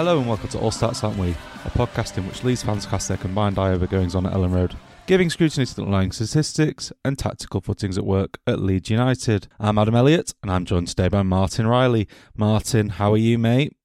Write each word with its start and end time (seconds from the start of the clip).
Hello 0.00 0.18
and 0.18 0.26
welcome 0.26 0.48
to 0.48 0.58
All 0.58 0.70
Stats 0.70 1.04
Aren't 1.04 1.18
We, 1.18 1.32
a 1.32 1.70
podcast 1.72 2.16
in 2.16 2.26
which 2.26 2.42
Leeds 2.42 2.62
fans 2.62 2.86
cast 2.86 3.08
their 3.08 3.18
combined 3.18 3.58
eye 3.58 3.72
over 3.72 3.86
goings 3.86 4.14
on 4.14 4.24
at 4.24 4.32
Elland 4.32 4.54
Road, 4.54 4.74
giving 5.04 5.28
scrutiny 5.28 5.66
to 5.66 5.76
the 5.76 5.82
underlying 5.82 6.10
statistics 6.10 6.90
and 7.04 7.18
tactical 7.18 7.60
footings 7.60 7.98
at 7.98 8.06
work 8.06 8.38
at 8.46 8.60
Leeds 8.60 8.88
United. 8.88 9.46
I'm 9.58 9.76
Adam 9.76 9.94
Elliott 9.94 10.32
and 10.42 10.50
I'm 10.50 10.64
joined 10.64 10.88
today 10.88 11.08
by 11.08 11.22
Martin 11.22 11.66
Riley. 11.66 12.08
Martin, 12.34 12.88
how 12.88 13.12
are 13.12 13.18
you, 13.18 13.36
mate? 13.36 13.76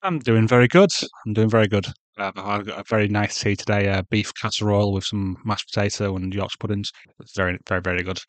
I'm 0.00 0.20
doing 0.20 0.46
very 0.46 0.68
good. 0.68 0.90
I'm 1.26 1.32
doing 1.32 1.50
very 1.50 1.66
good. 1.66 1.86
Uh, 2.16 2.30
I've 2.36 2.66
got 2.66 2.78
a 2.78 2.84
very 2.88 3.08
nice 3.08 3.40
tea 3.40 3.56
today, 3.56 3.88
uh, 3.88 4.02
beef 4.08 4.32
casserole 4.40 4.92
with 4.92 5.02
some 5.02 5.38
mashed 5.44 5.74
potato 5.74 6.14
and 6.14 6.32
Yorkshire 6.32 6.58
puddings. 6.60 6.92
It's 7.18 7.34
very, 7.34 7.58
very, 7.66 7.80
very 7.80 8.04
good. 8.04 8.20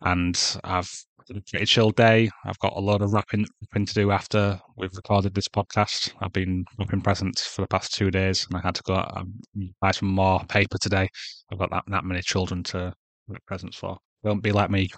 And 0.00 0.36
I've 0.64 0.90
a 1.36 1.40
pretty 1.42 1.66
chill 1.66 1.90
day. 1.90 2.30
I've 2.44 2.58
got 2.58 2.74
a 2.76 2.80
lot 2.80 3.02
of 3.02 3.12
wrapping, 3.12 3.46
wrapping 3.60 3.86
to 3.86 3.94
do 3.94 4.10
after 4.10 4.60
we've 4.76 4.94
recorded 4.94 5.34
this 5.34 5.48
podcast. 5.48 6.12
I've 6.20 6.32
been 6.32 6.64
wrapping 6.78 7.00
presents 7.00 7.46
for 7.46 7.62
the 7.62 7.68
past 7.68 7.94
two 7.94 8.10
days, 8.10 8.46
and 8.48 8.58
I 8.58 8.66
had 8.66 8.74
to 8.76 8.82
go 8.84 8.94
um, 8.94 9.34
buy 9.80 9.90
some 9.90 10.08
more 10.08 10.40
paper 10.48 10.78
today. 10.78 11.08
I've 11.52 11.58
got 11.58 11.70
that, 11.70 11.84
that 11.88 12.04
many 12.04 12.22
children 12.22 12.62
to 12.64 12.94
wrap 13.28 13.44
presents 13.46 13.76
for. 13.76 13.98
Don't 14.24 14.42
be 14.42 14.52
like 14.52 14.70
me. 14.70 14.90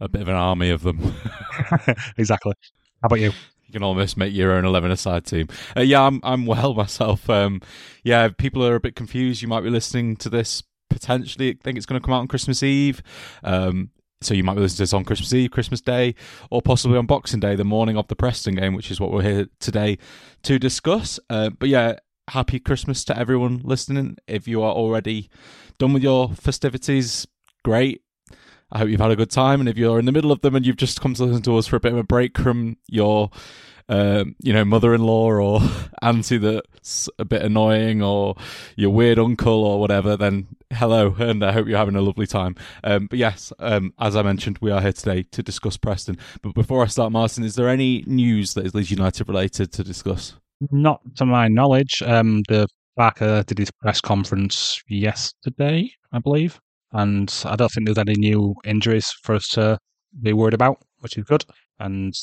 A 0.00 0.08
bit 0.08 0.22
of 0.22 0.28
an 0.28 0.36
army 0.36 0.70
of 0.70 0.82
them. 0.82 0.98
exactly. 2.16 2.54
How 3.02 3.06
about 3.06 3.20
you? 3.20 3.32
You 3.66 3.72
can 3.72 3.82
almost 3.82 4.16
make 4.16 4.34
your 4.34 4.52
own 4.52 4.64
eleven 4.64 4.90
aside 4.90 5.24
team. 5.24 5.48
Uh, 5.76 5.82
yeah, 5.82 6.02
I'm 6.02 6.20
I'm 6.22 6.46
well 6.46 6.74
myself. 6.74 7.30
Um, 7.30 7.60
yeah, 8.02 8.28
people 8.28 8.64
are 8.66 8.74
a 8.74 8.80
bit 8.80 8.96
confused. 8.96 9.42
You 9.42 9.48
might 9.48 9.62
be 9.62 9.70
listening 9.70 10.16
to 10.16 10.28
this 10.28 10.62
potentially. 10.88 11.50
I 11.50 11.58
think 11.62 11.76
it's 11.76 11.86
going 11.86 12.00
to 12.00 12.04
come 12.04 12.12
out 12.12 12.20
on 12.20 12.28
Christmas 12.28 12.62
Eve. 12.62 13.02
Um, 13.44 13.90
so 14.22 14.34
you 14.34 14.44
might 14.44 14.54
be 14.54 14.60
listening 14.60 14.76
to 14.76 14.82
this 14.82 14.92
on 14.92 15.04
Christmas 15.04 15.32
Eve, 15.32 15.50
Christmas 15.50 15.80
Day, 15.80 16.14
or 16.50 16.60
possibly 16.60 16.98
on 16.98 17.06
Boxing 17.06 17.40
Day, 17.40 17.54
the 17.54 17.64
morning 17.64 17.96
of 17.96 18.08
the 18.08 18.16
Preston 18.16 18.54
game, 18.54 18.74
which 18.74 18.90
is 18.90 19.00
what 19.00 19.10
we're 19.10 19.22
here 19.22 19.46
today 19.60 19.96
to 20.42 20.58
discuss. 20.58 21.18
Uh, 21.30 21.48
but 21.48 21.70
yeah, 21.70 21.94
happy 22.28 22.60
Christmas 22.60 23.02
to 23.04 23.18
everyone 23.18 23.62
listening. 23.64 24.18
If 24.26 24.46
you 24.46 24.62
are 24.62 24.72
already 24.72 25.30
done 25.78 25.94
with 25.94 26.02
your 26.02 26.28
festivities, 26.30 27.26
great. 27.64 28.02
I 28.70 28.78
hope 28.78 28.90
you've 28.90 29.00
had 29.00 29.10
a 29.10 29.16
good 29.16 29.30
time. 29.30 29.58
And 29.58 29.68
if 29.70 29.78
you're 29.78 29.98
in 29.98 30.04
the 30.04 30.12
middle 30.12 30.32
of 30.32 30.42
them 30.42 30.54
and 30.54 30.66
you've 30.66 30.76
just 30.76 31.00
come 31.00 31.14
to 31.14 31.24
listen 31.24 31.42
to 31.44 31.56
us 31.56 31.66
for 31.66 31.76
a 31.76 31.80
bit 31.80 31.92
of 31.92 31.98
a 31.98 32.04
break 32.04 32.36
from 32.36 32.76
your, 32.88 33.30
um, 33.88 34.34
you 34.42 34.52
know, 34.52 34.64
mother-in-law 34.64 35.30
or 35.32 35.60
auntie 36.02 36.38
that's 36.38 37.08
a 37.18 37.24
bit 37.24 37.42
annoying 37.42 38.02
or 38.02 38.36
your 38.76 38.90
weird 38.90 39.18
uncle 39.18 39.64
or 39.64 39.80
whatever, 39.80 40.16
then 40.16 40.46
hello, 40.72 41.14
and 41.18 41.44
I 41.44 41.52
hope 41.52 41.66
you're 41.66 41.78
having 41.78 41.96
a 41.96 42.00
lovely 42.00 42.26
time. 42.26 42.56
Um, 42.84 43.06
but 43.06 43.18
yes, 43.18 43.52
um, 43.58 43.92
as 43.98 44.16
I 44.16 44.22
mentioned, 44.22 44.58
we 44.60 44.70
are 44.70 44.80
here 44.80 44.92
today 44.92 45.24
to 45.32 45.42
discuss 45.42 45.76
Preston. 45.76 46.18
But 46.42 46.54
before 46.54 46.82
I 46.82 46.86
start, 46.86 47.12
Martin, 47.12 47.44
is 47.44 47.54
there 47.54 47.68
any 47.68 48.04
news 48.06 48.54
that 48.54 48.66
is 48.66 48.74
Leeds 48.74 48.90
United 48.90 49.28
related 49.28 49.72
to 49.72 49.84
discuss? 49.84 50.34
Not 50.70 51.00
to 51.16 51.26
my 51.26 51.48
knowledge. 51.48 52.02
Um, 52.04 52.42
the 52.48 52.68
Farke 52.98 53.46
did 53.46 53.58
his 53.58 53.70
press 53.70 54.00
conference 54.00 54.82
yesterday, 54.88 55.90
I 56.12 56.18
believe, 56.18 56.60
and 56.92 57.32
I 57.46 57.56
don't 57.56 57.70
think 57.70 57.86
there's 57.86 57.98
any 57.98 58.14
new 58.14 58.54
injuries 58.64 59.10
for 59.22 59.34
us 59.34 59.48
to 59.48 59.78
be 60.20 60.32
worried 60.32 60.54
about, 60.54 60.78
which 60.98 61.16
is 61.16 61.24
good. 61.24 61.44
And 61.78 62.14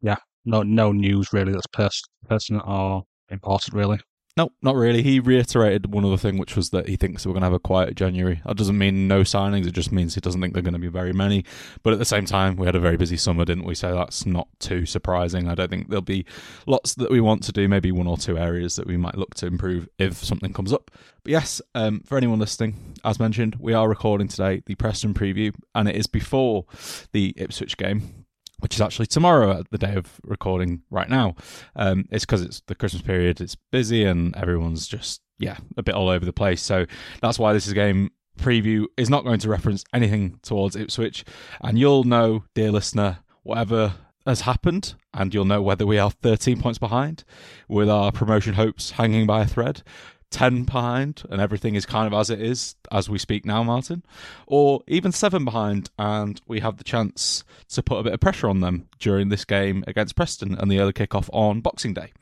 yeah, 0.00 0.16
no 0.44 0.62
no 0.62 0.92
news 0.92 1.32
really 1.32 1.52
that's 1.52 1.66
pers- 1.68 2.02
personal 2.28 2.62
or 2.66 3.04
important 3.30 3.74
really. 3.74 3.98
No, 4.38 4.50
not 4.62 4.76
really. 4.76 5.02
He 5.02 5.18
reiterated 5.18 5.92
one 5.92 6.04
other 6.04 6.16
thing, 6.16 6.38
which 6.38 6.54
was 6.54 6.70
that 6.70 6.88
he 6.88 6.94
thinks 6.94 7.26
we're 7.26 7.32
going 7.32 7.40
to 7.40 7.46
have 7.46 7.52
a 7.52 7.58
quiet 7.58 7.96
January. 7.96 8.40
That 8.46 8.56
doesn't 8.56 8.78
mean 8.78 9.08
no 9.08 9.22
signings. 9.22 9.66
It 9.66 9.72
just 9.72 9.90
means 9.90 10.14
he 10.14 10.20
doesn't 10.20 10.40
think 10.40 10.54
they're 10.54 10.62
going 10.62 10.74
to 10.74 10.78
be 10.78 10.86
very 10.86 11.12
many. 11.12 11.44
But 11.82 11.92
at 11.92 11.98
the 11.98 12.04
same 12.04 12.24
time, 12.24 12.54
we 12.54 12.66
had 12.66 12.76
a 12.76 12.80
very 12.80 12.96
busy 12.96 13.16
summer, 13.16 13.44
didn't 13.44 13.64
we? 13.64 13.74
So 13.74 13.96
that's 13.96 14.26
not 14.26 14.46
too 14.60 14.86
surprising. 14.86 15.48
I 15.48 15.56
don't 15.56 15.68
think 15.68 15.88
there'll 15.88 16.02
be 16.02 16.24
lots 16.68 16.94
that 16.94 17.10
we 17.10 17.20
want 17.20 17.42
to 17.44 17.52
do. 17.52 17.66
Maybe 17.66 17.90
one 17.90 18.06
or 18.06 18.16
two 18.16 18.38
areas 18.38 18.76
that 18.76 18.86
we 18.86 18.96
might 18.96 19.18
look 19.18 19.34
to 19.36 19.46
improve 19.46 19.88
if 19.98 20.18
something 20.18 20.52
comes 20.52 20.72
up. 20.72 20.92
But 21.24 21.32
yes, 21.32 21.60
um, 21.74 22.02
for 22.06 22.16
anyone 22.16 22.38
listening, 22.38 22.76
as 23.04 23.18
mentioned, 23.18 23.56
we 23.58 23.74
are 23.74 23.88
recording 23.88 24.28
today 24.28 24.62
the 24.66 24.76
Preston 24.76 25.14
preview, 25.14 25.52
and 25.74 25.88
it 25.88 25.96
is 25.96 26.06
before 26.06 26.64
the 27.10 27.34
Ipswich 27.36 27.76
game 27.76 28.26
which 28.60 28.74
is 28.74 28.80
actually 28.80 29.06
tomorrow 29.06 29.58
at 29.58 29.70
the 29.70 29.78
day 29.78 29.94
of 29.94 30.20
recording 30.24 30.82
right 30.90 31.08
now. 31.08 31.34
Um, 31.76 32.06
it's 32.10 32.24
because 32.24 32.42
it's 32.42 32.60
the 32.66 32.74
Christmas 32.74 33.02
period, 33.02 33.40
it's 33.40 33.56
busy, 33.70 34.04
and 34.04 34.36
everyone's 34.36 34.86
just, 34.86 35.20
yeah, 35.38 35.58
a 35.76 35.82
bit 35.82 35.94
all 35.94 36.08
over 36.08 36.24
the 36.24 36.32
place. 36.32 36.62
So 36.62 36.86
that's 37.20 37.38
why 37.38 37.52
this 37.52 37.66
is 37.66 37.72
game 37.72 38.10
preview 38.38 38.86
is 38.96 39.10
not 39.10 39.24
going 39.24 39.40
to 39.40 39.48
reference 39.48 39.84
anything 39.92 40.38
towards 40.42 40.76
Ipswich. 40.76 41.24
And 41.60 41.78
you'll 41.78 42.04
know, 42.04 42.44
dear 42.54 42.70
listener, 42.70 43.18
whatever 43.42 43.94
has 44.26 44.42
happened, 44.42 44.94
and 45.14 45.32
you'll 45.32 45.44
know 45.44 45.62
whether 45.62 45.86
we 45.86 45.98
are 45.98 46.10
13 46.10 46.60
points 46.60 46.78
behind 46.78 47.24
with 47.68 47.88
our 47.88 48.12
promotion 48.12 48.54
hopes 48.54 48.92
hanging 48.92 49.26
by 49.26 49.42
a 49.42 49.46
thread. 49.46 49.82
10 50.30 50.64
behind 50.64 51.22
and 51.30 51.40
everything 51.40 51.74
is 51.74 51.86
kind 51.86 52.06
of 52.06 52.18
as 52.18 52.30
it 52.30 52.40
is 52.40 52.76
as 52.92 53.08
we 53.08 53.18
speak 53.18 53.44
now, 53.44 53.62
Martin, 53.62 54.02
or 54.46 54.82
even 54.86 55.12
7 55.12 55.44
behind 55.44 55.90
and 55.98 56.40
we 56.46 56.60
have 56.60 56.76
the 56.76 56.84
chance 56.84 57.44
to 57.68 57.82
put 57.82 57.98
a 57.98 58.02
bit 58.02 58.12
of 58.12 58.20
pressure 58.20 58.48
on 58.48 58.60
them 58.60 58.88
during 58.98 59.28
this 59.28 59.44
game 59.44 59.84
against 59.86 60.16
Preston 60.16 60.56
and 60.58 60.70
the 60.70 60.78
early 60.78 60.92
kickoff 60.92 61.28
on 61.32 61.60
Boxing 61.60 61.94
Day. 61.94 62.12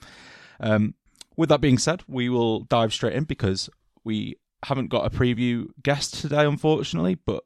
Um, 0.61 0.95
with 1.37 1.49
that 1.49 1.61
being 1.61 1.79
said, 1.79 2.03
we 2.07 2.29
will 2.29 2.61
dive 2.61 2.93
straight 2.93 3.15
in 3.15 3.25
because 3.25 3.69
we 4.05 4.37
haven't 4.65 4.89
got 4.89 5.07
a 5.07 5.11
preview 5.11 5.69
guest 5.83 6.15
today, 6.15 6.47
unfortunately, 6.47 7.17
but 7.17 7.45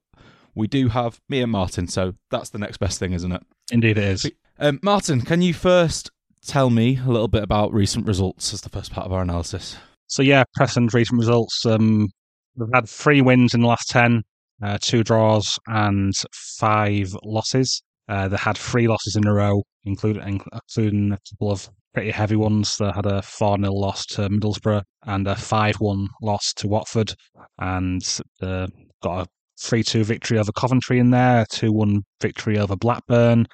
we 0.54 0.66
do 0.66 0.88
have 0.88 1.20
me 1.28 1.40
and 1.40 1.50
Martin, 1.50 1.86
so 1.88 2.14
that's 2.30 2.50
the 2.50 2.58
next 2.58 2.78
best 2.78 2.98
thing, 2.98 3.12
isn't 3.12 3.32
it? 3.32 3.42
Indeed, 3.72 3.98
it 3.98 4.04
is. 4.04 4.30
Um, 4.58 4.78
Martin, 4.82 5.22
can 5.22 5.42
you 5.42 5.54
first 5.54 6.10
tell 6.46 6.70
me 6.70 6.98
a 6.98 7.08
little 7.08 7.28
bit 7.28 7.42
about 7.42 7.72
recent 7.72 8.06
results 8.06 8.52
as 8.52 8.60
the 8.60 8.68
first 8.68 8.92
part 8.92 9.06
of 9.06 9.12
our 9.12 9.22
analysis? 9.22 9.76
So 10.10 10.22
yeah, 10.22 10.42
Preston's 10.54 10.92
recent 10.92 11.18
results. 11.18 11.64
Um, 11.64 12.08
they've 12.56 12.68
had 12.74 12.88
three 12.88 13.22
wins 13.22 13.54
in 13.54 13.60
the 13.60 13.68
last 13.68 13.88
ten, 13.88 14.22
uh, 14.60 14.76
two 14.80 15.04
draws 15.04 15.56
and 15.68 16.12
five 16.58 17.14
losses. 17.24 17.80
Uh, 18.08 18.26
they 18.26 18.36
had 18.36 18.58
three 18.58 18.88
losses 18.88 19.14
in 19.14 19.24
a 19.24 19.32
row, 19.32 19.62
including 19.84 20.42
including 20.52 21.12
a 21.12 21.18
couple 21.30 21.52
of 21.52 21.70
pretty 21.94 22.10
heavy 22.10 22.34
ones. 22.34 22.76
They 22.76 22.90
had 22.90 23.06
a 23.06 23.22
4 23.22 23.58
0 23.58 23.72
loss 23.72 24.04
to 24.06 24.28
Middlesbrough 24.28 24.82
and 25.06 25.28
a 25.28 25.36
5 25.36 25.76
1 25.76 26.08
loss 26.22 26.52
to 26.54 26.66
Watford, 26.66 27.14
and 27.60 28.02
uh, 28.42 28.66
got 29.04 29.26
a 29.26 29.30
3 29.62 29.84
2 29.84 30.02
victory 30.02 30.38
over 30.38 30.50
Coventry 30.50 30.98
in 30.98 31.10
there, 31.10 31.46
2 31.50 31.72
1 31.72 32.02
victory 32.20 32.58
over 32.58 32.74
Blackburn, 32.74 33.46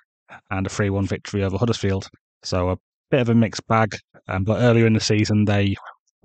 and 0.50 0.66
a 0.66 0.70
3 0.70 0.88
1 0.88 1.06
victory 1.06 1.44
over 1.44 1.58
Huddersfield. 1.58 2.08
So 2.42 2.70
a 2.70 2.76
bit 3.10 3.20
of 3.20 3.28
a 3.28 3.34
mixed 3.34 3.66
bag. 3.66 3.94
Um, 4.28 4.44
but 4.44 4.62
earlier 4.62 4.86
in 4.86 4.94
the 4.94 5.00
season, 5.00 5.44
they 5.44 5.76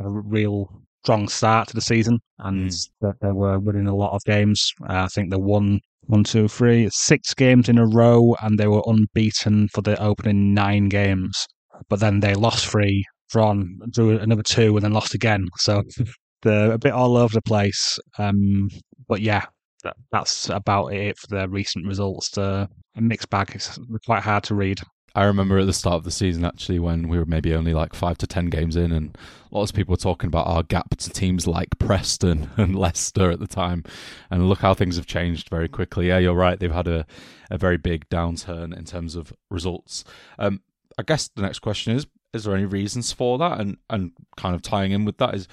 a 0.05 0.09
real 0.09 0.81
strong 1.03 1.27
start 1.27 1.67
to 1.69 1.73
the 1.73 1.81
season, 1.81 2.19
and 2.39 2.69
Mm. 2.69 2.89
that 3.01 3.15
they 3.21 3.31
were 3.31 3.59
winning 3.59 3.87
a 3.87 3.95
lot 3.95 4.13
of 4.13 4.21
games. 4.25 4.71
Uh, 4.87 5.03
I 5.03 5.07
think 5.07 5.31
they 5.31 5.37
won 5.37 5.79
one, 6.07 6.23
two, 6.23 6.47
three, 6.47 6.89
six 6.91 7.33
games 7.33 7.69
in 7.69 7.77
a 7.77 7.85
row, 7.87 8.35
and 8.41 8.57
they 8.59 8.67
were 8.67 8.83
unbeaten 8.85 9.67
for 9.69 9.81
the 9.81 9.99
opening 10.01 10.53
nine 10.53 10.89
games. 10.89 11.45
But 11.89 11.99
then 11.99 12.19
they 12.19 12.35
lost 12.35 12.67
three, 12.67 13.03
drawn, 13.31 13.79
drew 13.91 14.17
another 14.19 14.43
two, 14.43 14.75
and 14.75 14.83
then 14.83 14.93
lost 14.93 15.15
again. 15.15 15.47
So 15.57 15.83
they're 16.43 16.73
a 16.73 16.77
bit 16.77 16.93
all 16.93 17.17
over 17.17 17.33
the 17.33 17.41
place. 17.41 17.97
Um, 18.17 18.69
but 19.07 19.21
yeah, 19.21 19.45
that, 19.83 19.95
that's 20.11 20.49
about 20.49 20.87
it 20.93 21.17
for 21.17 21.27
the 21.27 21.49
recent 21.49 21.87
results. 21.87 22.29
The 22.31 22.69
a 22.95 23.01
mixed 23.01 23.29
bag. 23.29 23.51
It's 23.55 23.79
quite 24.05 24.21
hard 24.21 24.43
to 24.45 24.55
read. 24.55 24.81
I 25.13 25.25
remember 25.25 25.59
at 25.59 25.65
the 25.65 25.73
start 25.73 25.95
of 25.95 26.03
the 26.03 26.11
season 26.11 26.45
actually 26.45 26.79
when 26.79 27.09
we 27.09 27.17
were 27.17 27.25
maybe 27.25 27.53
only 27.53 27.73
like 27.73 27.93
five 27.93 28.17
to 28.19 28.27
ten 28.27 28.47
games 28.47 28.75
in, 28.75 28.91
and 28.91 29.17
lots 29.51 29.71
of 29.71 29.75
people 29.75 29.91
were 29.93 29.97
talking 29.97 30.27
about 30.27 30.47
our 30.47 30.63
gap 30.63 30.95
to 30.97 31.09
teams 31.09 31.47
like 31.47 31.77
Preston 31.79 32.49
and 32.57 32.75
Leicester 32.75 33.29
at 33.31 33.39
the 33.39 33.47
time. 33.47 33.83
And 34.29 34.47
look 34.47 34.59
how 34.59 34.73
things 34.73 34.95
have 34.95 35.05
changed 35.05 35.49
very 35.49 35.67
quickly. 35.67 36.07
Yeah, 36.07 36.19
you're 36.19 36.33
right. 36.33 36.59
They've 36.59 36.71
had 36.71 36.87
a, 36.87 37.05
a 37.49 37.57
very 37.57 37.77
big 37.77 38.07
downturn 38.09 38.75
in 38.77 38.85
terms 38.85 39.15
of 39.15 39.33
results. 39.49 40.03
Um, 40.39 40.61
I 40.97 41.03
guess 41.03 41.27
the 41.29 41.41
next 41.41 41.59
question 41.59 41.95
is: 41.95 42.07
Is 42.33 42.45
there 42.45 42.55
any 42.55 42.65
reasons 42.65 43.11
for 43.11 43.37
that? 43.37 43.59
And 43.59 43.77
and 43.89 44.11
kind 44.37 44.55
of 44.55 44.61
tying 44.61 44.91
in 44.91 45.03
with 45.03 45.17
that 45.17 45.35
is, 45.35 45.47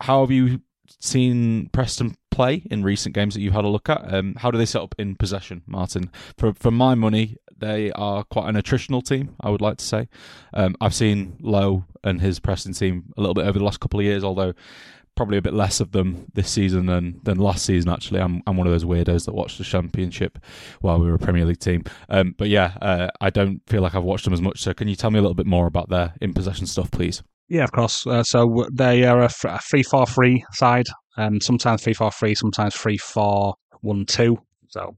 how 0.00 0.22
have 0.22 0.30
you 0.30 0.62
seen 1.00 1.68
Preston 1.70 2.16
play 2.30 2.62
in 2.70 2.82
recent 2.82 3.14
games 3.14 3.34
that 3.34 3.40
you've 3.40 3.54
had 3.54 3.64
a 3.64 3.68
look 3.68 3.88
at? 3.88 4.12
Um, 4.12 4.34
how 4.36 4.50
do 4.50 4.58
they 4.58 4.66
set 4.66 4.82
up 4.82 4.94
in 4.98 5.16
possession, 5.16 5.62
Martin? 5.66 6.10
For 6.38 6.52
for 6.54 6.70
my 6.70 6.94
money, 6.94 7.36
they 7.58 7.92
are 7.92 8.24
quite 8.24 8.48
an 8.48 8.56
attritional 8.56 9.02
team. 9.04 9.34
I 9.40 9.50
would 9.50 9.60
like 9.60 9.78
to 9.78 9.84
say. 9.84 10.08
Um, 10.54 10.76
I've 10.80 10.94
seen 10.94 11.36
Lowe 11.40 11.84
and 12.04 12.20
his 12.20 12.38
Preston 12.38 12.72
team 12.72 13.12
a 13.16 13.20
little 13.20 13.34
bit 13.34 13.46
over 13.46 13.58
the 13.58 13.64
last 13.64 13.80
couple 13.80 14.00
of 14.00 14.06
years, 14.06 14.24
although 14.24 14.52
probably 15.16 15.38
a 15.38 15.42
bit 15.42 15.54
less 15.54 15.80
of 15.80 15.92
them 15.92 16.26
this 16.34 16.50
season 16.50 16.86
than 16.86 17.18
than 17.22 17.38
last 17.38 17.64
season. 17.64 17.90
Actually, 17.90 18.20
I'm 18.20 18.42
I'm 18.46 18.56
one 18.56 18.66
of 18.66 18.72
those 18.72 18.84
weirdos 18.84 19.24
that 19.24 19.34
watched 19.34 19.58
the 19.58 19.64
Championship 19.64 20.38
while 20.82 21.00
we 21.00 21.06
were 21.06 21.14
a 21.14 21.18
Premier 21.18 21.46
League 21.46 21.58
team. 21.58 21.84
Um, 22.08 22.34
but 22.36 22.48
yeah, 22.48 22.76
uh, 22.82 23.08
I 23.20 23.30
don't 23.30 23.62
feel 23.66 23.80
like 23.82 23.94
I've 23.94 24.04
watched 24.04 24.24
them 24.24 24.34
as 24.34 24.42
much. 24.42 24.60
So 24.60 24.74
can 24.74 24.88
you 24.88 24.94
tell 24.94 25.10
me 25.10 25.18
a 25.18 25.22
little 25.22 25.34
bit 25.34 25.46
more 25.46 25.66
about 25.66 25.88
their 25.88 26.14
in 26.20 26.34
possession 26.34 26.66
stuff, 26.66 26.90
please? 26.90 27.22
Yeah, 27.48 27.64
of 27.64 27.72
course. 27.72 28.06
Uh, 28.06 28.24
so 28.24 28.66
they 28.72 29.04
are 29.04 29.20
a, 29.22 29.30
a 29.44 29.58
three-four-three 29.60 30.44
side. 30.52 30.86
Um, 31.16 31.40
sometimes 31.40 31.82
three-four-three, 31.82 32.34
sometimes 32.34 32.74
three-four-one-two. 32.74 34.36
So 34.68 34.96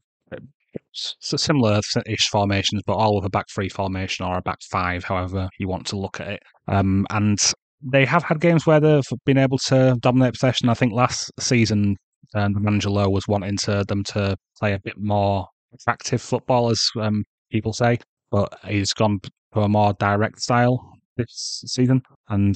it's 0.93 1.33
a 1.33 1.39
similar-ish 1.39 2.29
formations, 2.31 2.83
but 2.87 2.95
all 2.95 3.17
with 3.17 3.25
a 3.25 3.31
back 3.31 3.47
three 3.55 3.69
formation 3.69 4.25
or 4.25 4.39
a 4.39 4.43
back 4.43 4.59
five, 4.71 5.05
however 5.05 5.49
you 5.59 5.69
want 5.69 5.87
to 5.89 5.99
look 5.99 6.21
at 6.21 6.29
it. 6.29 6.43
Um, 6.67 7.07
and 7.11 7.39
they 7.83 8.05
have 8.05 8.23
had 8.23 8.41
games 8.41 8.67
where 8.67 8.81
they've 8.81 9.03
been 9.25 9.39
able 9.39 9.59
to 9.67 9.97
dominate 10.01 10.35
possession. 10.35 10.69
I 10.69 10.75
think 10.75 10.93
last 10.93 11.31
season, 11.39 11.97
um, 12.35 12.53
the 12.53 12.61
manager 12.61 12.91
Lowe 12.91 13.09
was 13.09 13.29
wanting 13.29 13.57
to 13.59 13.85
them 13.87 14.05
to 14.05 14.37
play 14.59 14.75
a 14.75 14.81
bit 14.81 14.95
more 14.99 15.47
attractive 15.73 16.21
football, 16.21 16.71
as 16.71 16.81
um, 17.01 17.25
people 17.51 17.73
say, 17.73 17.99
but 18.31 18.53
he's 18.67 18.93
gone 18.93 19.21
for 19.53 19.63
a 19.63 19.69
more 19.69 19.95
direct 19.95 20.41
style 20.41 20.93
this 21.17 21.63
season, 21.67 22.03
and 22.29 22.55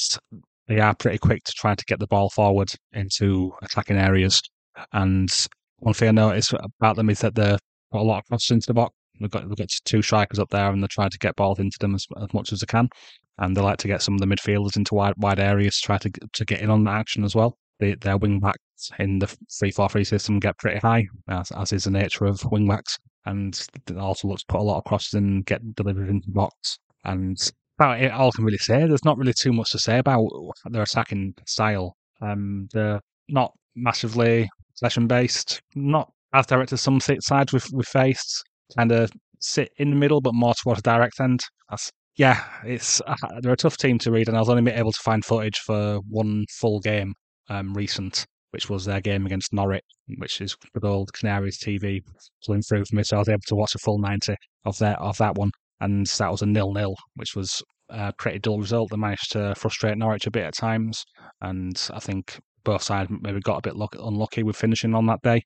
they 0.68 0.80
are 0.80 0.94
pretty 0.94 1.18
quick 1.18 1.42
to 1.44 1.52
try 1.56 1.74
to 1.74 1.84
get 1.86 1.98
the 1.98 2.06
ball 2.06 2.30
forward 2.30 2.70
into 2.92 3.52
attacking 3.62 3.96
areas. 3.96 4.40
And 4.92 5.30
one 5.78 5.94
thing 5.94 6.08
I 6.08 6.12
noticed 6.12 6.54
about 6.80 6.96
them 6.96 7.10
is 7.10 7.20
that 7.20 7.34
they 7.34 7.56
put 7.92 8.00
a 8.00 8.04
lot 8.04 8.18
of 8.18 8.24
crosses 8.26 8.50
into 8.50 8.66
the 8.66 8.74
box. 8.74 8.94
They've 9.20 9.30
got, 9.30 9.48
they've 9.48 9.56
got 9.56 9.68
two 9.84 10.02
strikers 10.02 10.38
up 10.38 10.48
there, 10.50 10.70
and 10.70 10.82
they're 10.82 10.88
trying 10.88 11.10
to 11.10 11.18
get 11.18 11.36
balls 11.36 11.58
into 11.58 11.76
them 11.80 11.94
as, 11.94 12.06
as 12.20 12.32
much 12.34 12.52
as 12.52 12.60
they 12.60 12.66
can. 12.66 12.88
And 13.38 13.56
they 13.56 13.60
like 13.60 13.78
to 13.78 13.88
get 13.88 14.02
some 14.02 14.14
of 14.14 14.20
the 14.20 14.26
midfielders 14.26 14.76
into 14.76 14.94
wide, 14.94 15.14
wide 15.16 15.38
areas 15.38 15.76
to 15.76 15.86
try 15.86 15.98
to 15.98 16.10
to 16.32 16.44
get 16.44 16.60
in 16.60 16.70
on 16.70 16.84
the 16.84 16.90
action 16.90 17.24
as 17.24 17.34
well. 17.34 17.56
They, 17.78 17.94
their 17.94 18.16
wing 18.16 18.40
backs 18.40 18.90
in 18.98 19.18
the 19.18 19.28
three 19.58 19.70
four 19.70 19.88
three 19.88 20.04
system 20.04 20.38
get 20.38 20.58
pretty 20.58 20.78
high, 20.78 21.06
as, 21.28 21.50
as 21.52 21.72
is 21.72 21.84
the 21.84 21.90
nature 21.90 22.26
of 22.26 22.44
wing 22.50 22.68
backs. 22.68 22.98
And 23.26 23.54
they 23.86 23.94
also 23.96 24.28
look 24.28 24.38
to 24.38 24.44
put 24.48 24.60
a 24.60 24.64
lot 24.64 24.78
of 24.78 24.84
crosses 24.84 25.14
and 25.14 25.46
get 25.46 25.74
delivered 25.74 26.08
into 26.08 26.26
the 26.26 26.32
box. 26.32 26.78
And 27.04 27.38
about 27.78 28.00
it 28.00 28.12
all 28.12 28.28
I 28.28 28.30
can 28.34 28.44
really 28.44 28.58
say. 28.58 28.86
There's 28.86 29.04
not 29.04 29.18
really 29.18 29.32
too 29.32 29.52
much 29.52 29.70
to 29.70 29.78
say 29.78 29.98
about 29.98 30.28
their 30.66 30.82
attacking 30.82 31.34
style. 31.46 31.96
Um, 32.20 32.68
they're 32.72 33.00
not 33.28 33.52
massively 33.74 34.48
possession 34.74 35.06
based, 35.06 35.60
not 35.74 36.12
as 36.32 36.46
direct 36.46 36.72
as 36.72 36.80
some 36.80 37.00
sides 37.00 37.52
we've, 37.52 37.66
we've 37.72 37.86
faced. 37.86 38.42
Kind 38.76 38.92
of 38.92 39.10
sit 39.40 39.70
in 39.78 39.90
the 39.90 39.96
middle, 39.96 40.20
but 40.20 40.34
more 40.34 40.54
towards 40.54 40.82
the 40.82 40.90
direct 40.90 41.20
end. 41.20 41.40
That's, 41.68 41.90
yeah, 42.16 42.42
it's 42.64 43.00
uh, 43.06 43.14
they're 43.40 43.52
a 43.52 43.56
tough 43.56 43.76
team 43.76 43.98
to 44.00 44.10
read, 44.10 44.28
and 44.28 44.36
I 44.36 44.40
was 44.40 44.48
only 44.48 44.72
able 44.72 44.92
to 44.92 45.00
find 45.02 45.24
footage 45.24 45.58
for 45.58 46.00
one 46.08 46.44
full 46.50 46.80
game 46.80 47.14
um, 47.48 47.74
recent, 47.74 48.24
which 48.50 48.70
was 48.70 48.84
their 48.84 49.00
game 49.00 49.26
against 49.26 49.52
Norwich, 49.52 49.84
which 50.18 50.40
is 50.40 50.56
good 50.74 50.84
old 50.84 51.12
Canaries 51.12 51.58
TV 51.58 52.00
pulling 52.46 52.62
through 52.62 52.84
for 52.84 52.96
me. 52.96 53.02
So 53.02 53.16
I 53.16 53.20
was 53.20 53.28
able 53.28 53.40
to 53.48 53.56
watch 53.56 53.74
a 53.74 53.78
full 53.78 53.98
ninety 53.98 54.36
of 54.64 54.78
that 54.78 54.98
of 55.00 55.18
that 55.18 55.36
one 55.36 55.50
and 55.82 56.06
that 56.06 56.30
was 56.30 56.42
a 56.42 56.46
nil-nil, 56.46 56.94
which 57.16 57.34
was 57.34 57.60
a 57.90 58.12
pretty 58.16 58.38
dull 58.38 58.60
result. 58.60 58.90
They 58.90 58.96
managed 58.96 59.32
to 59.32 59.54
frustrate 59.56 59.98
Norwich 59.98 60.26
a 60.26 60.30
bit 60.30 60.44
at 60.44 60.54
times, 60.54 61.04
and 61.40 61.76
I 61.92 61.98
think 61.98 62.38
both 62.64 62.84
sides 62.84 63.10
maybe 63.20 63.40
got 63.40 63.58
a 63.58 63.62
bit 63.62 63.74
luck- 63.76 63.96
unlucky 63.98 64.44
with 64.44 64.56
finishing 64.56 64.94
on 64.94 65.06
that 65.06 65.20
day. 65.22 65.42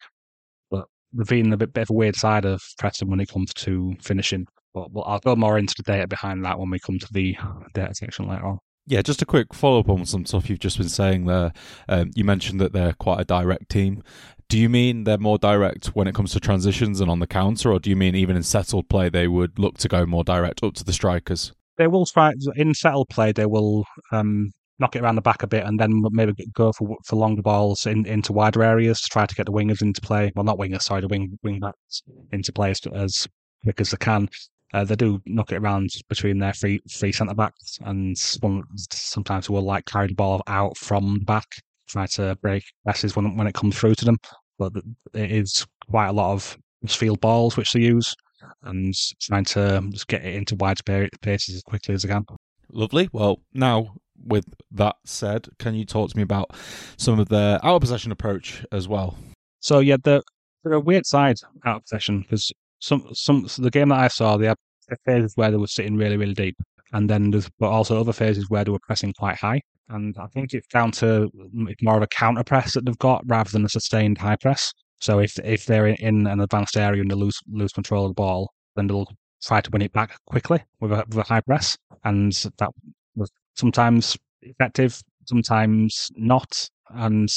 But 1.12 1.30
a 1.30 1.56
bit, 1.56 1.72
bit 1.72 1.82
of 1.82 1.90
a 1.90 1.94
weird 1.94 2.16
side 2.16 2.44
of 2.44 2.60
Preston 2.78 3.08
when 3.08 3.20
it 3.20 3.28
comes 3.28 3.52
to 3.54 3.94
finishing. 4.00 4.46
But 4.74 4.92
well, 4.92 5.04
I'll 5.06 5.20
go 5.20 5.34
more 5.36 5.58
into 5.58 5.74
the 5.76 5.82
data 5.82 6.06
behind 6.06 6.44
that 6.44 6.58
when 6.58 6.70
we 6.70 6.78
come 6.78 6.98
to 6.98 7.08
the 7.12 7.36
data 7.74 7.94
section 7.94 8.28
later 8.28 8.46
on. 8.46 8.58
Yeah, 8.88 9.02
just 9.02 9.22
a 9.22 9.26
quick 9.26 9.52
follow 9.52 9.80
up 9.80 9.88
on 9.88 10.06
some 10.06 10.26
stuff 10.26 10.48
you've 10.48 10.60
just 10.60 10.78
been 10.78 10.88
saying 10.88 11.24
there. 11.24 11.52
Um, 11.88 12.10
you 12.14 12.24
mentioned 12.24 12.60
that 12.60 12.72
they're 12.72 12.92
quite 12.92 13.20
a 13.20 13.24
direct 13.24 13.68
team. 13.68 14.02
Do 14.48 14.58
you 14.58 14.68
mean 14.68 15.04
they're 15.04 15.18
more 15.18 15.38
direct 15.38 15.88
when 15.88 16.06
it 16.06 16.14
comes 16.14 16.32
to 16.32 16.40
transitions 16.40 17.00
and 17.00 17.10
on 17.10 17.18
the 17.18 17.26
counter, 17.26 17.72
or 17.72 17.80
do 17.80 17.90
you 17.90 17.96
mean 17.96 18.14
even 18.14 18.36
in 18.36 18.44
settled 18.44 18.88
play 18.88 19.08
they 19.08 19.26
would 19.26 19.58
look 19.58 19.78
to 19.78 19.88
go 19.88 20.06
more 20.06 20.22
direct 20.22 20.62
up 20.62 20.74
to 20.74 20.84
the 20.84 20.92
strikers? 20.92 21.52
They 21.78 21.88
will 21.88 22.06
try 22.06 22.32
in 22.54 22.74
settled 22.74 23.08
play. 23.08 23.32
They 23.32 23.46
will 23.46 23.84
um, 24.12 24.52
knock 24.78 24.96
it 24.96 25.02
around 25.02 25.16
the 25.16 25.22
back 25.22 25.42
a 25.42 25.46
bit, 25.46 25.64
and 25.64 25.78
then 25.80 26.02
maybe 26.10 26.32
go 26.52 26.72
for 26.72 26.96
for 27.04 27.16
longer 27.16 27.42
balls 27.42 27.86
in, 27.86 28.06
into 28.06 28.32
wider 28.32 28.62
areas 28.62 29.00
to 29.00 29.08
try 29.08 29.26
to 29.26 29.34
get 29.34 29.46
the 29.46 29.52
wingers 29.52 29.82
into 29.82 30.00
play. 30.00 30.32
Well, 30.34 30.44
not 30.44 30.58
wingers, 30.58 30.82
sorry, 30.82 31.00
the 31.00 31.08
wing 31.08 31.38
wing 31.42 31.60
backs 31.60 32.02
into 32.32 32.52
play 32.52 32.70
as, 32.70 32.80
as 32.94 33.26
quick 33.62 33.80
as 33.80 33.90
they 33.90 33.96
can. 33.96 34.28
Uh, 34.74 34.84
they 34.84 34.96
do 34.96 35.20
knock 35.26 35.52
it 35.52 35.56
around 35.56 35.90
between 36.08 36.38
their 36.38 36.52
three 36.52 36.80
three 36.90 37.12
centre 37.12 37.34
backs, 37.34 37.78
and 37.84 38.16
sometimes 38.18 39.48
will 39.48 39.62
like 39.62 39.86
carry 39.86 40.08
the 40.08 40.14
ball 40.14 40.42
out 40.46 40.76
from 40.76 41.18
the 41.18 41.24
back, 41.24 41.46
try 41.88 42.06
to 42.06 42.36
break 42.42 42.64
passes 42.86 43.16
when 43.16 43.36
when 43.36 43.46
it 43.46 43.54
comes 43.54 43.78
through 43.78 43.94
to 43.94 44.04
them. 44.04 44.18
But 44.58 44.72
it 45.14 45.30
is 45.30 45.66
quite 45.90 46.08
a 46.08 46.12
lot 46.12 46.32
of 46.32 46.58
field 46.86 47.20
balls 47.20 47.56
which 47.56 47.72
they 47.72 47.80
use, 47.80 48.14
and 48.62 48.94
trying 49.20 49.44
to 49.44 49.82
just 49.90 50.08
get 50.08 50.24
it 50.24 50.34
into 50.34 50.56
wide 50.56 50.78
spaces 50.78 51.56
as 51.56 51.62
quickly 51.62 51.94
as 51.94 52.02
they 52.02 52.08
can. 52.08 52.24
Lovely. 52.70 53.08
Well, 53.12 53.40
now 53.54 53.94
with 54.24 54.44
that 54.72 54.96
said, 55.04 55.46
can 55.58 55.74
you 55.74 55.84
talk 55.84 56.10
to 56.10 56.16
me 56.16 56.22
about 56.22 56.50
some 56.96 57.18
of 57.18 57.28
their 57.28 57.64
out 57.64 57.76
of 57.76 57.80
possession 57.80 58.12
approach 58.12 58.64
as 58.72 58.88
well? 58.88 59.16
So 59.60 59.80
yeah, 59.80 59.96
they're, 60.02 60.22
they're 60.64 60.80
weird 60.80 61.06
side 61.06 61.36
out 61.64 61.76
of 61.76 61.82
possession 61.84 62.22
because 62.22 62.52
some 62.80 63.08
some 63.12 63.48
so 63.48 63.62
the 63.62 63.70
game 63.70 63.88
that 63.88 63.98
I 63.98 64.08
saw, 64.08 64.36
they 64.36 64.46
had 64.46 64.56
phases 65.04 65.32
where 65.36 65.50
they 65.50 65.56
were 65.56 65.66
sitting 65.66 65.96
really 65.96 66.16
really 66.16 66.34
deep, 66.34 66.56
and 66.92 67.08
then 67.08 67.30
there's 67.30 67.48
but 67.58 67.70
also 67.70 68.00
other 68.00 68.12
phases 68.12 68.48
where 68.48 68.64
they 68.64 68.70
were 68.70 68.78
pressing 68.86 69.12
quite 69.12 69.36
high. 69.36 69.60
And 69.88 70.16
I 70.18 70.26
think 70.26 70.52
it's 70.52 70.66
down 70.66 70.90
to 70.92 71.30
more 71.80 71.96
of 71.96 72.02
a 72.02 72.08
counter 72.08 72.42
press 72.42 72.74
that 72.74 72.84
they've 72.84 72.98
got 72.98 73.22
rather 73.26 73.50
than 73.50 73.64
a 73.64 73.68
sustained 73.68 74.18
high 74.18 74.36
press. 74.36 74.72
So 75.00 75.20
if 75.20 75.38
if 75.40 75.66
they're 75.66 75.86
in 75.86 76.26
an 76.26 76.40
advanced 76.40 76.76
area 76.76 77.02
and 77.02 77.10
they 77.10 77.14
lose 77.14 77.38
lose 77.48 77.72
control 77.72 78.04
of 78.04 78.10
the 78.10 78.14
ball, 78.14 78.50
then 78.74 78.86
they'll 78.86 79.08
try 79.42 79.60
to 79.60 79.70
win 79.70 79.82
it 79.82 79.92
back 79.92 80.16
quickly 80.26 80.62
with 80.80 80.92
a, 80.92 81.04
with 81.08 81.18
a 81.18 81.22
high 81.22 81.42
press, 81.42 81.76
and 82.04 82.32
that 82.58 82.70
sometimes 83.56 84.16
effective, 84.42 85.00
sometimes 85.26 86.08
not, 86.16 86.68
and 86.90 87.28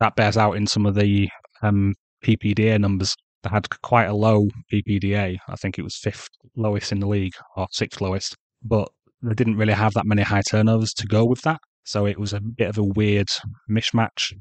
that 0.00 0.16
bears 0.16 0.36
out 0.36 0.56
in 0.56 0.66
some 0.66 0.86
of 0.86 0.94
the 0.94 1.28
um, 1.62 1.94
PPDA 2.24 2.78
numbers. 2.78 3.14
They 3.42 3.50
had 3.50 3.68
quite 3.82 4.06
a 4.06 4.14
low 4.14 4.48
PPDA. 4.72 5.36
I 5.48 5.56
think 5.56 5.78
it 5.78 5.82
was 5.82 5.96
fifth 5.96 6.28
lowest 6.56 6.92
in 6.92 7.00
the 7.00 7.08
league 7.08 7.34
or 7.56 7.66
sixth 7.72 8.00
lowest, 8.00 8.36
but 8.62 8.88
they 9.22 9.34
didn't 9.34 9.56
really 9.56 9.72
have 9.72 9.94
that 9.94 10.06
many 10.06 10.22
high 10.22 10.42
turnovers 10.42 10.94
to 10.94 11.06
go 11.06 11.24
with 11.24 11.42
that. 11.42 11.60
So 11.84 12.06
it 12.06 12.18
was 12.18 12.32
a 12.32 12.40
bit 12.40 12.68
of 12.68 12.78
a 12.78 12.84
weird 12.84 13.28
mishmatch 13.68 14.32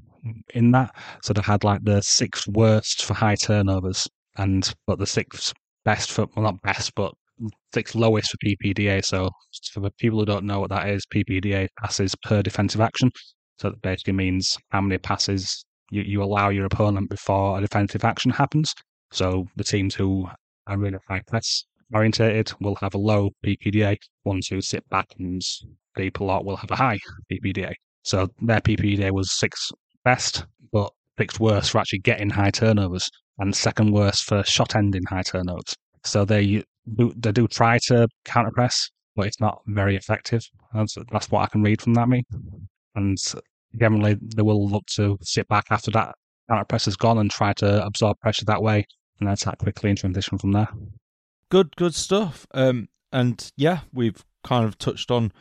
in 0.53 0.71
that. 0.71 0.95
So 1.23 1.33
they 1.33 1.41
had 1.41 1.63
like 1.63 1.83
the 1.83 2.01
sixth 2.01 2.47
worst 2.47 3.03
for 3.03 3.13
high 3.13 3.35
turnovers, 3.35 4.07
and 4.38 4.71
but 4.85 5.00
the 5.00 5.07
sixth 5.07 5.53
best 5.83 6.11
for 6.11 6.27
well 6.35 6.43
not 6.43 6.61
best, 6.61 6.93
but 6.95 7.13
sixth 7.74 7.95
lowest 7.95 8.31
for 8.31 8.38
PPDA. 8.38 9.03
So 9.03 9.29
for 9.74 9.79
the 9.81 9.91
people 9.91 10.19
who 10.19 10.25
don't 10.25 10.45
know 10.45 10.60
what 10.60 10.69
that 10.69 10.89
is, 10.89 11.05
PPDA 11.13 11.67
passes 11.79 12.15
per 12.24 12.41
defensive 12.41 12.81
action. 12.81 13.12
So 13.60 13.69
that 13.69 13.81
basically 13.81 14.13
means 14.13 14.57
how 14.69 14.81
many 14.81 14.98
passes 14.98 15.63
you, 15.91 16.01
you 16.01 16.24
allow 16.24 16.50
your 16.50 16.65
opponent 16.65 17.10
before 17.10 17.57
a 17.57 17.62
defensive 17.62 18.03
action 18.03 18.31
happens. 18.31 18.74
So 19.12 19.48
the 19.55 19.63
teams 19.63 19.93
who 19.93 20.27
are 20.67 20.77
really 20.77 20.98
high 21.07 21.21
press 21.27 21.65
orientated 21.93 22.53
will 22.62 22.75
have 22.75 22.95
a 22.95 22.98
low 22.98 23.31
PPDA. 23.45 23.98
Ones 24.24 24.48
who 24.48 24.62
sit 24.62 24.88
back 24.89 25.07
and 25.19 25.41
deep 25.95 26.19
a 26.19 26.24
lot 26.24 26.45
will 26.45 26.55
have 26.55 26.71
a 26.71 26.75
high 26.75 27.00
PPDA. 27.31 27.74
So 28.03 28.27
their 28.41 28.62
PPDA 28.62 29.12
was 29.12 29.38
sixth 29.38 29.71
best, 30.03 30.45
but 30.71 30.91
sixth 31.17 31.39
worst 31.39 31.71
for 31.71 31.79
actually 31.79 32.00
getting 32.00 32.29
high 32.29 32.50
turnovers 32.50 33.10
and 33.38 33.55
second 33.55 33.91
worst 33.91 34.24
for 34.24 34.43
shot 34.43 34.75
ending 34.75 35.03
high 35.10 35.24
turnovers. 35.24 35.75
So 36.03 36.25
they 36.25 36.63
do, 36.95 37.13
they 37.15 37.31
do 37.31 37.47
try 37.47 37.79
to 37.88 38.07
counter 38.25 38.51
press, 38.51 38.89
but 39.15 39.27
it's 39.27 39.39
not 39.39 39.61
very 39.67 39.95
effective. 39.95 40.43
That's, 40.73 40.95
that's 41.11 41.29
what 41.29 41.43
I 41.43 41.47
can 41.47 41.61
read 41.61 41.81
from 41.81 41.93
that, 41.95 42.07
me. 42.07 42.23
And 42.95 43.17
generally, 43.79 44.17
they 44.21 44.41
will 44.41 44.67
look 44.67 44.85
to 44.95 45.17
sit 45.21 45.47
back 45.47 45.65
after 45.69 45.91
that 45.91 46.15
counter 46.51 46.65
press 46.65 46.88
is 46.88 46.97
gone 46.97 47.17
and 47.17 47.31
try 47.31 47.53
to 47.53 47.85
absorb 47.85 48.19
pressure 48.19 48.45
that 48.45 48.61
way 48.61 48.85
and 49.19 49.29
attack 49.29 49.57
quickly 49.59 49.89
and 49.89 49.97
transition 49.97 50.38
from 50.38 50.51
there. 50.51 50.67
Good, 51.50 51.75
good 51.77 51.95
stuff. 51.95 52.45
Um, 52.53 52.89
and 53.11 53.51
yeah, 53.55 53.81
we've 53.93 54.25
kind 54.43 54.65
of 54.65 54.77
touched 54.77 55.11
on 55.11 55.31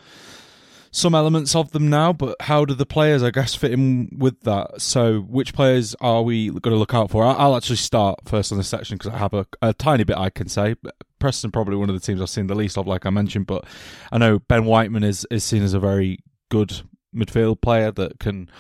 some 0.91 1.15
elements 1.15 1.55
of 1.55 1.71
them 1.71 1.89
now, 1.89 2.13
but 2.13 2.37
how 2.41 2.65
do 2.65 2.75
the 2.75 2.87
players, 2.87 3.23
I 3.23 3.31
guess, 3.31 3.55
fit 3.55 3.73
in 3.73 4.09
with 4.17 4.41
that? 4.41 4.81
So, 4.81 5.21
which 5.21 5.55
players 5.55 5.95
are 6.01 6.23
we 6.23 6.49
going 6.49 6.75
to 6.75 6.77
look 6.77 6.95
out 6.95 7.11
for? 7.11 7.25
I'll 7.25 7.57
actually 7.57 7.77
start 7.77 8.21
first 8.25 8.51
on 8.51 8.59
this 8.59 8.69
section 8.69 8.97
because 8.97 9.13
I 9.13 9.19
have 9.19 9.35
a, 9.35 9.47
a, 9.63 9.73
tiny 9.73 10.05
bit 10.05 10.17
I 10.17 10.31
can 10.31 10.49
say. 10.49 10.75
Preston 11.19 11.53
probably 11.53 11.77
one 11.77 11.91
of 11.91 11.95
the 11.95 12.01
teams 12.01 12.21
I've 12.21 12.31
seen 12.31 12.47
the 12.47 12.55
least 12.55 12.79
of, 12.79 12.87
like 12.87 13.07
I 13.07 13.11
mentioned, 13.11 13.47
but 13.47 13.65
I 14.11 14.19
know 14.19 14.39
Ben 14.39 14.65
Whiteman 14.65 15.05
is 15.05 15.27
is 15.31 15.45
seen 15.45 15.63
as 15.63 15.75
a 15.75 15.81
very 15.81 16.19
good 16.49 16.81
midfield 17.15 17.61
player 17.61 17.91
that 17.93 18.19
can 18.19 18.51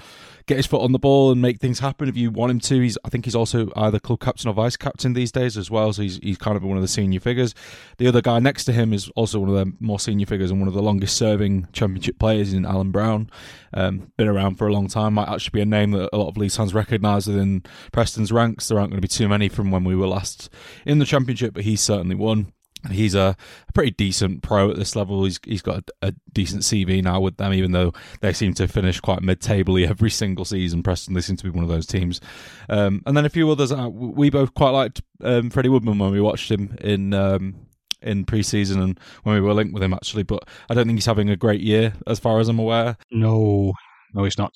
get 0.50 0.56
his 0.56 0.66
foot 0.66 0.82
on 0.82 0.90
the 0.90 0.98
ball 0.98 1.30
and 1.30 1.40
make 1.40 1.60
things 1.60 1.78
happen 1.78 2.08
if 2.08 2.16
you 2.16 2.28
want 2.28 2.50
him 2.50 2.58
to. 2.58 2.80
He's 2.80 2.98
I 3.04 3.08
think 3.08 3.24
he's 3.24 3.36
also 3.36 3.70
either 3.76 4.00
club 4.00 4.18
captain 4.18 4.50
or 4.50 4.52
vice 4.52 4.76
captain 4.76 5.12
these 5.12 5.30
days 5.30 5.56
as 5.56 5.70
well, 5.70 5.92
so 5.92 6.02
he's 6.02 6.18
he's 6.24 6.38
kind 6.38 6.56
of 6.56 6.64
one 6.64 6.76
of 6.76 6.82
the 6.82 6.88
senior 6.88 7.20
figures. 7.20 7.54
The 7.98 8.08
other 8.08 8.20
guy 8.20 8.40
next 8.40 8.64
to 8.64 8.72
him 8.72 8.92
is 8.92 9.08
also 9.10 9.38
one 9.38 9.48
of 9.48 9.54
the 9.54 9.72
more 9.78 10.00
senior 10.00 10.26
figures 10.26 10.50
and 10.50 10.58
one 10.58 10.66
of 10.66 10.74
the 10.74 10.82
longest 10.82 11.16
serving 11.16 11.68
championship 11.72 12.18
players 12.18 12.52
in 12.52 12.66
Alan 12.66 12.90
Browne. 12.90 13.30
Um, 13.72 14.10
been 14.16 14.26
around 14.26 14.56
for 14.56 14.66
a 14.66 14.72
long 14.72 14.88
time, 14.88 15.14
might 15.14 15.28
actually 15.28 15.58
be 15.58 15.60
a 15.60 15.66
name 15.66 15.92
that 15.92 16.10
a 16.12 16.18
lot 16.18 16.28
of 16.28 16.36
Leeds 16.36 16.56
fans 16.56 16.74
recognise 16.74 17.28
within 17.28 17.62
Preston's 17.92 18.32
ranks. 18.32 18.66
There 18.66 18.78
aren't 18.80 18.90
going 18.90 19.00
to 19.00 19.06
be 19.06 19.08
too 19.08 19.28
many 19.28 19.48
from 19.48 19.70
when 19.70 19.84
we 19.84 19.94
were 19.94 20.08
last 20.08 20.50
in 20.84 20.98
the 20.98 21.06
championship, 21.06 21.54
but 21.54 21.62
he's 21.62 21.80
certainly 21.80 22.16
one 22.16 22.52
he's 22.90 23.14
a, 23.14 23.36
pretty 23.74 23.90
decent 23.92 24.42
pro 24.42 24.70
at 24.70 24.76
this 24.76 24.96
level. 24.96 25.24
He's 25.24 25.40
he's 25.44 25.62
got 25.62 25.78
a, 26.02 26.08
a, 26.08 26.14
decent 26.32 26.62
CV 26.62 27.02
now 27.02 27.20
with 27.20 27.36
them, 27.36 27.52
even 27.52 27.72
though 27.72 27.92
they 28.20 28.32
seem 28.32 28.54
to 28.54 28.68
finish 28.68 29.00
quite 29.00 29.22
mid-table 29.22 29.78
every 29.88 30.10
single 30.10 30.44
season. 30.44 30.82
Preston 30.82 31.14
they 31.14 31.20
seem 31.20 31.36
to 31.36 31.44
be 31.44 31.50
one 31.50 31.64
of 31.64 31.70
those 31.70 31.86
teams, 31.86 32.20
um, 32.68 33.02
and 33.06 33.16
then 33.16 33.24
a 33.24 33.30
few 33.30 33.50
others. 33.50 33.72
Uh, 33.72 33.88
we 33.88 34.30
both 34.30 34.54
quite 34.54 34.70
liked 34.70 35.02
um, 35.22 35.50
Freddie 35.50 35.68
Woodman 35.68 35.98
when 35.98 36.10
we 36.10 36.20
watched 36.20 36.50
him 36.50 36.76
in. 36.80 37.14
Um, 37.14 37.66
in 38.02 38.24
pre-season 38.24 38.80
and 38.80 38.98
when 39.24 39.34
we 39.34 39.42
were 39.42 39.52
linked 39.52 39.74
with 39.74 39.82
him 39.82 39.92
actually, 39.92 40.22
but 40.22 40.48
I 40.70 40.74
don't 40.74 40.86
think 40.86 40.96
he's 40.96 41.04
having 41.04 41.28
a 41.28 41.36
great 41.36 41.60
year 41.60 41.92
as 42.06 42.18
far 42.18 42.40
as 42.40 42.48
I'm 42.48 42.58
aware. 42.58 42.96
No, 43.10 43.74
no, 44.14 44.24
he's 44.24 44.38
not 44.38 44.54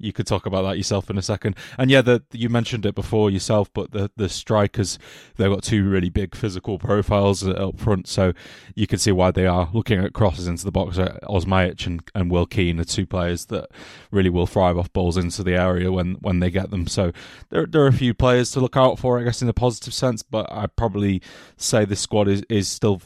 you 0.00 0.12
could 0.12 0.26
talk 0.26 0.46
about 0.46 0.62
that 0.62 0.76
yourself 0.76 1.10
in 1.10 1.18
a 1.18 1.22
second. 1.22 1.56
And 1.78 1.90
yeah, 1.90 2.02
the, 2.02 2.22
you 2.32 2.48
mentioned 2.48 2.86
it 2.86 2.94
before 2.94 3.30
yourself, 3.30 3.70
but 3.72 3.92
the 3.92 4.10
the 4.16 4.28
strikers 4.28 4.98
they've 5.36 5.50
got 5.50 5.62
two 5.62 5.88
really 5.88 6.10
big 6.10 6.34
physical 6.34 6.78
profiles 6.78 7.46
up 7.46 7.78
front, 7.78 8.08
so 8.08 8.32
you 8.74 8.86
can 8.86 8.98
see 8.98 9.12
why 9.12 9.30
they 9.30 9.46
are 9.46 9.68
looking 9.72 10.02
at 10.02 10.12
crosses 10.12 10.46
into 10.46 10.64
the 10.64 10.72
box. 10.72 10.98
Uh, 10.98 11.18
Osmajic 11.24 11.86
and, 11.86 12.02
and 12.14 12.30
Will 12.30 12.46
Keane 12.46 12.80
are 12.80 12.84
two 12.84 13.06
players 13.06 13.46
that 13.46 13.68
really 14.10 14.30
will 14.30 14.46
thrive 14.46 14.78
off 14.78 14.92
balls 14.92 15.16
into 15.16 15.42
the 15.42 15.54
area 15.54 15.92
when 15.92 16.14
when 16.20 16.40
they 16.40 16.50
get 16.50 16.70
them. 16.70 16.86
So 16.86 17.12
there 17.50 17.66
there 17.66 17.82
are 17.82 17.88
a 17.88 17.92
few 17.92 18.14
players 18.14 18.50
to 18.52 18.60
look 18.60 18.76
out 18.76 18.98
for, 18.98 19.18
I 19.18 19.24
guess, 19.24 19.42
in 19.42 19.48
a 19.48 19.52
positive 19.52 19.94
sense. 19.94 20.22
But 20.22 20.50
I'd 20.50 20.76
probably 20.76 21.22
say 21.56 21.84
this 21.84 22.00
squad 22.00 22.28
is 22.28 22.42
is 22.48 22.68
still 22.68 23.02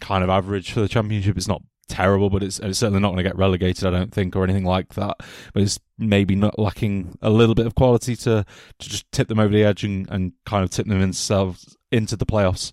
kind 0.00 0.24
of 0.24 0.30
average 0.30 0.72
for 0.72 0.80
the 0.80 0.88
championship. 0.88 1.36
It's 1.36 1.48
not 1.48 1.62
terrible, 1.84 2.30
but 2.30 2.42
it's, 2.42 2.58
it's 2.60 2.78
certainly 2.78 3.00
not 3.00 3.08
going 3.08 3.18
to 3.18 3.28
get 3.30 3.36
relegated, 3.36 3.84
I 3.84 3.90
don't 3.90 4.12
think, 4.12 4.34
or 4.36 4.44
anything 4.44 4.64
like 4.64 4.94
that. 4.94 5.16
But 5.52 5.62
it's 5.62 5.78
maybe 5.98 6.34
not 6.34 6.58
lacking 6.58 7.16
a 7.22 7.30
little 7.30 7.54
bit 7.54 7.66
of 7.66 7.74
quality 7.74 8.16
to, 8.16 8.44
to 8.78 8.88
just 8.88 9.10
tip 9.12 9.28
them 9.28 9.38
over 9.38 9.52
the 9.52 9.64
edge 9.64 9.84
and, 9.84 10.08
and 10.10 10.32
kind 10.46 10.64
of 10.64 10.70
tip 10.70 10.86
them 10.86 11.00
themselves 11.00 11.76
into 11.92 12.16
the 12.16 12.26
playoffs, 12.26 12.72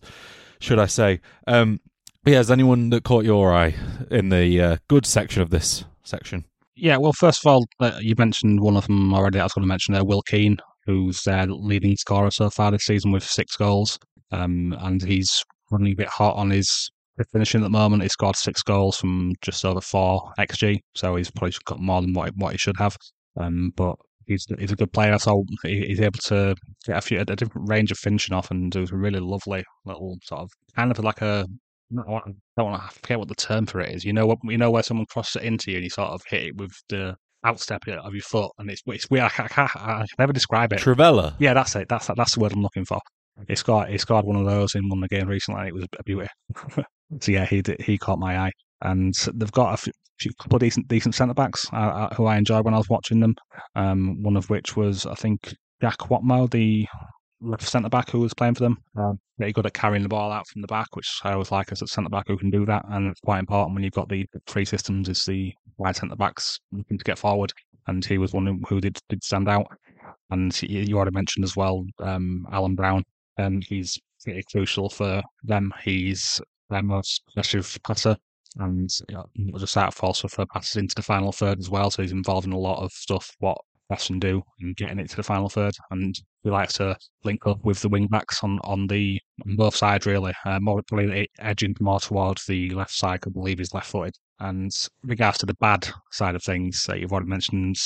should 0.59 0.79
I 0.79 0.85
say. 0.87 1.21
Um, 1.47 1.79
yeah, 2.25 2.39
is 2.39 2.51
anyone 2.51 2.89
that 2.91 3.03
caught 3.03 3.25
your 3.25 3.53
eye 3.53 3.75
in 4.11 4.29
the 4.29 4.61
uh, 4.61 4.77
good 4.87 5.05
section 5.05 5.41
of 5.41 5.49
this 5.49 5.85
section? 6.03 6.45
Yeah, 6.75 6.97
well, 6.97 7.13
first 7.13 7.45
of 7.45 7.51
all, 7.51 7.65
uh, 7.79 7.99
you 7.99 8.15
mentioned 8.17 8.61
one 8.61 8.77
of 8.77 8.87
them 8.87 9.13
already. 9.13 9.39
I 9.39 9.43
was 9.43 9.53
going 9.53 9.63
to 9.63 9.67
mention 9.67 9.93
there, 9.93 10.03
Will 10.03 10.21
Keane, 10.23 10.57
who's 10.85 11.23
their 11.23 11.45
leading 11.47 11.95
scorer 11.95 12.31
so 12.31 12.49
far 12.49 12.71
this 12.71 12.85
season 12.85 13.11
with 13.11 13.23
six 13.23 13.55
goals. 13.55 13.99
Um, 14.31 14.75
and 14.79 15.03
he's 15.03 15.43
running 15.69 15.93
a 15.93 15.95
bit 15.95 16.07
hot 16.07 16.35
on 16.35 16.49
his 16.49 16.89
finishing 17.31 17.61
at 17.61 17.63
the 17.63 17.69
moment. 17.69 18.03
He 18.03 18.09
scored 18.09 18.35
six 18.35 18.61
goals 18.63 18.97
from 18.97 19.33
just 19.41 19.63
over 19.65 19.81
four 19.81 20.31
xG, 20.39 20.79
so 20.95 21.15
he's 21.15 21.31
probably 21.31 21.53
got 21.65 21.79
more 21.79 22.01
than 22.01 22.13
what 22.13 22.35
what 22.35 22.53
he 22.53 22.57
should 22.57 22.77
have. 22.77 22.95
Um, 23.39 23.71
but 23.75 23.95
he's 24.25 24.45
he's 24.59 24.71
a 24.71 24.75
good 24.75 24.93
player, 24.93 25.17
so 25.19 25.43
he's 25.63 26.01
able 26.01 26.19
to 26.25 26.55
get 26.85 26.97
a 26.97 27.01
few 27.01 27.19
a 27.19 27.25
different 27.25 27.69
range 27.69 27.91
of 27.91 27.97
finishing 27.97 28.35
off 28.35 28.51
and 28.51 28.71
do 28.71 28.85
a 28.91 28.95
really 28.95 29.19
lovely 29.19 29.63
little 29.85 30.17
sort 30.23 30.41
of 30.41 30.51
kind 30.75 30.91
of 30.91 30.99
like 30.99 31.21
a. 31.21 31.45
I 31.93 32.21
don't 32.55 32.71
want 32.71 32.81
to 32.89 32.99
forget 32.99 33.19
what 33.19 33.27
the 33.27 33.35
term 33.35 33.65
for 33.65 33.81
it 33.81 33.93
is. 33.93 34.05
You 34.05 34.13
know 34.13 34.25
what 34.25 34.37
you 34.43 34.57
know 34.57 34.71
where 34.71 34.83
someone 34.83 35.07
crosses 35.07 35.41
it 35.41 35.45
into 35.45 35.71
you 35.71 35.77
and 35.77 35.83
you 35.83 35.89
sort 35.89 36.09
of 36.09 36.21
hit 36.29 36.43
it 36.43 36.55
with 36.55 36.71
the 36.87 37.15
outstep 37.45 37.87
of 37.87 38.13
your 38.13 38.21
foot, 38.23 38.51
and 38.57 38.69
it's 38.69 38.81
it's 38.85 39.09
weird. 39.09 39.29
I, 39.37 39.49
I, 39.57 39.61
I, 39.63 39.91
I 39.93 39.97
can 39.99 40.07
never 40.19 40.33
describe 40.33 40.71
it. 40.73 40.79
Trivela. 40.79 41.35
Yeah, 41.39 41.53
that's 41.53 41.75
it. 41.75 41.89
That's 41.89 42.09
that's 42.15 42.35
the 42.35 42.39
word 42.39 42.53
I'm 42.53 42.61
looking 42.61 42.85
for. 42.85 42.99
He 43.47 43.55
scored 43.55 43.89
he 43.89 43.97
scored 43.97 44.25
one 44.25 44.37
of 44.37 44.45
those 44.45 44.75
in 44.75 44.87
one 44.87 45.03
of 45.03 45.09
the 45.09 45.15
games 45.15 45.29
recently, 45.29 45.61
and 45.61 45.69
it 45.69 45.73
was 45.73 45.85
a 45.97 46.03
beauty. 46.03 46.27
So 47.19 47.31
yeah, 47.31 47.45
he 47.45 47.61
he 47.79 47.97
caught 47.97 48.19
my 48.19 48.37
eye, 48.37 48.51
and 48.81 49.13
they've 49.33 49.51
got 49.51 49.73
a 49.73 49.91
few, 50.19 50.33
couple 50.39 50.55
of 50.57 50.61
decent 50.61 50.87
decent 50.87 51.15
centre 51.15 51.33
backs 51.33 51.67
uh, 51.73 51.75
uh, 51.75 52.15
who 52.15 52.25
I 52.25 52.37
enjoyed 52.37 52.65
when 52.65 52.73
I 52.73 52.77
was 52.77 52.89
watching 52.89 53.19
them. 53.19 53.35
Um, 53.75 54.21
one 54.23 54.37
of 54.37 54.49
which 54.49 54.75
was 54.75 55.05
I 55.05 55.15
think 55.15 55.53
Jack 55.81 55.97
Whatmough, 55.97 56.51
the 56.51 56.87
left 57.41 57.67
centre 57.67 57.89
back 57.89 58.09
who 58.09 58.19
was 58.19 58.33
playing 58.33 58.55
for 58.55 58.63
them. 58.63 58.77
Um, 58.95 59.19
very 59.39 59.51
good 59.51 59.65
at 59.65 59.73
carrying 59.73 60.03
the 60.03 60.09
ball 60.09 60.31
out 60.31 60.47
from 60.47 60.61
the 60.61 60.67
back, 60.67 60.95
which 60.95 61.19
I 61.23 61.33
always 61.33 61.51
like 61.51 61.71
as 61.71 61.81
a 61.81 61.87
centre 61.87 62.09
back 62.09 62.27
who 62.27 62.37
can 62.37 62.51
do 62.51 62.65
that, 62.65 62.85
and 62.89 63.07
it's 63.07 63.19
quite 63.21 63.39
important 63.39 63.75
when 63.75 63.83
you've 63.83 63.93
got 63.93 64.09
the 64.09 64.25
three 64.47 64.65
systems. 64.65 65.09
Is 65.09 65.25
the 65.25 65.53
wide 65.77 65.95
centre 65.95 66.15
backs 66.15 66.59
looking 66.71 66.97
to 66.97 67.03
get 67.03 67.17
forward, 67.17 67.51
and 67.87 68.05
he 68.05 68.17
was 68.17 68.33
one 68.33 68.63
who 68.67 68.79
did 68.79 68.97
did 69.09 69.23
stand 69.23 69.49
out. 69.49 69.67
And 70.29 70.61
you 70.63 70.95
already 70.95 71.13
mentioned 71.13 71.43
as 71.43 71.57
well, 71.57 71.85
um, 71.99 72.47
Alan 72.51 72.75
Browne. 72.75 73.03
Um, 73.37 73.61
he's 73.61 73.99
pretty 74.23 74.43
crucial 74.49 74.89
for 74.89 75.21
them. 75.43 75.73
He's 75.83 76.39
their 76.71 76.81
most 76.81 77.21
aggressive 77.31 77.77
passer 77.85 78.17
and 78.57 78.89
you 79.09 79.15
know, 79.15 79.57
just 79.57 79.77
out 79.77 79.97
also 80.03 80.27
for 80.27 80.45
passes 80.47 80.77
into 80.77 80.95
the 80.95 81.01
final 81.01 81.31
third 81.31 81.59
as 81.59 81.69
well. 81.69 81.91
So 81.91 82.01
he's 82.01 82.11
involved 82.11 82.47
in 82.47 82.53
a 82.53 82.57
lot 82.57 82.83
of 82.83 82.91
stuff 82.91 83.35
what 83.39 83.57
Preston 83.87 84.19
do 84.19 84.41
in 84.59 84.73
getting 84.73 84.99
it 84.99 85.09
to 85.09 85.15
the 85.15 85.23
final 85.23 85.49
third. 85.49 85.73
And 85.91 86.15
he 86.43 86.49
likes 86.49 86.73
to 86.73 86.97
link 87.23 87.45
up 87.45 87.63
with 87.63 87.81
the 87.81 87.89
wing 87.89 88.07
backs 88.07 88.43
on, 88.43 88.59
on 88.63 88.87
the 88.87 89.19
on 89.45 89.55
both 89.55 89.75
sides 89.75 90.05
really. 90.05 90.33
Uh, 90.45 90.59
more 90.59 90.81
probably 90.87 91.29
edging 91.39 91.75
more 91.79 91.99
towards 91.99 92.45
the 92.45 92.69
left 92.71 92.93
side. 92.93 93.21
I 93.25 93.29
believe 93.29 93.59
he's 93.59 93.73
left 93.73 93.87
footed. 93.87 94.15
And 94.39 94.71
regards 95.03 95.37
to 95.39 95.45
the 95.45 95.53
bad 95.55 95.87
side 96.11 96.35
of 96.35 96.43
things 96.43 96.83
that 96.85 96.99
you've 96.99 97.11
already 97.11 97.29
mentioned, 97.29 97.77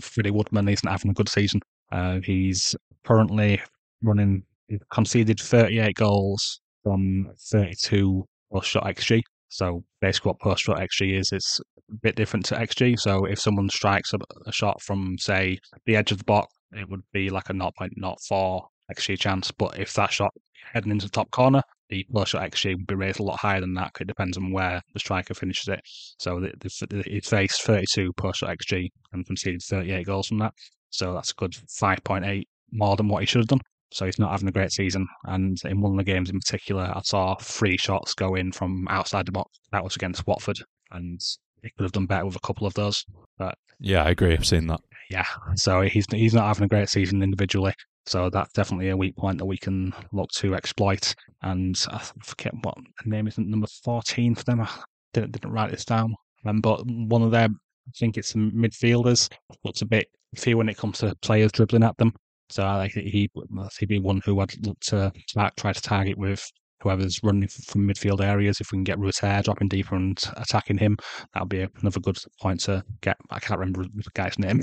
Freddie 0.00 0.30
Woodman 0.30 0.68
isn't 0.68 0.88
having 0.88 1.10
a 1.10 1.14
good 1.14 1.28
season. 1.28 1.60
Uh, 1.90 2.20
he's 2.22 2.76
currently 3.04 3.60
running 4.02 4.44
he's 4.68 4.80
conceded 4.92 5.40
38 5.40 5.94
goals 5.96 6.60
from 6.88 7.30
32 7.50 8.24
post 8.52 8.70
shot 8.70 8.84
XG. 8.84 9.22
So 9.50 9.84
basically, 10.00 10.30
what 10.30 10.40
post 10.40 10.64
shot 10.64 10.78
XG 10.78 11.18
is, 11.18 11.30
it's 11.32 11.60
a 11.90 11.94
bit 12.02 12.16
different 12.16 12.46
to 12.46 12.54
XG. 12.54 12.98
So 12.98 13.24
if 13.24 13.38
someone 13.38 13.68
strikes 13.68 14.12
a, 14.12 14.18
a 14.46 14.52
shot 14.52 14.80
from, 14.82 15.16
say, 15.18 15.58
the 15.86 15.96
edge 15.96 16.12
of 16.12 16.18
the 16.18 16.24
box, 16.24 16.54
it 16.72 16.88
would 16.88 17.02
be 17.12 17.30
like 17.30 17.50
a 17.50 17.54
0.04 17.54 18.62
XG 18.94 19.18
chance. 19.18 19.50
But 19.50 19.78
if 19.78 19.92
that 19.94 20.12
shot 20.12 20.32
heading 20.72 20.92
into 20.92 21.06
the 21.06 21.12
top 21.12 21.30
corner, 21.30 21.62
the 21.90 22.06
post 22.12 22.32
shot 22.32 22.50
XG 22.50 22.74
would 22.74 22.86
be 22.86 22.94
raised 22.94 23.20
a 23.20 23.22
lot 23.22 23.40
higher 23.40 23.60
than 23.60 23.74
that. 23.74 23.92
It 24.00 24.06
depends 24.06 24.36
on 24.36 24.52
where 24.52 24.82
the 24.92 25.00
striker 25.00 25.34
finishes 25.34 25.68
it. 25.68 25.80
So 26.18 26.42
it 26.42 27.24
faced 27.24 27.62
32 27.62 28.12
post 28.14 28.40
shot 28.40 28.56
XG 28.56 28.88
and 29.12 29.26
conceded 29.26 29.62
38 29.62 30.06
goals 30.06 30.28
from 30.28 30.38
that. 30.38 30.54
So 30.90 31.12
that's 31.14 31.32
a 31.32 31.34
good 31.34 31.52
5.8 31.52 32.44
more 32.72 32.96
than 32.96 33.08
what 33.08 33.20
he 33.22 33.26
should 33.26 33.40
have 33.40 33.48
done. 33.48 33.60
So 33.90 34.06
he's 34.06 34.18
not 34.18 34.30
having 34.30 34.48
a 34.48 34.52
great 34.52 34.72
season. 34.72 35.06
And 35.24 35.58
in 35.64 35.80
one 35.80 35.92
of 35.92 35.98
the 35.98 36.04
games 36.04 36.30
in 36.30 36.38
particular, 36.38 36.92
I 36.94 37.00
saw 37.02 37.36
three 37.36 37.76
shots 37.76 38.14
go 38.14 38.34
in 38.34 38.52
from 38.52 38.86
outside 38.88 39.26
the 39.26 39.32
box. 39.32 39.58
That 39.72 39.84
was 39.84 39.96
against 39.96 40.26
Watford. 40.26 40.58
And 40.90 41.20
he 41.62 41.70
could 41.70 41.84
have 41.84 41.92
done 41.92 42.06
better 42.06 42.26
with 42.26 42.36
a 42.36 42.46
couple 42.46 42.66
of 42.66 42.74
those. 42.74 43.04
But 43.38 43.56
yeah, 43.80 44.04
I 44.04 44.10
agree. 44.10 44.34
I've 44.34 44.46
seen 44.46 44.66
that. 44.66 44.80
Yeah. 45.10 45.26
So 45.54 45.80
he's 45.82 46.06
he's 46.10 46.34
not 46.34 46.46
having 46.46 46.64
a 46.64 46.68
great 46.68 46.88
season 46.88 47.22
individually. 47.22 47.72
So 48.06 48.30
that's 48.30 48.52
definitely 48.52 48.88
a 48.88 48.96
weak 48.96 49.16
point 49.16 49.38
that 49.38 49.44
we 49.44 49.58
can 49.58 49.92
look 50.12 50.30
to 50.36 50.54
exploit. 50.54 51.14
And 51.42 51.78
I 51.90 52.02
forget 52.24 52.54
what 52.62 52.74
the 53.04 53.10
name 53.10 53.28
isn't 53.28 53.48
number 53.48 53.66
14 53.84 54.34
for 54.34 54.44
them. 54.44 54.62
I 54.62 54.68
didn't, 55.12 55.32
didn't 55.32 55.52
write 55.52 55.70
this 55.70 55.84
down. 55.84 56.14
Um, 56.46 56.60
but 56.60 56.86
one 56.86 57.22
of 57.22 57.30
their, 57.30 57.48
I 57.48 57.90
think 57.98 58.16
it's 58.16 58.32
midfielders, 58.32 59.30
looks 59.62 59.82
a 59.82 59.86
bit 59.86 60.08
few 60.36 60.56
when 60.56 60.68
it 60.68 60.78
comes 60.78 60.98
to 60.98 61.14
players 61.20 61.52
dribbling 61.52 61.82
at 61.82 61.96
them. 61.98 62.14
So 62.50 62.66
I 62.66 62.88
think 62.88 63.06
he 63.08 63.30
he'd 63.78 63.88
be 63.88 63.98
one 63.98 64.20
who 64.24 64.40
I'd 64.40 64.66
look 64.66 64.80
to 64.80 65.12
try 65.56 65.72
to 65.72 65.82
target 65.82 66.16
with 66.18 66.50
whoever's 66.82 67.20
running 67.22 67.48
from 67.48 67.88
midfield 67.88 68.22
areas. 68.22 68.60
If 68.60 68.72
we 68.72 68.76
can 68.76 68.84
get 68.84 68.98
Rutter 68.98 69.42
dropping 69.42 69.68
deeper 69.68 69.94
and 69.94 70.18
attacking 70.36 70.78
him, 70.78 70.96
that'll 71.32 71.46
be 71.46 71.66
another 71.80 72.00
good 72.00 72.18
point 72.40 72.60
to 72.60 72.84
get. 73.00 73.16
I 73.30 73.38
can't 73.38 73.58
remember 73.58 73.84
the 73.84 74.10
guy's 74.14 74.38
name. 74.38 74.60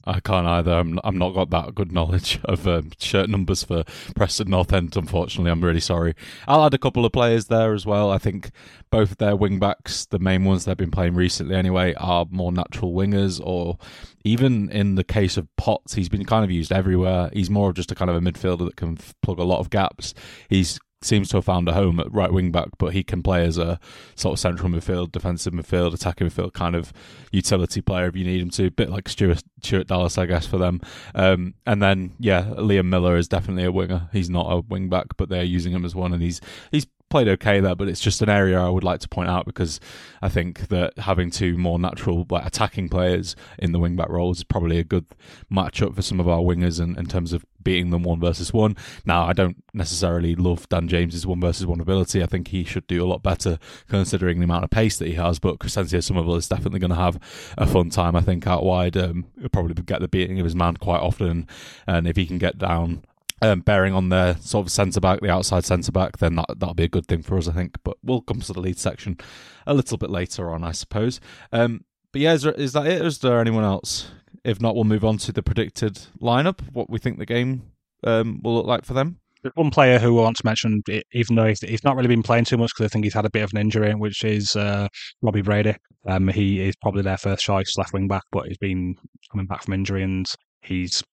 I 0.04 0.20
can't 0.20 0.46
either. 0.46 0.72
I'm, 0.72 0.98
I'm 1.04 1.18
not 1.18 1.34
got 1.34 1.50
that 1.50 1.74
good 1.74 1.92
knowledge 1.92 2.40
of 2.44 2.66
um, 2.66 2.90
shirt 2.98 3.28
numbers 3.28 3.62
for 3.62 3.84
Preston 4.14 4.50
North 4.50 4.72
End, 4.72 4.96
unfortunately. 4.96 5.50
I'm 5.50 5.64
really 5.64 5.80
sorry. 5.80 6.14
I'll 6.46 6.64
add 6.64 6.74
a 6.74 6.78
couple 6.78 7.04
of 7.04 7.12
players 7.12 7.46
there 7.46 7.74
as 7.74 7.86
well. 7.86 8.10
I 8.10 8.18
think 8.18 8.50
both 8.90 9.12
of 9.12 9.16
their 9.18 9.36
wing 9.36 9.58
backs, 9.58 10.06
the 10.06 10.18
main 10.18 10.44
ones 10.44 10.64
they've 10.64 10.76
been 10.76 10.90
playing 10.90 11.14
recently 11.14 11.54
anyway, 11.54 11.94
are 11.94 12.26
more 12.30 12.52
natural 12.52 12.92
wingers 12.92 13.40
or 13.44 13.78
even 14.24 14.70
in 14.70 14.96
the 14.96 15.04
case 15.04 15.36
of 15.36 15.48
Potts, 15.56 15.94
he's 15.94 16.08
been 16.08 16.24
kind 16.24 16.44
of 16.44 16.50
used 16.50 16.72
everywhere. 16.72 17.30
He's 17.32 17.50
more 17.50 17.70
of 17.70 17.76
just 17.76 17.92
a 17.92 17.94
kind 17.94 18.10
of 18.10 18.16
a 18.16 18.20
midfielder 18.20 18.66
that 18.66 18.76
can 18.76 18.98
plug 19.22 19.38
a 19.38 19.44
lot 19.44 19.60
of 19.60 19.70
gaps. 19.70 20.14
He's 20.48 20.78
seems 21.00 21.28
to 21.28 21.36
have 21.36 21.44
found 21.44 21.68
a 21.68 21.72
home 21.72 22.00
at 22.00 22.12
right 22.12 22.32
wing 22.32 22.50
back, 22.50 22.68
but 22.78 22.92
he 22.92 23.04
can 23.04 23.22
play 23.22 23.44
as 23.44 23.58
a 23.58 23.78
sort 24.16 24.32
of 24.32 24.38
central 24.38 24.68
midfield, 24.68 25.12
defensive 25.12 25.52
midfield, 25.52 25.94
attacking 25.94 26.28
midfield 26.28 26.52
kind 26.52 26.74
of 26.74 26.92
utility 27.30 27.80
player 27.80 28.06
if 28.06 28.16
you 28.16 28.24
need 28.24 28.40
him 28.40 28.50
to. 28.50 28.66
A 28.66 28.70
bit 28.70 28.90
like 28.90 29.08
Stuart, 29.08 29.42
Stuart 29.62 29.86
Dallas, 29.86 30.18
I 30.18 30.26
guess, 30.26 30.46
for 30.46 30.58
them. 30.58 30.80
Um, 31.14 31.54
and 31.66 31.82
then, 31.82 32.14
yeah, 32.18 32.42
Liam 32.56 32.86
Millar 32.86 33.16
is 33.16 33.28
definitely 33.28 33.64
a 33.64 33.72
winger. 33.72 34.08
He's 34.12 34.30
not 34.30 34.52
a 34.52 34.60
wing 34.60 34.88
back, 34.88 35.16
but 35.16 35.28
they're 35.28 35.44
using 35.44 35.72
him 35.72 35.84
as 35.84 35.94
one, 35.94 36.12
and 36.12 36.22
he's 36.22 36.40
he's 36.70 36.86
played 37.08 37.28
okay 37.28 37.60
there, 37.60 37.74
but 37.74 37.88
it's 37.88 38.00
just 38.00 38.22
an 38.22 38.28
area 38.28 38.60
I 38.60 38.68
would 38.68 38.84
like 38.84 39.00
to 39.00 39.08
point 39.08 39.28
out 39.28 39.46
because 39.46 39.80
I 40.22 40.28
think 40.28 40.68
that 40.68 40.98
having 40.98 41.30
two 41.30 41.56
more 41.56 41.78
natural 41.78 42.26
like, 42.30 42.46
attacking 42.46 42.88
players 42.88 43.36
in 43.58 43.72
the 43.72 43.78
wing 43.78 43.96
back 43.96 44.08
roles 44.08 44.38
is 44.38 44.44
probably 44.44 44.78
a 44.78 44.84
good 44.84 45.06
matchup 45.50 45.94
for 45.94 46.02
some 46.02 46.20
of 46.20 46.28
our 46.28 46.40
wingers 46.40 46.80
in, 46.80 46.98
in 46.98 47.06
terms 47.06 47.32
of 47.32 47.44
beating 47.62 47.90
them 47.90 48.02
one 48.02 48.20
versus 48.20 48.52
one. 48.52 48.76
Now, 49.04 49.26
I 49.26 49.32
don't 49.32 49.62
necessarily 49.74 50.34
love 50.34 50.68
Dan 50.68 50.88
James's 50.88 51.26
one 51.26 51.40
versus 51.40 51.66
one 51.66 51.80
ability. 51.80 52.22
I 52.22 52.26
think 52.26 52.48
he 52.48 52.64
should 52.64 52.86
do 52.86 53.04
a 53.04 53.06
lot 53.06 53.22
better 53.22 53.58
considering 53.88 54.38
the 54.38 54.44
amount 54.44 54.64
of 54.64 54.70
pace 54.70 54.98
that 54.98 55.08
he 55.08 55.14
has. 55.14 55.38
But 55.38 55.58
Crysencio 55.58 56.02
Summerville 56.02 56.36
is 56.36 56.48
definitely 56.48 56.78
going 56.78 56.90
to 56.90 56.96
have 56.96 57.20
a 57.58 57.66
fun 57.66 57.90
time. 57.90 58.16
I 58.16 58.20
think 58.20 58.46
out 58.46 58.64
wide, 58.64 58.96
um, 58.96 59.26
he'll 59.38 59.48
probably 59.48 59.74
get 59.82 60.00
the 60.00 60.08
beating 60.08 60.38
of 60.40 60.44
his 60.44 60.56
man 60.56 60.76
quite 60.76 61.00
often, 61.00 61.46
and 61.86 62.06
if 62.06 62.16
he 62.16 62.26
can 62.26 62.38
get 62.38 62.58
down 62.58 63.02
um, 63.42 63.60
bearing 63.60 63.94
on 63.94 64.08
their 64.08 64.36
sort 64.36 64.66
of 64.66 64.72
centre 64.72 65.00
back, 65.00 65.20
the 65.20 65.30
outside 65.30 65.64
centre 65.64 65.92
back, 65.92 66.18
then 66.18 66.36
that 66.36 66.46
that'll 66.56 66.74
be 66.74 66.84
a 66.84 66.88
good 66.88 67.06
thing 67.06 67.22
for 67.22 67.36
us, 67.38 67.48
I 67.48 67.52
think. 67.52 67.76
But 67.84 67.96
we'll 68.02 68.22
come 68.22 68.40
to 68.40 68.52
the 68.52 68.60
lead 68.60 68.78
section 68.78 69.18
a 69.66 69.74
little 69.74 69.98
bit 69.98 70.10
later 70.10 70.50
on, 70.50 70.64
I 70.64 70.72
suppose. 70.72 71.20
Um, 71.52 71.84
but 72.12 72.22
yeah, 72.22 72.32
is, 72.32 72.42
there, 72.42 72.52
is 72.52 72.72
that 72.72 72.86
it? 72.86 73.04
Is 73.04 73.18
there 73.18 73.40
anyone 73.40 73.64
else? 73.64 74.10
If 74.44 74.60
not, 74.60 74.74
we'll 74.74 74.84
move 74.84 75.04
on 75.04 75.18
to 75.18 75.32
the 75.32 75.42
predicted 75.42 75.98
lineup. 76.20 76.60
What 76.72 76.88
we 76.88 76.98
think 76.98 77.18
the 77.18 77.26
game 77.26 77.70
um, 78.04 78.40
will 78.42 78.54
look 78.54 78.66
like 78.66 78.84
for 78.84 78.94
them. 78.94 79.20
There's 79.42 79.54
one 79.54 79.70
player 79.70 79.98
who 79.98 80.18
I 80.18 80.22
want 80.22 80.36
to 80.38 80.46
mention, 80.46 80.82
even 81.12 81.36
though 81.36 81.46
he's, 81.46 81.84
not 81.84 81.94
really 81.94 82.08
been 82.08 82.24
playing 82.24 82.44
too 82.44 82.56
much 82.56 82.70
because 82.74 82.90
I 82.90 82.92
think 82.92 83.04
he's 83.04 83.14
had 83.14 83.24
a 83.24 83.30
bit 83.30 83.44
of 83.44 83.50
an 83.52 83.60
injury, 83.60 83.94
which 83.94 84.24
is 84.24 84.56
uh, 84.56 84.88
Robbie 85.22 85.42
Brady. 85.42 85.76
Um, 86.06 86.26
he 86.28 86.60
is 86.60 86.74
probably 86.82 87.02
their 87.02 87.16
first 87.16 87.44
choice 87.44 87.72
left 87.76 87.92
wing 87.92 88.08
back, 88.08 88.24
but 88.32 88.46
he's 88.48 88.58
been 88.58 88.96
coming 89.30 89.46
back 89.46 89.62
from 89.62 89.74
injury 89.74 90.02
and 90.02 90.26
he's 90.62 91.04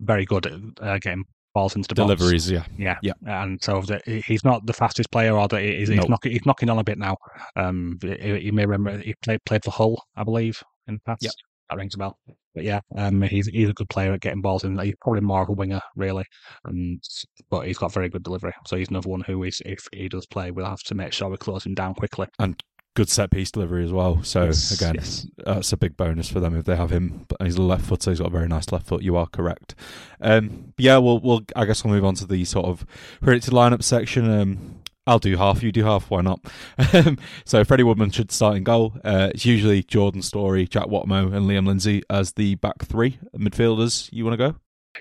very 0.00 0.24
good 0.24 0.46
at 0.46 0.54
uh, 0.80 0.98
getting 0.98 1.24
balls 1.58 1.74
into 1.76 1.88
the 1.88 1.94
deliveries. 1.94 2.50
Box. 2.50 2.68
Yeah, 2.78 2.98
yeah, 3.02 3.12
yeah. 3.22 3.42
And 3.42 3.62
so 3.62 3.80
the, 3.82 4.22
he's 4.26 4.44
not 4.44 4.66
the 4.66 4.72
fastest 4.72 5.10
player, 5.10 5.36
or 5.36 5.48
the, 5.48 5.60
he's, 5.60 5.90
nope. 5.90 6.00
he's, 6.00 6.08
knocking, 6.08 6.32
he's 6.32 6.46
knocking 6.46 6.70
on 6.70 6.78
a 6.78 6.84
bit 6.84 6.98
now. 6.98 7.16
Um, 7.56 7.98
you 8.02 8.52
may 8.52 8.66
remember 8.66 9.02
he 9.02 9.14
played 9.22 9.44
played 9.44 9.64
for 9.64 9.72
Hull, 9.72 10.02
I 10.16 10.24
believe, 10.24 10.62
in 10.86 10.94
the 10.94 11.00
past. 11.06 11.22
Yep. 11.22 11.32
That 11.70 11.76
rings 11.76 11.94
a 11.94 11.98
bell. 11.98 12.18
But 12.54 12.64
yeah, 12.64 12.80
um, 12.96 13.22
he's 13.22 13.46
he's 13.46 13.68
a 13.68 13.74
good 13.74 13.90
player 13.90 14.12
at 14.12 14.20
getting 14.20 14.40
balls 14.40 14.64
in. 14.64 14.78
He's 14.78 14.94
probably 15.00 15.20
more 15.20 15.42
of 15.42 15.48
a 15.48 15.52
winger, 15.52 15.80
really, 15.96 16.24
and 16.64 17.02
but 17.50 17.66
he's 17.66 17.78
got 17.78 17.92
very 17.92 18.08
good 18.08 18.22
delivery. 18.22 18.54
So 18.66 18.76
he's 18.76 18.88
another 18.88 19.10
one 19.10 19.20
who 19.20 19.42
is, 19.44 19.60
if 19.66 19.86
he 19.92 20.08
does 20.08 20.26
play, 20.26 20.50
we'll 20.50 20.66
have 20.66 20.82
to 20.84 20.94
make 20.94 21.12
sure 21.12 21.28
we 21.28 21.36
close 21.36 21.66
him 21.66 21.74
down 21.74 21.94
quickly. 21.94 22.26
And 22.38 22.60
good 22.94 23.08
set 23.08 23.30
piece 23.30 23.50
delivery 23.50 23.84
as 23.84 23.92
well. 23.92 24.22
So 24.22 24.46
yes, 24.46 24.70
again, 24.72 24.94
yes. 24.96 25.26
that's 25.44 25.72
a 25.72 25.76
big 25.76 25.96
bonus 25.96 26.28
for 26.28 26.40
them 26.40 26.56
if 26.56 26.64
they 26.64 26.76
have 26.76 26.90
him. 26.90 27.26
But 27.28 27.42
he's 27.42 27.56
a 27.56 27.62
left 27.62 27.86
footer. 27.86 28.10
He's 28.10 28.20
got 28.20 28.28
a 28.28 28.30
very 28.30 28.48
nice 28.48 28.72
left 28.72 28.86
foot. 28.86 29.02
You 29.02 29.16
are 29.16 29.26
correct. 29.26 29.74
Um, 30.20 30.74
yeah, 30.78 30.98
we'll, 30.98 31.20
we'll. 31.20 31.42
I 31.54 31.64
guess 31.64 31.84
we'll 31.84 31.94
move 31.94 32.04
on 32.04 32.14
to 32.16 32.26
the 32.26 32.44
sort 32.44 32.66
of 32.66 32.86
predicted 33.20 33.54
lineup 33.54 33.82
section. 33.82 34.28
Um, 34.30 34.80
I'll 35.06 35.18
do 35.18 35.36
half. 35.36 35.62
You 35.62 35.72
do 35.72 35.84
half. 35.84 36.10
Why 36.10 36.20
not? 36.20 36.40
so 37.46 37.64
Freddie 37.64 37.82
Woodman 37.82 38.10
should 38.10 38.30
start 38.30 38.56
in 38.56 38.64
goal. 38.64 38.94
Uh, 39.02 39.30
it's 39.32 39.46
usually 39.46 39.82
Jordan 39.82 40.20
Storey, 40.20 40.66
Jack 40.66 40.86
Whatmough, 40.86 41.34
and 41.34 41.46
Liam 41.46 41.66
Lindsay 41.66 42.02
as 42.10 42.32
the 42.32 42.56
back 42.56 42.84
three 42.84 43.18
midfielders. 43.34 44.10
You 44.12 44.24
want 44.24 44.38
to 44.38 44.50
go? 44.50 44.56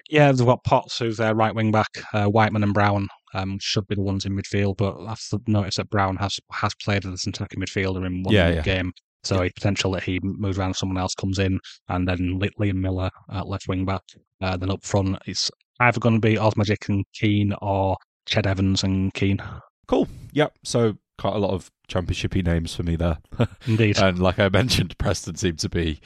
Yeah, 0.09 0.31
they've 0.31 0.45
got 0.45 0.63
Potts, 0.63 0.99
who's 0.99 1.17
their 1.17 1.35
right 1.35 1.53
wing 1.53 1.71
back, 1.71 1.89
uh, 2.13 2.25
Whiteman 2.25 2.63
and 2.63 2.73
Browne 2.73 3.09
um, 3.37 3.57
should 3.61 3.87
be 3.87 3.95
the 3.95 4.01
ones 4.01 4.25
in 4.25 4.35
midfield. 4.35 4.77
But 4.77 4.97
I've 5.05 5.21
noticed 5.47 5.77
that 5.77 5.89
Browne 5.89 6.17
has 6.17 6.39
has 6.51 6.73
played 6.75 7.05
as 7.05 7.25
an 7.25 7.29
attacking 7.29 7.61
midfielder 7.61 8.05
in 8.05 8.23
one 8.23 8.33
yeah, 8.33 8.49
yeah. 8.49 8.61
game. 8.61 8.93
So 9.23 9.35
yeah. 9.35 9.43
it's 9.43 9.53
potential 9.53 9.91
that 9.91 10.03
he 10.03 10.19
moves 10.21 10.57
around, 10.57 10.71
if 10.71 10.77
someone 10.77 10.97
else 10.97 11.13
comes 11.15 11.39
in, 11.39 11.59
and 11.89 12.07
then 12.07 12.39
Liam 12.39 12.75
Millar 12.75 13.09
at 13.31 13.47
left 13.47 13.67
wing 13.67 13.85
back. 13.85 14.03
Uh, 14.41 14.55
then 14.57 14.71
up 14.71 14.83
front, 14.83 15.17
it's 15.25 15.51
either 15.79 15.99
going 15.99 16.15
to 16.15 16.21
be 16.21 16.35
Osmajic 16.35 16.89
and 16.89 17.03
Keane 17.13 17.53
or 17.61 17.97
Ched 18.27 18.45
Evans 18.45 18.83
and 18.83 19.13
Keane. 19.13 19.41
Cool. 19.87 20.07
Yep. 20.33 20.53
So 20.63 20.97
quite 21.17 21.35
a 21.35 21.39
lot 21.39 21.51
of 21.51 21.71
championshipy 21.89 22.45
names 22.45 22.75
for 22.75 22.83
me 22.83 22.95
there. 22.95 23.17
Indeed. 23.67 23.97
and 23.97 24.19
like 24.19 24.39
I 24.39 24.49
mentioned, 24.49 24.97
Preston 24.97 25.35
seemed 25.35 25.59
to 25.59 25.69
be 25.69 25.99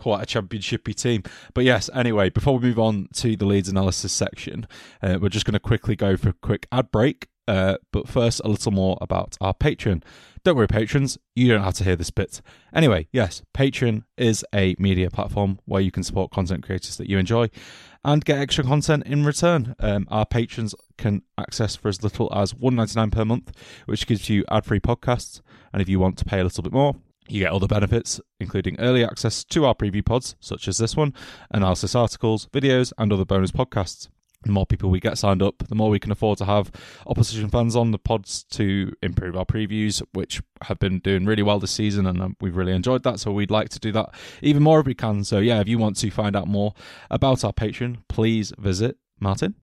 quite 0.00 0.22
a 0.22 0.26
championshipy 0.26 0.94
team. 0.94 1.22
But 1.52 1.64
yes, 1.64 1.90
anyway, 1.94 2.30
before 2.30 2.58
we 2.58 2.68
move 2.68 2.78
on 2.78 3.08
to 3.16 3.36
the 3.36 3.44
Leeds 3.44 3.68
analysis 3.68 4.12
section, 4.12 4.66
uh, 5.02 5.18
we're 5.20 5.28
just 5.28 5.44
going 5.44 5.52
to 5.52 5.60
quickly 5.60 5.94
go 5.94 6.16
for 6.16 6.30
a 6.30 6.32
quick 6.32 6.66
ad 6.72 6.90
break. 6.90 7.28
Uh, 7.46 7.76
but 7.92 8.08
first, 8.08 8.40
a 8.44 8.48
little 8.48 8.72
more 8.72 8.96
about 9.00 9.36
our 9.40 9.52
Patreon. 9.52 10.02
Don't 10.42 10.56
worry, 10.56 10.68
patrons, 10.68 11.18
you 11.34 11.48
don't 11.48 11.62
have 11.62 11.74
to 11.74 11.84
hear 11.84 11.96
this 11.96 12.10
bit. 12.10 12.40
Anyway, 12.74 13.08
yes, 13.12 13.42
Patreon 13.52 14.04
is 14.16 14.42
a 14.54 14.74
media 14.78 15.10
platform 15.10 15.58
where 15.66 15.82
you 15.82 15.90
can 15.90 16.02
support 16.02 16.30
content 16.30 16.62
creators 16.62 16.96
that 16.96 17.10
you 17.10 17.18
enjoy 17.18 17.50
and 18.02 18.24
get 18.24 18.38
extra 18.38 18.64
content 18.64 19.04
in 19.04 19.26
return. 19.26 19.74
Um, 19.80 20.06
our 20.10 20.24
patrons 20.24 20.74
can 20.96 21.22
access 21.36 21.76
for 21.76 21.88
as 21.88 22.02
little 22.02 22.32
as 22.34 22.54
$1.99 22.54 23.12
per 23.12 23.24
month, 23.26 23.52
which 23.84 24.06
gives 24.06 24.30
you 24.30 24.44
ad 24.50 24.64
free 24.64 24.80
podcasts. 24.80 25.42
And 25.74 25.82
if 25.82 25.90
you 25.90 26.00
want 26.00 26.16
to 26.18 26.24
pay 26.24 26.40
a 26.40 26.44
little 26.44 26.62
bit 26.62 26.72
more, 26.72 26.94
you 27.28 27.40
get 27.40 27.52
all 27.52 27.60
the 27.60 27.66
benefits, 27.66 28.20
including 28.40 28.78
early 28.80 29.04
access 29.04 29.44
to 29.44 29.64
our 29.64 29.74
preview 29.74 30.04
pods, 30.04 30.36
such 30.40 30.66
as 30.68 30.78
this 30.78 30.96
one, 30.96 31.14
analysis 31.50 31.94
articles, 31.94 32.46
videos, 32.52 32.92
and 32.98 33.12
other 33.12 33.24
bonus 33.24 33.52
podcasts. 33.52 34.08
The 34.42 34.52
more 34.52 34.64
people 34.64 34.88
we 34.88 35.00
get 35.00 35.18
signed 35.18 35.42
up, 35.42 35.62
the 35.68 35.74
more 35.74 35.90
we 35.90 35.98
can 35.98 36.12
afford 36.12 36.38
to 36.38 36.46
have 36.46 36.72
opposition 37.06 37.50
fans 37.50 37.76
on 37.76 37.90
the 37.90 37.98
pods 37.98 38.44
to 38.52 38.90
improve 39.02 39.36
our 39.36 39.44
previews, 39.44 40.02
which 40.14 40.42
have 40.62 40.78
been 40.78 40.98
doing 41.00 41.26
really 41.26 41.42
well 41.42 41.58
this 41.58 41.72
season, 41.72 42.06
and 42.06 42.22
um, 42.22 42.36
we've 42.40 42.56
really 42.56 42.72
enjoyed 42.72 43.02
that. 43.02 43.20
So 43.20 43.32
we'd 43.32 43.50
like 43.50 43.68
to 43.68 43.78
do 43.78 43.92
that 43.92 44.14
even 44.40 44.62
more 44.62 44.80
if 44.80 44.86
we 44.86 44.94
can. 44.94 45.24
So 45.24 45.40
yeah, 45.40 45.60
if 45.60 45.68
you 45.68 45.76
want 45.78 45.96
to 45.98 46.10
find 46.10 46.34
out 46.34 46.48
more 46.48 46.72
about 47.10 47.44
our 47.44 47.52
Patreon, 47.52 47.98
please 48.08 48.52
visit 48.58 48.96
Martin 49.20 49.56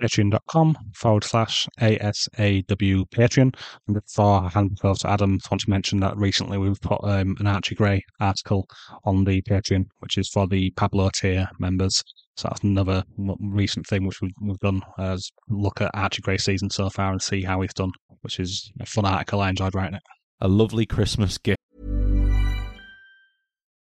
patreon.com 0.00 0.76
forward 0.94 1.24
slash 1.24 1.68
ASAW 1.80 3.04
Patreon. 3.10 3.54
And 3.86 3.94
before 3.94 4.44
I 4.44 4.48
hand 4.48 4.72
it 4.72 4.84
over 4.84 4.98
to 4.98 5.10
Adam, 5.10 5.38
I 5.44 5.48
want 5.50 5.60
to 5.62 5.70
mention 5.70 6.00
that 6.00 6.16
recently 6.16 6.58
we've 6.58 6.80
put 6.80 7.00
um, 7.04 7.36
an 7.38 7.46
Archie 7.46 7.74
Gray 7.74 8.02
article 8.20 8.66
on 9.04 9.24
the 9.24 9.42
Patreon, 9.42 9.86
which 10.00 10.18
is 10.18 10.28
for 10.28 10.46
the 10.46 10.70
Pablo 10.72 11.10
tier 11.14 11.48
members. 11.58 12.02
So 12.36 12.48
that's 12.48 12.64
another 12.64 13.04
recent 13.40 13.86
thing 13.86 14.06
which 14.06 14.20
we've, 14.20 14.32
we've 14.42 14.58
done 14.58 14.82
as 14.98 15.30
look 15.48 15.80
at 15.80 15.90
Archie 15.94 16.22
Gray 16.22 16.38
season 16.38 16.70
so 16.70 16.90
far 16.90 17.12
and 17.12 17.22
see 17.22 17.42
how 17.42 17.60
he's 17.60 17.74
done, 17.74 17.92
which 18.22 18.40
is 18.40 18.72
a 18.80 18.86
fun 18.86 19.04
article. 19.04 19.40
I 19.40 19.50
enjoyed 19.50 19.74
writing 19.74 19.96
it. 19.96 20.02
A 20.40 20.48
lovely 20.48 20.84
Christmas 20.84 21.38
gift. 21.38 21.58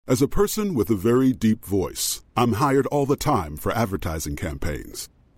As 0.07 0.23
a 0.23 0.27
person 0.27 0.73
with 0.73 0.89
a 0.89 0.95
very 0.95 1.33
deep 1.33 1.63
voice, 1.63 2.23
I'm 2.35 2.53
hired 2.53 2.87
all 2.87 3.05
the 3.05 3.15
time 3.15 3.55
for 3.55 3.71
advertising 3.71 4.35
campaigns. 4.35 5.07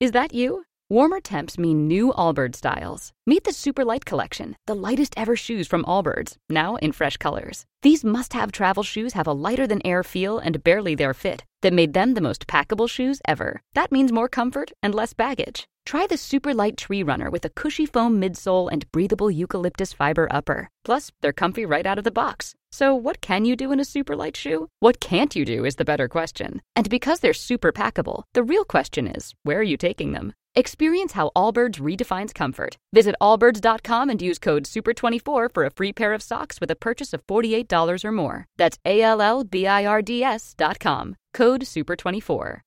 Is 0.00 0.12
that 0.12 0.32
you? 0.32 0.62
Warmer 0.88 1.18
temps 1.20 1.58
mean 1.58 1.88
new 1.88 2.12
Allbirds 2.12 2.54
styles. 2.54 3.12
Meet 3.26 3.42
the 3.42 3.52
Super 3.52 3.84
Light 3.84 4.04
Collection, 4.04 4.54
the 4.68 4.76
lightest 4.76 5.12
ever 5.16 5.34
shoes 5.34 5.66
from 5.66 5.82
Allbirds, 5.86 6.36
now 6.48 6.76
in 6.76 6.92
fresh 6.92 7.16
colors. 7.16 7.66
These 7.82 8.04
must 8.04 8.32
have 8.32 8.52
travel 8.52 8.84
shoes 8.84 9.14
have 9.14 9.26
a 9.26 9.32
lighter 9.32 9.66
than 9.66 9.84
air 9.84 10.04
feel 10.04 10.38
and 10.38 10.62
barely 10.62 10.94
their 10.94 11.14
fit 11.14 11.42
that 11.62 11.72
made 11.72 11.92
them 11.92 12.14
the 12.14 12.20
most 12.20 12.46
packable 12.46 12.88
shoes 12.88 13.20
ever. 13.26 13.62
That 13.74 13.92
means 13.92 14.12
more 14.12 14.28
comfort 14.28 14.72
and 14.82 14.94
less 14.94 15.12
baggage. 15.12 15.66
Try 15.86 16.06
the 16.06 16.18
super 16.18 16.52
light 16.52 16.76
tree 16.76 17.02
runner 17.02 17.30
with 17.30 17.46
a 17.46 17.48
cushy 17.48 17.86
foam 17.86 18.20
midsole 18.20 18.68
and 18.70 18.90
breathable 18.92 19.30
eucalyptus 19.30 19.92
fiber 19.92 20.28
upper. 20.30 20.68
Plus, 20.84 21.10
they're 21.22 21.32
comfy 21.32 21.64
right 21.64 21.86
out 21.86 21.96
of 21.96 22.04
the 22.04 22.10
box. 22.10 22.54
So, 22.70 22.94
what 22.94 23.22
can 23.22 23.46
you 23.46 23.56
do 23.56 23.72
in 23.72 23.80
a 23.80 23.86
super 23.86 24.14
light 24.14 24.36
shoe? 24.36 24.68
What 24.80 25.00
can't 25.00 25.34
you 25.34 25.46
do 25.46 25.64
is 25.64 25.76
the 25.76 25.86
better 25.86 26.06
question. 26.06 26.60
And 26.76 26.90
because 26.90 27.20
they're 27.20 27.32
super 27.32 27.72
packable, 27.72 28.24
the 28.34 28.42
real 28.42 28.64
question 28.64 29.06
is 29.06 29.32
where 29.44 29.60
are 29.60 29.70
you 29.72 29.78
taking 29.78 30.12
them? 30.12 30.34
Experience 30.54 31.12
how 31.12 31.30
Allbirds 31.36 31.80
redefines 31.80 32.34
comfort. 32.34 32.76
Visit 32.92 33.14
allbirds.com 33.20 34.10
and 34.10 34.20
use 34.20 34.38
code 34.38 34.64
SUPER24 34.64 35.48
for 35.54 35.64
a 35.64 35.70
free 35.70 35.92
pair 35.92 36.12
of 36.12 36.22
socks 36.22 36.60
with 36.60 36.70
a 36.70 36.76
purchase 36.76 37.12
of 37.14 37.26
$48 37.26 38.04
or 38.04 38.12
more. 38.12 38.46
That's 38.56 38.78
A 38.84 39.00
L 39.00 39.22
L 39.22 39.44
B 39.44 39.66
I 39.66 39.86
R 39.86 40.02
D 40.02 40.22
S.com. 40.22 41.16
Code 41.38 41.62
SUPER24. 41.62 42.62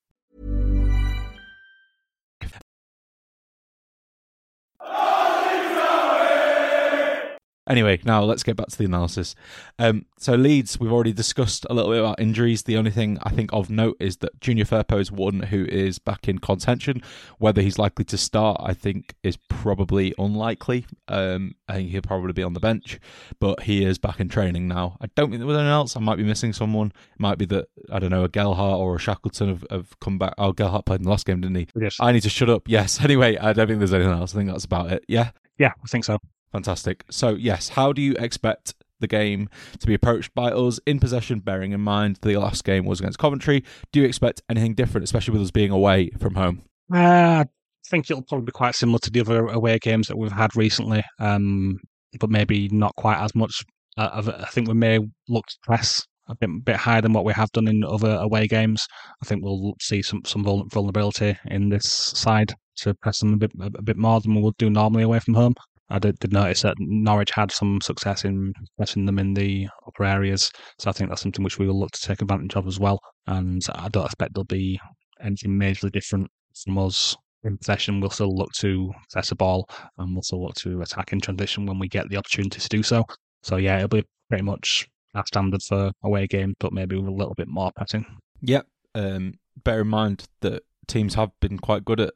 Anyway, 7.70 8.00
now 8.04 8.24
let's 8.24 8.42
get 8.42 8.56
back 8.56 8.68
to 8.68 8.78
the 8.78 8.86
analysis. 8.86 9.36
Um, 9.78 10.06
so 10.18 10.34
Leeds, 10.34 10.80
we've 10.80 10.92
already 10.92 11.14
discussed 11.14 11.66
a 11.70 11.74
little 11.76 11.92
bit 11.92 12.00
about 12.00 12.20
injuries. 12.20 12.64
The 12.64 12.76
only 12.76 12.90
thing 12.90 13.20
I 13.22 13.30
think 13.30 13.52
of 13.54 13.70
note 13.70 13.98
is 14.00 14.18
that 14.18 14.40
Junior 14.42 14.66
Firpo 14.66 15.00
is 15.00 15.12
one 15.12 15.42
who 15.42 15.66
is 15.66 16.00
back 16.00 16.28
in 16.28 16.40
contention. 16.40 17.04
Whether 17.38 17.62
he's 17.62 17.78
likely 17.78 18.04
to 18.06 18.18
start, 18.18 18.60
I 18.64 18.74
think, 18.74 19.14
is 19.22 19.38
probably 19.48 20.14
unlikely. 20.18 20.88
Um, 21.08 21.54
I 21.68 21.76
think 21.76 21.92
he'll 21.92 22.02
probably 22.02 22.34
be 22.34 22.42
on 22.42 22.54
the 22.54 22.60
bench, 22.60 23.00
but 23.40 23.62
he 23.62 23.86
is 23.86 24.00
back 24.00 24.20
in 24.20 24.28
training 24.28 24.68
now. 24.68 24.98
I 25.00 25.06
don't 25.16 25.30
think 25.30 25.40
there 25.40 25.48
was 25.48 25.58
anyone 25.58 25.72
else. 25.72 25.96
I 25.96 26.00
might 26.00 26.18
be 26.18 26.24
missing 26.24 26.54
someone. 26.54 26.88
It 26.88 27.20
might 27.20 27.38
be 27.38 27.46
that 27.46 27.68
I 27.92 28.00
don't 28.00 28.10
know 28.10 28.24
a 28.24 28.30
Gelhardt 28.30 28.80
or 28.80 28.96
a 28.96 29.00
Shackleton 29.00 29.50
have, 29.50 29.66
have 29.70 30.00
come 30.00 30.18
back. 30.18 30.34
Oh, 30.40 30.52
Gelhardt 30.52 30.86
played 30.86 31.02
in 31.02 31.04
the 31.04 31.12
last 31.12 31.28
game, 31.28 31.42
didn't 31.42 31.58
he? 31.58 31.68
Yes. 31.80 31.98
I 32.00 32.12
need 32.12 32.24
to 32.24 32.30
shut 32.30 32.50
up. 32.50 32.64
Yes. 32.68 33.00
Anyway, 33.12 33.36
I 33.36 33.52
don't 33.52 33.68
think 33.68 33.80
there's 33.80 33.94
anything 33.94 34.14
else. 34.14 34.34
I 34.34 34.38
think 34.38 34.50
that's 34.50 34.64
about 34.64 34.92
it. 34.92 35.04
Yeah. 35.08 35.32
Yeah, 35.58 35.74
I 35.84 35.88
think 35.88 36.06
so. 36.06 36.18
Fantastic. 36.52 37.06
So, 37.10 37.30
yes, 37.30 37.70
how 37.70 37.94
do 37.94 38.02
you 38.02 38.14
expect 38.20 38.74
the 39.00 39.08
game 39.08 39.50
to 39.80 39.88
be 39.88 39.94
approached 39.94 40.34
by 40.34 40.52
us 40.52 40.80
in 40.86 41.00
possession, 41.00 41.40
bearing 41.40 41.72
in 41.72 41.82
mind 41.82 42.20
the 42.22 42.38
last 42.38 42.64
game 42.64 42.86
was 42.86 43.00
against 43.00 43.20
Coventry? 43.20 43.64
Do 43.92 44.00
you 44.00 44.06
expect 44.06 44.42
anything 44.50 44.76
different, 44.76 45.04
especially 45.04 45.34
with 45.34 45.42
us 45.42 45.52
being 45.52 45.72
away 45.72 46.12
from 46.20 46.36
home? 46.36 46.62
Uh, 46.94 47.46
I 47.46 47.90
think 47.90 48.10
it'll 48.10 48.24
probably 48.24 48.46
be 48.46 48.52
quite 48.52 48.76
similar 48.76 49.00
to 49.00 49.10
the 49.10 49.22
other 49.22 49.48
away 49.48 49.80
games 49.80 50.08
that 50.08 50.18
we've 50.18 50.32
had 50.32 50.56
recently, 50.56 51.04
um, 51.20 51.80
but 52.20 52.30
maybe 52.30 52.70
not 52.70 52.96
quite 52.96 53.22
as 53.22 53.34
much. 53.36 53.64
Uh. 53.98 54.22
I 54.42 54.46
think 54.48 54.68
we 54.68 54.74
may 54.74 55.00
look 55.28 55.46
to 55.48 55.58
press 55.64 56.06
a 56.28 56.36
bit, 56.36 56.66
bit 56.66 56.76
higher 56.76 57.02
than 57.02 57.14
what 57.14 57.26
we 57.26 57.34
have 57.34 57.52
done 57.52 57.68
in 57.68 57.84
other 57.84 58.12
away 58.12 58.48
games. 58.48 58.88
I 59.22 59.26
think 59.26 59.44
we'll 59.44 59.74
see 59.82 60.02
some, 60.02 60.22
some 60.26 60.44
vulnerability 60.44 61.38
in 61.46 61.70
this 61.70 61.86
side 61.86 62.54
to 62.78 62.94
press 62.96 63.20
them 63.20 63.34
a 63.34 63.38
bit 63.38 63.52
a 63.60 63.82
bit 63.82 63.98
more 63.98 64.22
than 64.22 64.36
we 64.36 64.42
would 64.42 64.58
do 64.58 64.70
normally 64.70 65.04
away 65.04 65.20
from 65.20 65.34
home. 65.34 65.56
I 65.92 66.00
did, 66.00 66.18
did 66.20 66.34
notice 66.34 66.62
that 66.62 66.76
Norwich 66.80 67.32
had 67.32 67.52
some 67.52 67.82
success 67.82 68.24
in 68.24 68.54
pressing 68.78 69.06
them 69.06 69.20
in 69.20 69.34
the 69.34 69.68
upper 69.86 70.06
areas, 70.06 70.52
so 70.80 70.90
I 70.90 70.94
think 70.94 71.10
that's 71.10 71.22
something 71.22 71.44
which 71.44 71.60
we 71.60 71.68
will 71.68 71.80
look 71.80 71.92
to 71.92 72.02
take 72.02 72.22
advantage 72.22 72.56
of 72.56 72.68
as 72.68 72.80
well. 72.80 73.00
And 73.28 73.62
I 73.76 73.90
don't 73.90 74.06
expect 74.06 74.34
there'll 74.34 74.46
be 74.46 74.80
anything 75.22 75.52
majorly 75.52 75.92
different 75.92 76.30
from 76.64 76.78
us 76.78 77.16
in 77.44 77.58
possession. 77.58 78.00
We'll 78.00 78.10
still 78.10 78.36
look 78.36 78.52
to 78.54 78.92
possess 79.10 79.30
the 79.30 79.36
ball, 79.36 79.70
and 79.98 80.14
we'll 80.14 80.24
still 80.24 80.44
look 80.44 80.56
to 80.56 80.82
attack 80.82 81.14
in 81.14 81.20
transition 81.20 81.66
when 81.66 81.80
we 81.80 81.88
get 81.88 82.10
the 82.10 82.18
opportunity 82.18 82.60
to 82.60 82.70
do 82.70 82.84
so. 82.84 83.06
So 83.44 83.58
yeah, 83.58 83.78
it'll 83.78 83.90
be 83.90 84.06
pretty 84.30 84.44
much 84.44 84.88
our 85.14 85.26
standard 85.26 85.62
for 85.62 85.92
away 86.04 86.28
game, 86.28 86.56
but 86.60 86.74
maybe 86.74 86.96
with 86.96 87.08
a 87.08 87.12
little 87.12 87.36
bit 87.36 87.48
more 87.48 87.72
pressing. 87.76 88.06
Yep. 88.42 88.66
Um, 88.96 89.34
bear 89.64 89.82
in 89.82 89.88
mind 89.88 90.26
that 90.42 90.64
teams 90.92 91.16
have 91.16 91.32
been 91.40 91.58
quite 91.58 91.86
good 91.86 92.00
at 92.00 92.14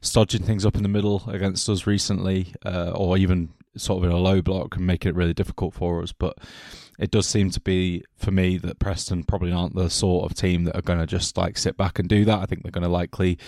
stodging 0.00 0.42
things 0.42 0.66
up 0.66 0.76
in 0.76 0.82
the 0.82 0.88
middle 0.88 1.22
against 1.28 1.68
us 1.68 1.86
recently, 1.86 2.54
uh, 2.64 2.92
or 2.94 3.16
even 3.16 3.50
sort 3.76 3.98
of 3.98 4.10
in 4.10 4.16
a 4.16 4.20
low 4.20 4.40
block 4.40 4.76
and 4.76 4.86
making 4.86 5.10
it 5.10 5.16
really 5.16 5.34
difficult 5.34 5.74
for 5.74 6.02
us. 6.02 6.12
But 6.12 6.38
it 6.98 7.10
does 7.10 7.26
seem 7.26 7.50
to 7.50 7.60
be 7.60 8.04
for 8.16 8.30
me 8.30 8.56
that 8.58 8.78
Preston 8.78 9.24
probably 9.24 9.52
aren't 9.52 9.74
the 9.74 9.90
sort 9.90 10.30
of 10.30 10.36
team 10.36 10.64
that 10.64 10.76
are 10.76 10.82
going 10.82 11.00
to 11.00 11.06
just 11.06 11.36
like 11.36 11.58
sit 11.58 11.76
back 11.76 11.98
and 11.98 12.08
do 12.08 12.24
that. 12.24 12.38
I 12.38 12.46
think 12.46 12.62
they're 12.62 12.72
going 12.72 12.82
to 12.82 12.88
likely 12.88 13.38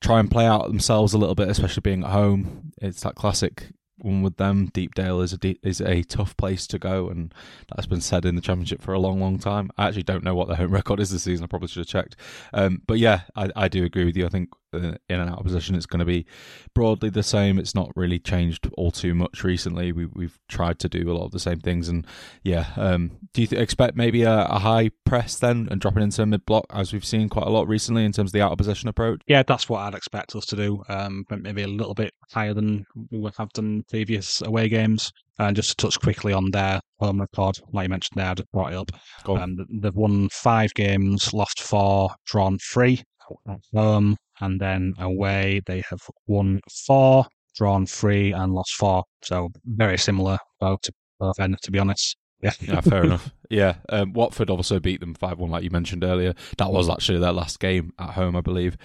try 0.00 0.20
and 0.20 0.30
play 0.30 0.46
out 0.46 0.66
themselves 0.66 1.14
a 1.14 1.18
little 1.18 1.34
bit, 1.34 1.48
especially 1.48 1.80
being 1.80 2.04
at 2.04 2.10
home. 2.10 2.72
It's 2.80 3.02
that 3.02 3.14
classic 3.14 3.68
one 4.04 4.22
with 4.22 4.36
them. 4.36 4.66
Deepdale 4.72 5.20
is 5.20 5.32
a 5.32 5.56
is 5.62 5.80
a 5.80 6.02
tough 6.02 6.36
place 6.36 6.66
to 6.68 6.78
go, 6.78 7.08
and 7.08 7.32
that's 7.68 7.86
been 7.86 8.00
said 8.00 8.24
in 8.24 8.34
the 8.34 8.40
championship 8.40 8.82
for 8.82 8.92
a 8.92 8.98
long, 8.98 9.20
long 9.20 9.38
time. 9.38 9.70
I 9.78 9.88
actually 9.88 10.04
don't 10.04 10.24
know 10.24 10.34
what 10.34 10.48
their 10.48 10.56
home 10.56 10.72
record 10.72 11.00
is 11.00 11.10
this 11.10 11.24
season. 11.24 11.44
I 11.44 11.46
probably 11.46 11.68
should 11.68 11.80
have 11.80 11.86
checked. 11.86 12.16
Um, 12.52 12.82
but 12.86 12.98
yeah, 12.98 13.22
I, 13.36 13.50
I 13.56 13.68
do 13.68 13.84
agree 13.84 14.04
with 14.04 14.16
you. 14.16 14.26
I 14.26 14.28
think 14.28 14.50
in 14.72 14.98
and 15.08 15.30
out 15.30 15.38
of 15.38 15.44
position, 15.44 15.74
it's 15.74 15.86
going 15.86 16.00
to 16.00 16.04
be 16.04 16.26
broadly 16.74 17.10
the 17.10 17.22
same. 17.22 17.58
It's 17.58 17.74
not 17.74 17.90
really 17.96 18.18
changed 18.18 18.68
all 18.76 18.90
too 18.90 19.14
much 19.14 19.44
recently. 19.44 19.92
We, 19.92 20.06
we've 20.06 20.38
tried 20.48 20.78
to 20.80 20.88
do 20.88 21.10
a 21.10 21.14
lot 21.14 21.24
of 21.26 21.32
the 21.32 21.40
same 21.40 21.60
things, 21.60 21.88
and 21.88 22.06
yeah. 22.42 22.66
Um, 22.76 23.18
do 23.32 23.42
you 23.42 23.46
th- 23.46 23.60
expect 23.60 23.96
maybe 23.96 24.22
a, 24.22 24.44
a, 24.46 24.58
high 24.58 24.90
press 25.04 25.38
then 25.38 25.68
and 25.70 25.80
dropping 25.80 26.02
into 26.02 26.24
mid 26.26 26.44
block 26.46 26.66
as 26.70 26.92
we've 26.92 27.04
seen 27.04 27.28
quite 27.28 27.46
a 27.46 27.50
lot 27.50 27.68
recently 27.68 28.04
in 28.04 28.12
terms 28.12 28.30
of 28.30 28.32
the 28.32 28.42
out 28.42 28.52
of 28.52 28.58
position 28.58 28.88
approach? 28.88 29.22
Yeah, 29.26 29.42
that's 29.42 29.68
what 29.68 29.80
I'd 29.80 29.94
expect 29.94 30.34
us 30.34 30.46
to 30.46 30.56
do. 30.56 30.82
Um, 30.88 31.24
maybe 31.30 31.62
a 31.62 31.68
little 31.68 31.94
bit 31.94 32.12
higher 32.30 32.54
than 32.54 32.84
we 33.10 33.30
have 33.38 33.50
done 33.50 33.84
previous 33.88 34.42
away 34.42 34.68
games. 34.68 35.12
And 35.38 35.56
just 35.56 35.70
to 35.70 35.86
touch 35.86 35.98
quickly 35.98 36.34
on 36.34 36.50
their 36.50 36.80
home 36.98 37.18
record, 37.18 37.56
like 37.72 37.84
you 37.84 37.88
mentioned 37.88 38.20
there, 38.20 38.30
I 38.30 38.34
just 38.34 38.52
brought 38.52 38.74
it 38.74 38.76
up. 38.76 38.90
Um, 39.26 39.66
they've 39.70 39.94
won 39.94 40.28
five 40.28 40.74
games, 40.74 41.32
lost 41.32 41.62
four, 41.62 42.10
drawn 42.26 42.58
three 42.58 43.02
at 43.48 43.60
home, 43.72 44.18
and 44.40 44.60
then 44.60 44.94
away 44.98 45.60
they 45.66 45.82
have 45.90 46.00
won 46.26 46.60
four, 46.86 47.26
drawn 47.56 47.86
three, 47.86 48.32
and 48.32 48.52
lost 48.52 48.74
four. 48.74 49.04
So 49.22 49.50
very 49.64 49.98
similar 49.98 50.38
both 50.58 50.80
to 50.82 50.92
uh, 51.20 51.26
both 51.26 51.40
ends, 51.40 51.60
to 51.62 51.70
be 51.70 51.78
honest. 51.78 52.16
Yeah, 52.42 52.52
yeah 52.60 52.80
fair 52.80 53.04
enough. 53.04 53.30
Yeah, 53.50 53.74
um, 53.88 54.12
Watford 54.12 54.48
also 54.48 54.78
beat 54.78 55.00
them 55.00 55.12
5 55.12 55.38
1, 55.38 55.50
like 55.50 55.64
you 55.64 55.70
mentioned 55.70 56.04
earlier. 56.04 56.34
That 56.58 56.70
was 56.70 56.88
actually 56.88 57.18
their 57.18 57.32
last 57.32 57.58
game 57.58 57.92
at 57.98 58.10
home, 58.10 58.36
I 58.36 58.40
believe, 58.40 58.76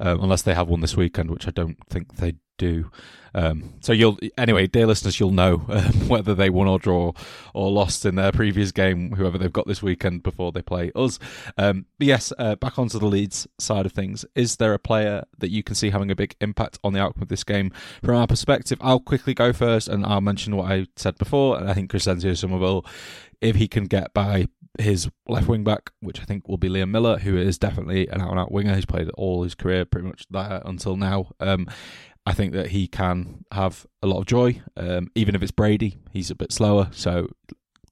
um, 0.00 0.22
unless 0.22 0.42
they 0.42 0.54
have 0.54 0.68
one 0.68 0.80
this 0.80 0.96
weekend, 0.96 1.30
which 1.30 1.46
I 1.46 1.50
don't 1.50 1.76
think 1.88 2.16
they 2.16 2.36
do. 2.56 2.90
Um, 3.34 3.74
so 3.80 3.92
you'll 3.92 4.16
anyway, 4.38 4.68
dear 4.68 4.86
listeners, 4.86 5.18
you'll 5.18 5.32
know 5.32 5.64
um, 5.68 6.08
whether 6.08 6.34
they 6.34 6.50
won 6.50 6.68
or 6.68 6.78
draw 6.78 7.12
or 7.52 7.70
lost 7.70 8.06
in 8.06 8.14
their 8.14 8.32
previous 8.32 8.70
game, 8.72 9.12
whoever 9.12 9.38
they've 9.38 9.52
got 9.52 9.66
this 9.66 9.82
weekend 9.82 10.22
before 10.22 10.52
they 10.52 10.62
play 10.62 10.92
us. 10.94 11.18
Um, 11.58 11.86
but 11.98 12.06
yes, 12.06 12.32
uh, 12.38 12.54
back 12.56 12.78
onto 12.78 12.98
the 12.98 13.06
Leeds 13.06 13.46
side 13.58 13.86
of 13.86 13.92
things. 13.92 14.24
Is 14.34 14.56
there 14.56 14.72
a 14.72 14.78
player 14.78 15.24
that 15.38 15.50
you 15.50 15.62
can 15.62 15.74
see 15.74 15.90
having 15.90 16.10
a 16.10 16.16
big 16.16 16.36
impact 16.40 16.78
on 16.84 16.92
the 16.92 17.00
outcome 17.00 17.22
of 17.22 17.28
this 17.28 17.44
game? 17.44 17.72
From 18.02 18.16
our 18.16 18.26
perspective, 18.26 18.78
I'll 18.80 19.00
quickly 19.00 19.34
go 19.34 19.52
first, 19.52 19.88
and 19.88 20.06
I'll 20.06 20.20
mention 20.20 20.56
what 20.56 20.70
I 20.70 20.86
said 20.96 21.18
before. 21.18 21.58
And 21.58 21.68
I 21.68 21.74
think 21.74 21.90
Crysencio 21.90 22.36
Summerville, 22.36 22.86
if 23.40 23.56
he 23.56 23.68
can 23.68 23.84
get 23.84 24.12
by 24.14 24.46
his 24.78 25.08
left 25.28 25.48
wing 25.48 25.64
back, 25.64 25.92
which 26.00 26.20
I 26.20 26.24
think 26.24 26.48
will 26.48 26.56
be 26.56 26.68
Liam 26.68 26.90
Millar, 26.90 27.18
who 27.18 27.36
is 27.36 27.58
definitely 27.58 28.08
an 28.08 28.20
out 28.20 28.30
and 28.30 28.40
out 28.40 28.52
winger. 28.52 28.74
He's 28.74 28.86
played 28.86 29.08
all 29.10 29.44
his 29.44 29.54
career 29.54 29.84
pretty 29.84 30.08
much 30.08 30.26
there 30.30 30.62
until 30.64 30.96
now. 30.96 31.30
Um, 31.40 31.68
I 32.26 32.32
think 32.32 32.52
that 32.54 32.68
he 32.68 32.86
can 32.88 33.44
have 33.52 33.86
a 34.02 34.06
lot 34.06 34.18
of 34.18 34.26
joy, 34.26 34.62
um, 34.76 35.10
even 35.14 35.34
if 35.34 35.42
it's 35.42 35.52
Brady. 35.52 35.98
He's 36.10 36.30
a 36.30 36.34
bit 36.34 36.52
slower, 36.52 36.88
so 36.90 37.28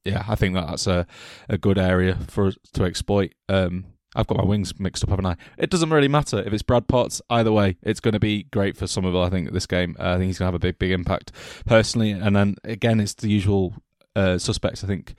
yeah, 0.05 0.25
I 0.27 0.35
think 0.35 0.55
that 0.55 0.67
that's 0.67 0.87
a, 0.87 1.07
a 1.49 1.59
good 1.59 1.79
area 1.79 2.19
for 2.29 2.47
us 2.47 2.57
to 2.73 2.85
exploit. 2.85 3.35
Um, 3.49 3.87
I've 4.15 4.27
got 4.27 4.39
my 4.39 4.45
wings 4.45 4.79
mixed 4.79 5.05
up, 5.05 5.11
haven't 5.11 5.27
I? 5.27 5.37
It 5.57 5.71
doesn't 5.71 5.91
really 5.91 6.09
matter 6.09 6.41
if 6.41 6.53
it's 6.53 6.63
Brad 6.63 6.87
Potts. 6.87 7.23
Either 7.31 7.53
way, 7.53 7.77
it's 7.83 8.01
going 8.01 8.13
to 8.13 8.21
be 8.21 8.45
great 8.45 8.77
for 8.77 8.87
Summerville. 8.87 9.23
I 9.23 9.31
think 9.31 9.53
this 9.53 9.67
game. 9.67 9.97
Uh, 9.99 10.15
I 10.15 10.15
think 10.15 10.27
he's 10.27 10.39
going 10.39 10.47
to 10.47 10.53
have 10.53 10.55
a 10.55 10.59
big, 10.59 10.79
big 10.79 10.91
impact 10.91 11.33
personally. 11.65 12.11
And 12.11 12.37
then 12.37 12.57
again, 12.65 13.01
it's 13.01 13.15
the 13.15 13.29
usual 13.29 13.75
uh, 14.17 14.39
suspects. 14.39 14.85
I 14.85 14.87
think, 14.87 15.15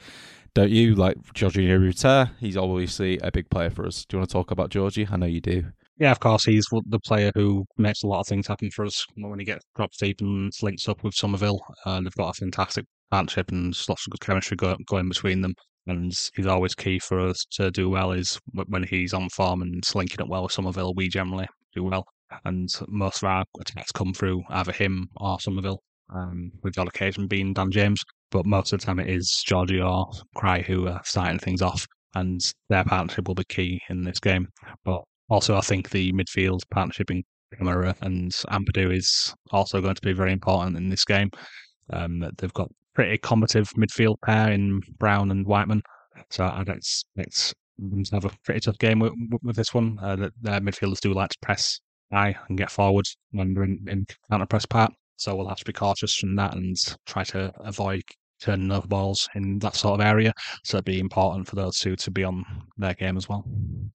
don't 0.53 0.71
you? 0.71 0.95
Like 0.95 1.17
Georginio 1.34 1.84
Rutter. 1.84 2.32
He's 2.39 2.58
obviously 2.58 3.17
a 3.19 3.32
big 3.32 3.49
player 3.49 3.69
for 3.69 3.86
us. 3.86 4.06
Do 4.06 4.15
you 4.15 4.19
want 4.19 4.29
to 4.29 4.34
talk 4.34 4.51
about 4.51 4.69
Georgie? 4.69 5.08
I 5.10 5.17
know 5.17 5.25
you 5.25 5.41
do. 5.41 5.65
Yeah, 5.97 6.12
of 6.12 6.19
course, 6.19 6.45
he's 6.45 6.65
the 6.88 6.99
player 6.99 7.32
who 7.36 7.65
makes 7.77 8.03
a 8.03 8.08
lot 8.08 8.21
of 8.21 8.27
things 8.27 8.47
happen 8.47 8.71
for 8.71 8.84
us 8.84 9.06
when 9.15 9.39
he 9.39 9.45
gets 9.45 9.63
dropped 9.75 9.99
deep 9.99 10.21
and 10.21 10.51
links 10.62 10.89
up 10.89 11.03
with 11.03 11.13
Summerville. 11.13 11.63
Uh, 11.86 12.01
they've 12.01 12.15
got 12.15 12.29
a 12.29 12.34
fantastic 12.34 12.86
partnership 13.12 13.51
and 13.51 13.75
lots 13.88 14.08
of 14.08 14.12
good 14.12 14.21
chemistry 14.21 14.58
go, 14.58 14.75
going 14.88 15.08
between 15.08 15.41
them. 15.41 15.53
And 15.86 16.13
he's 16.36 16.47
always 16.47 16.73
key 16.73 16.97
for 16.97 17.19
us 17.19 17.45
to 17.51 17.69
do 17.69 17.89
well 17.89 18.12
is 18.12 18.39
when 18.67 18.84
he's 18.84 19.13
on 19.13 19.29
form 19.29 19.62
and 19.62 19.84
linking 19.93 20.21
up 20.21 20.29
well 20.29 20.43
with 20.43 20.51
Summerville, 20.51 20.93
we 20.95 21.10
generally 21.10 21.47
do 21.75 21.84
well. 21.84 22.06
And 22.45 22.69
most 22.88 23.21
of 23.21 23.29
our 23.29 23.45
attacks 23.60 23.91
come 23.91 24.13
through 24.13 24.43
either 24.49 24.71
him 24.71 25.10
or 25.17 25.39
Summerville, 25.39 25.84
um, 26.13 26.51
with 26.63 26.73
the 26.73 26.82
occasion 26.82 27.27
being 27.27 27.53
Dan 27.53 27.69
James. 27.69 28.01
But 28.34 28.48
most 28.48 28.74
of 28.74 28.80
the 28.80 28.86
time 28.88 29.00
it 29.00 29.10
is 29.10 29.43
Georgie 29.46 29.80
or 29.80 30.10
Cry 30.36 30.63
who 30.63 30.88
are 30.88 31.02
starting 31.06 31.38
things 31.38 31.62
off, 31.62 31.86
and 32.15 32.41
their 32.67 32.84
partnership 32.84 33.28
will 33.28 33.36
be 33.36 33.43
key 33.43 33.80
in 33.89 34.04
this 34.04 34.19
game. 34.19 34.48
But 34.84 35.04
also, 35.30 35.56
I 35.56 35.62
think 35.62 35.91
the 35.91 36.12
midfield 36.13 36.62
partnership 36.72 37.12
in 37.12 37.24
Kamara 37.56 37.96
and 38.02 38.32
Ampadu 38.50 38.91
is 38.91 39.36
also 39.52 39.82
going 39.82 39.93
to 39.93 40.02
be 40.02 40.13
very 40.13 40.34
important 40.34 40.78
in 40.78 40.89
this 40.89 41.06
game. 41.06 41.30
Um, 41.91 42.28
they've 42.39 42.54
got 42.54 42.72
pretty 42.96 43.19
combative 43.19 43.69
midfield 43.78 44.15
pair 44.26 44.52
in 44.52 44.82
Browne 44.98 45.30
and 45.30 45.46
Whiteman, 45.46 45.84
so 46.32 46.46
I'd 46.46 46.69
expect 46.69 47.54
them 47.78 48.04
to 48.04 48.15
have 48.15 48.26
a 48.26 48.32
pretty 48.43 48.62
tough 48.62 48.80
game 48.80 48.98
with, 48.98 49.13
with 49.43 49.56
this 49.56 49.76
one. 49.76 50.00
Uh, 50.02 50.30
their 50.41 50.60
midfielders 50.60 51.02
do 51.02 51.13
like 51.13 51.30
to 51.30 51.38
press 51.43 51.80
high 52.12 52.36
and 52.50 52.58
get 52.58 52.72
forward 52.72 53.06
when 53.30 53.54
they're 53.54 53.63
in, 53.63 53.86
in 53.88 54.06
counter 54.32 54.48
press 54.48 54.65
part, 54.65 54.91
so 55.17 55.36
we'll 55.36 55.50
have 55.50 55.60
to 55.60 55.65
be 55.65 55.74
cautious 55.74 56.15
from 56.15 56.36
that 56.38 56.56
and 56.56 56.76
try 57.06 57.24
to 57.26 57.54
avoid 57.60 58.02
turning 58.43 58.71
over 58.71 58.88
balls 58.88 59.29
in 59.36 59.60
that 59.60 59.75
sort 59.75 59.99
of 59.99 60.06
area. 60.06 60.34
So 60.63 60.77
it'd 60.77 60.86
be 60.86 60.99
important 60.99 61.47
for 61.47 61.56
those 61.56 61.79
two 61.79 61.95
to 61.95 62.12
be 62.12 62.23
on 62.23 62.45
their 62.77 62.93
game 62.93 63.17
as 63.17 63.29
well. 63.29 63.45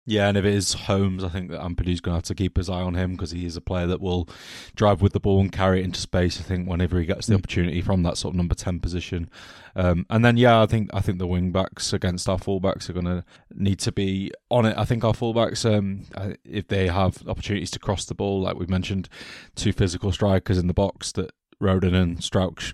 Yeah, 0.06 0.28
and 0.28 0.38
if 0.38 0.44
it 0.44 0.54
is 0.54 0.72
Holmes, 0.72 1.22
I 1.22 1.28
think 1.28 1.50
that 1.50 1.60
Ampadu's 1.60 2.00
going 2.00 2.14
to 2.14 2.18
have 2.18 2.22
to 2.24 2.34
keep 2.34 2.56
his 2.56 2.70
eye 2.70 2.80
on 2.80 2.94
him 2.94 3.12
because 3.12 3.30
he 3.30 3.44
is 3.44 3.56
a 3.56 3.60
player 3.60 3.86
that 3.86 4.00
will 4.00 4.28
drive 4.74 5.02
with 5.02 5.12
the 5.12 5.20
ball 5.20 5.40
and 5.40 5.52
carry 5.52 5.80
it 5.80 5.84
into 5.84 6.00
space. 6.00 6.40
I 6.40 6.42
think 6.42 6.68
whenever 6.68 6.98
he 6.98 7.06
gets 7.06 7.26
the 7.26 7.34
mm. 7.34 7.38
opportunity 7.38 7.82
from 7.82 8.02
that 8.04 8.16
sort 8.16 8.32
of 8.32 8.36
number 8.36 8.54
ten 8.54 8.80
position, 8.80 9.28
um, 9.76 10.06
and 10.08 10.24
then 10.24 10.36
yeah, 10.36 10.62
I 10.62 10.66
think 10.66 10.90
I 10.94 11.00
think 11.00 11.18
the 11.18 11.26
wing 11.26 11.52
backs 11.52 11.92
against 11.92 12.28
our 12.28 12.38
fullbacks 12.38 12.88
are 12.88 12.94
going 12.94 13.06
to 13.06 13.24
need 13.54 13.78
to 13.80 13.92
be 13.92 14.32
on 14.50 14.64
it. 14.64 14.76
I 14.78 14.84
think 14.84 15.04
our 15.04 15.12
fullbacks, 15.12 15.64
um, 15.70 16.04
if 16.44 16.68
they 16.68 16.88
have 16.88 17.22
opportunities 17.28 17.70
to 17.72 17.78
cross 17.78 18.04
the 18.06 18.14
ball, 18.14 18.42
like 18.42 18.56
we've 18.56 18.70
mentioned, 18.70 19.08
two 19.54 19.72
physical 19.72 20.10
strikers 20.10 20.58
in 20.58 20.68
the 20.68 20.74
box 20.74 21.12
that 21.12 21.32
Rodon 21.60 21.94
and 21.94 22.18
Struijk 22.18 22.72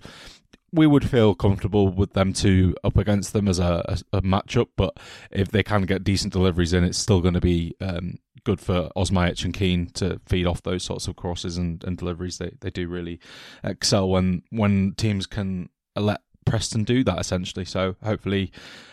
we 0.75 0.87
would 0.87 1.09
feel 1.09 1.33
comfortable 1.33 1.89
with 1.89 2.13
them 2.13 2.33
two 2.33 2.75
up 2.83 2.97
against 2.97 3.33
them 3.33 3.47
as 3.47 3.59
a, 3.59 3.97
a, 4.11 4.17
a 4.17 4.21
matchup. 4.21 4.67
But 4.75 4.97
if 5.31 5.49
they 5.49 5.63
can 5.63 5.83
get 5.83 6.03
decent 6.03 6.33
deliveries 6.33 6.73
in, 6.73 6.83
it's 6.83 6.97
still 6.97 7.21
going 7.21 7.33
to 7.33 7.41
be 7.41 7.75
um, 7.81 8.19
good 8.43 8.59
for 8.59 8.89
Osmajic 8.95 9.45
and 9.45 9.53
Keane 9.53 9.87
to 9.95 10.19
feed 10.25 10.45
off 10.45 10.61
those 10.61 10.83
sorts 10.83 11.07
of 11.07 11.15
crosses 11.15 11.57
and, 11.57 11.83
and 11.83 11.97
deliveries. 11.97 12.37
They 12.37 12.51
they 12.61 12.69
do 12.69 12.87
really 12.87 13.19
excel 13.63 14.09
when 14.09 14.43
when 14.49 14.93
teams 14.95 15.25
can 15.25 15.69
let 15.95 16.21
Preston 16.45 16.83
do 16.83 17.03
that 17.03 17.19
essentially. 17.19 17.65
So 17.65 17.95
hopefully, 18.03 18.51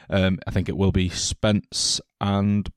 um, 0.08 0.38
I 0.46 0.50
think 0.50 0.68
it 0.68 0.76
will 0.76 0.92
be 0.92 1.08
Spence 1.08 2.00
and 2.20 2.70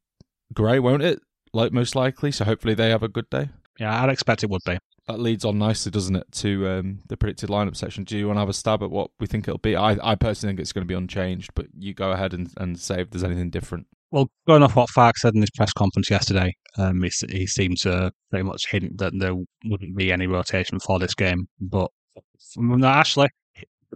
Gray, 0.53 0.79
won't 0.79 1.03
it? 1.03 1.21
Like 1.53 1.71
most 1.71 1.95
likely. 1.95 2.31
So 2.31 2.45
hopefully 2.45 2.73
they 2.73 2.89
have 2.89 3.03
a 3.03 3.07
good 3.07 3.29
day. 3.29 3.49
Yeah, 3.79 4.03
I'd 4.03 4.09
expect 4.09 4.43
it 4.43 4.49
would 4.49 4.61
be 4.65 4.77
that 5.07 5.19
leads 5.19 5.45
on 5.45 5.57
nicely, 5.57 5.91
doesn't 5.91 6.15
it, 6.15 6.31
to 6.31 6.67
um, 6.67 6.99
the 7.07 7.17
predicted 7.17 7.49
lineup 7.49 7.75
section? 7.75 8.03
Do 8.03 8.17
you 8.17 8.27
want 8.27 8.37
to 8.37 8.41
have 8.41 8.49
a 8.49 8.53
stab 8.53 8.81
at 8.81 8.89
what 8.89 9.11
we 9.19 9.27
think 9.27 9.47
it'll 9.47 9.59
be? 9.59 9.75
I, 9.75 9.97
I 10.01 10.15
personally 10.15 10.51
think 10.51 10.61
it's 10.61 10.73
going 10.73 10.85
to 10.85 10.91
be 10.91 10.97
unchanged, 10.97 11.51
but 11.53 11.67
you 11.77 11.93
go 11.93 12.11
ahead 12.11 12.33
and, 12.33 12.49
and 12.57 12.79
say 12.79 13.01
if 13.01 13.11
there's 13.11 13.23
anything 13.23 13.51
different. 13.51 13.87
Well, 14.11 14.29
going 14.47 14.63
off 14.63 14.75
what 14.75 14.89
Farke 14.89 15.17
said 15.17 15.35
in 15.35 15.41
his 15.41 15.51
press 15.51 15.73
conference 15.73 16.09
yesterday, 16.09 16.53
um, 16.77 17.03
he, 17.03 17.11
he 17.29 17.45
seemed 17.45 17.77
to 17.79 18.11
pretty 18.31 18.43
much 18.43 18.67
hint 18.69 18.97
that 18.97 19.13
there 19.17 19.35
wouldn't 19.65 19.95
be 19.95 20.11
any 20.11 20.25
rotation 20.25 20.79
for 20.79 20.97
this 20.97 21.13
game. 21.13 21.47
But 21.59 21.91
no, 22.55 22.87
actually, 22.87 23.29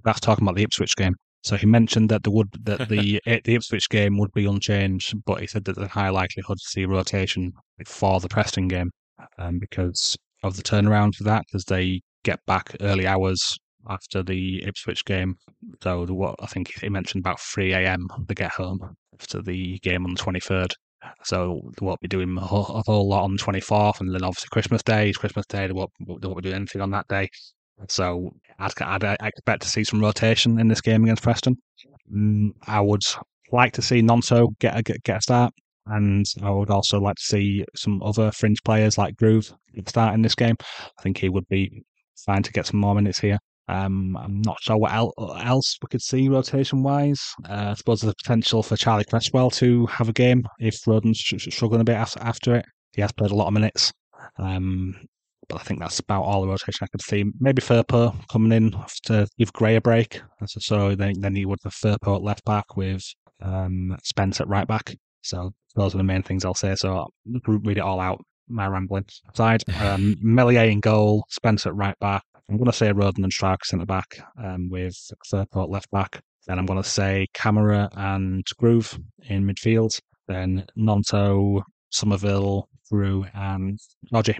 that's 0.04 0.20
talking 0.20 0.44
about 0.44 0.56
the 0.56 0.64
Ipswich 0.64 0.96
game. 0.96 1.16
So 1.42 1.56
he 1.56 1.66
mentioned 1.66 2.10
that 2.10 2.24
the 2.24 2.32
would 2.32 2.50
that 2.64 2.90
the 2.90 3.22
the 3.26 3.56
Ipswich 3.56 3.90
game 3.90 4.18
would 4.18 4.34
be 4.34 4.46
unchanged, 4.46 5.16
but 5.26 5.40
he 5.40 5.48
said 5.48 5.64
that 5.66 5.76
there's 5.76 5.88
a 5.88 5.92
high 5.92 6.10
likelihood 6.10 6.58
to 6.58 6.70
see 6.70 6.86
rotation 6.86 7.54
for 7.86 8.20
the 8.20 8.28
Preston 8.28 8.68
game 8.68 8.92
um, 9.38 9.60
because 9.60 10.18
of 10.44 10.56
the 10.56 10.64
turnaround 10.64 11.16
for 11.16 11.24
that 11.26 11.46
because 11.48 11.66
they 11.66 12.02
get 12.24 12.40
back 12.46 12.76
early 12.82 13.08
hours 13.08 13.58
after 13.88 14.24
the 14.24 14.64
Ipswich 14.66 15.06
game. 15.06 15.36
So 15.84 16.06
the, 16.06 16.14
what 16.14 16.36
I 16.40 16.46
think 16.46 16.72
he 16.80 16.90
mentioned 16.90 17.22
about 17.22 17.40
3 17.40 17.74
a.m. 17.74 18.08
they 18.28 18.36
get 18.36 18.52
home 18.52 18.80
after 19.20 19.42
the 19.42 19.80
game 19.80 20.06
on 20.06 20.14
the 20.14 20.22
23rd. 20.22 20.74
So 21.24 21.62
they 21.78 21.86
won't 21.86 22.02
be 22.02 22.08
doing 22.08 22.38
a 22.38 22.42
whole, 22.42 22.66
a 22.66 22.84
whole 22.86 23.08
lot 23.08 23.24
on 23.24 23.36
the 23.36 23.42
24th, 23.42 24.02
and 24.02 24.14
then 24.14 24.24
obviously 24.24 24.50
Christmas 24.52 24.84
Day. 24.84 25.14
Christmas 25.14 25.46
Day 25.46 25.68
they 25.68 25.74
won't, 25.74 25.92
they 26.00 26.28
won't 26.28 26.38
be 26.38 26.50
doing 26.50 26.56
anything 26.56 26.82
on 26.82 26.92
that 26.92 27.08
day. 27.08 27.30
So 27.88 28.32
I'd, 28.60 28.74
I'd, 28.82 29.18
expect 29.22 29.62
to 29.62 29.70
see 29.70 29.86
some 29.86 30.02
rotation 30.02 30.60
in 30.60 30.68
this 30.68 30.82
game 30.82 31.04
against 31.04 31.24
Preston. 31.24 31.56
Mm, 32.14 32.52
I 32.68 32.82
would 32.82 33.06
like 33.54 33.72
to 33.74 33.82
see 33.82 34.02
Gnonto 34.02 34.50
get 34.60 34.78
a 34.78 34.84
get 34.84 35.18
a 35.18 35.22
start 35.22 35.54
and 35.90 36.26
I 36.42 36.50
would 36.50 36.70
also 36.70 37.00
like 37.00 37.16
to 37.16 37.24
see 37.24 37.66
some 37.76 38.02
other 38.04 38.32
fringe 38.32 38.62
players 38.64 38.98
like 38.98 39.16
Gruev 39.16 39.54
start 39.88 40.14
in 40.14 40.22
this 40.22 40.36
game. 40.36 40.56
I 40.62 41.02
think 41.02 41.18
he 41.18 41.30
would 41.30 41.48
be 41.48 41.84
fine 42.26 42.44
to 42.44 42.52
get 42.52 42.66
some 42.66 42.80
more 42.80 42.96
minutes 42.96 43.20
here. 43.20 43.40
Um, 43.68 44.18
I'm 44.18 44.42
not 44.42 44.58
sure 44.62 44.78
what 44.78 44.92
else 44.92 45.78
we 45.82 45.88
could 45.92 46.02
see 46.02 46.28
rotation 46.28 46.82
wise. 46.82 47.22
Uh, 47.48 47.68
I 47.70 47.74
suppose 47.76 48.02
there's 48.02 48.14
a 48.14 48.24
potential 48.24 48.64
for 48.64 48.76
Charlie 48.76 49.06
Cresswell 49.06 49.52
to 49.52 49.86
have 49.86 50.10
a 50.10 50.14
game 50.14 50.44
if 50.60 50.88
Rodon's 50.88 51.20
struggling 51.20 51.82
a 51.82 51.84
bit 51.86 51.96
after 51.96 52.56
it. 52.56 52.66
He 52.94 53.02
has 53.02 53.12
played 53.12 53.30
a 53.30 53.36
lot 53.36 53.48
of 53.48 53.54
minutes. 53.54 53.94
Um, 54.40 54.96
but 55.48 55.62
I 55.62 55.64
think 55.64 55.80
that's 55.80 56.00
about 56.00 56.24
all 56.24 56.42
the 56.42 56.48
rotation 56.48 56.84
I 56.84 56.88
could 56.88 57.02
see. 57.02 57.26
Maybe 57.40 57.62
Firpo 57.62 58.16
coming 58.30 58.52
in 58.52 58.76
to 59.04 59.28
give 59.38 59.54
Gray 59.54 59.76
a 59.76 59.82
break. 59.82 60.22
So 60.48 60.96
then, 60.96 61.20
then 61.20 61.36
he 61.36 61.46
would 61.46 61.60
have 61.64 61.74
Firpo 61.74 62.16
at 62.16 62.24
left 62.24 62.46
back 62.46 62.76
with 62.76 63.04
um, 63.42 63.98
Spence 64.04 64.42
at 64.42 64.48
right 64.48 64.68
back. 64.68 64.96
So 65.22 65.52
those 65.76 65.94
are 65.94 65.98
the 65.98 66.04
main 66.04 66.24
things 66.24 66.46
I'll 66.46 66.54
say. 66.54 66.76
So 66.76 67.08
read 67.46 67.78
it 67.78 67.82
all 67.82 68.00
out. 68.00 68.24
My 68.48 68.68
rambling 68.68 69.06
aside, 69.32 69.64
um, 69.82 70.16
Meslier 70.22 70.64
in 70.64 70.80
goal, 70.80 71.26
Spencer 71.30 71.70
at 71.70 71.76
right 71.76 71.98
back. 72.00 72.24
I'm 72.50 72.58
going 72.58 72.66
to 72.66 72.74
say 72.74 72.92
Rodon 72.92 73.24
and 73.24 73.32
Struijk 73.32 73.64
centre 73.64 73.86
back 73.86 74.20
um, 74.44 74.70
with 74.70 74.96
Firpo 75.32 75.70
left 75.70 75.92
back. 75.92 76.22
Then 76.48 76.58
I'm 76.58 76.66
going 76.66 76.82
to 76.82 76.90
say 76.90 77.28
Kamara 77.36 77.90
and 77.96 78.44
Gruev 78.60 79.00
in 79.28 79.46
midfield. 79.46 80.00
Then 80.28 80.66
Gnonto, 80.76 81.62
Summerville, 81.92 82.68
Drew, 82.90 83.26
and 83.36 83.80
Georgie. 84.12 84.40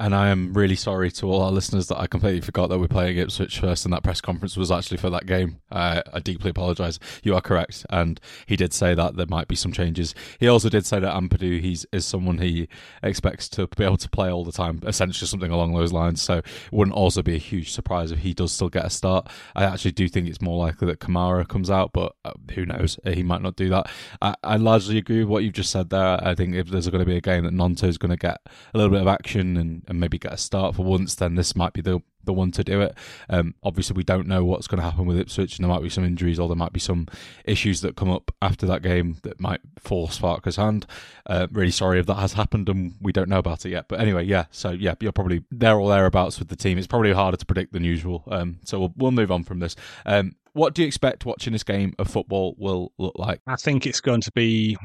And 0.00 0.14
I 0.14 0.28
am 0.28 0.54
really 0.54 0.76
sorry 0.76 1.10
to 1.10 1.26
all 1.26 1.42
our 1.42 1.52
listeners 1.52 1.88
that 1.88 2.00
I 2.00 2.06
completely 2.06 2.40
forgot 2.40 2.70
that 2.70 2.78
we're 2.78 2.88
playing 2.88 3.18
Ipswich 3.18 3.60
first 3.60 3.84
and 3.84 3.92
that 3.92 4.02
press 4.02 4.22
conference 4.22 4.56
was 4.56 4.70
actually 4.70 4.96
for 4.96 5.10
that 5.10 5.26
game. 5.26 5.60
Uh, 5.70 6.00
I 6.10 6.20
deeply 6.20 6.48
apologise. 6.48 6.98
You 7.22 7.34
are 7.34 7.42
correct. 7.42 7.84
And 7.90 8.18
he 8.46 8.56
did 8.56 8.72
say 8.72 8.94
that 8.94 9.16
there 9.16 9.26
might 9.26 9.46
be 9.46 9.56
some 9.56 9.72
changes. 9.72 10.14
He 10.38 10.48
also 10.48 10.70
did 10.70 10.86
say 10.86 11.00
that 11.00 11.14
Ampadu 11.14 11.60
he's, 11.60 11.84
is 11.92 12.06
someone 12.06 12.38
he 12.38 12.66
expects 13.02 13.46
to 13.50 13.66
be 13.76 13.84
able 13.84 13.98
to 13.98 14.08
play 14.08 14.30
all 14.30 14.42
the 14.42 14.52
time, 14.52 14.80
essentially 14.86 15.28
something 15.28 15.50
along 15.50 15.74
those 15.74 15.92
lines. 15.92 16.22
So 16.22 16.38
it 16.38 16.46
wouldn't 16.72 16.96
also 16.96 17.20
be 17.20 17.34
a 17.34 17.38
huge 17.38 17.70
surprise 17.70 18.10
if 18.10 18.20
he 18.20 18.32
does 18.32 18.52
still 18.52 18.70
get 18.70 18.86
a 18.86 18.90
start. 18.90 19.28
I 19.54 19.64
actually 19.64 19.92
do 19.92 20.08
think 20.08 20.28
it's 20.28 20.40
more 20.40 20.58
likely 20.58 20.86
that 20.86 21.00
Kamara 21.00 21.46
comes 21.46 21.70
out, 21.70 21.92
but 21.92 22.14
uh, 22.24 22.32
who 22.54 22.64
knows? 22.64 22.98
He 23.04 23.22
might 23.22 23.42
not 23.42 23.54
do 23.54 23.68
that. 23.68 23.90
I, 24.22 24.34
I, 24.42 24.56
largely 24.56 24.96
agree 24.96 25.18
with 25.18 25.28
what 25.28 25.44
you've 25.44 25.52
just 25.52 25.70
said 25.70 25.90
there. 25.90 26.18
I 26.26 26.34
think 26.34 26.54
if 26.54 26.68
there's 26.68 26.88
going 26.88 27.00
to 27.00 27.06
be 27.06 27.16
a 27.16 27.20
game 27.20 27.44
that 27.44 27.52
Gnonto 27.52 27.84
is 27.84 27.98
going 27.98 28.10
to 28.10 28.16
get 28.16 28.38
a 28.72 28.78
little 28.78 28.90
bit 28.90 29.02
of 29.02 29.06
action 29.06 29.58
and 29.58 29.82
and 29.90 30.00
maybe 30.00 30.18
get 30.18 30.32
a 30.32 30.38
start 30.38 30.76
for 30.76 30.84
once, 30.84 31.14
then 31.16 31.34
this 31.34 31.54
might 31.54 31.74
be 31.74 31.82
the 31.82 32.00
the 32.24 32.32
one 32.32 32.50
to 32.52 32.62
do 32.62 32.80
it. 32.82 32.94
Um, 33.28 33.54
obviously, 33.62 33.94
we 33.94 34.04
don't 34.04 34.26
know 34.26 34.44
what's 34.44 34.66
going 34.66 34.78
to 34.78 34.84
happen 34.84 35.06
with 35.06 35.18
Ipswich, 35.18 35.56
and 35.56 35.64
there 35.64 35.74
might 35.74 35.82
be 35.82 35.88
some 35.88 36.04
injuries 36.04 36.38
or 36.38 36.48
there 36.48 36.56
might 36.56 36.72
be 36.72 36.80
some 36.80 37.06
issues 37.44 37.80
that 37.80 37.96
come 37.96 38.10
up 38.10 38.30
after 38.42 38.66
that 38.66 38.82
game 38.82 39.16
that 39.22 39.40
might 39.40 39.60
force 39.78 40.18
Farke's 40.18 40.56
hand. 40.56 40.86
Uh, 41.26 41.46
really 41.50 41.70
sorry 41.70 41.98
if 41.98 42.06
that 42.06 42.16
has 42.16 42.34
happened 42.34 42.68
and 42.68 42.94
we 43.00 43.12
don't 43.12 43.28
know 43.28 43.38
about 43.38 43.64
it 43.64 43.70
yet. 43.70 43.86
But 43.88 44.00
anyway, 44.00 44.24
yeah, 44.24 44.46
so 44.50 44.70
yeah, 44.70 44.94
you're 45.00 45.12
probably 45.12 45.44
there 45.50 45.78
or 45.78 45.88
thereabouts 45.88 46.38
with 46.38 46.48
the 46.48 46.56
team. 46.56 46.78
It's 46.78 46.86
probably 46.86 47.12
harder 47.12 47.36
to 47.36 47.46
predict 47.46 47.72
than 47.72 47.84
usual. 47.84 48.24
Um, 48.30 48.58
so 48.64 48.78
we'll, 48.78 48.92
we'll 48.96 49.10
move 49.12 49.32
on 49.32 49.44
from 49.44 49.58
this. 49.60 49.74
Um, 50.04 50.36
what 50.52 50.74
do 50.74 50.82
you 50.82 50.88
expect 50.88 51.24
watching 51.24 51.52
this 51.52 51.64
game 51.64 51.94
of 51.98 52.08
football 52.08 52.54
will 52.58 52.92
look 52.98 53.14
like? 53.16 53.40
I 53.46 53.56
think 53.56 53.86
it's 53.86 54.00
going 54.00 54.20
to 54.22 54.32
be 54.32 54.76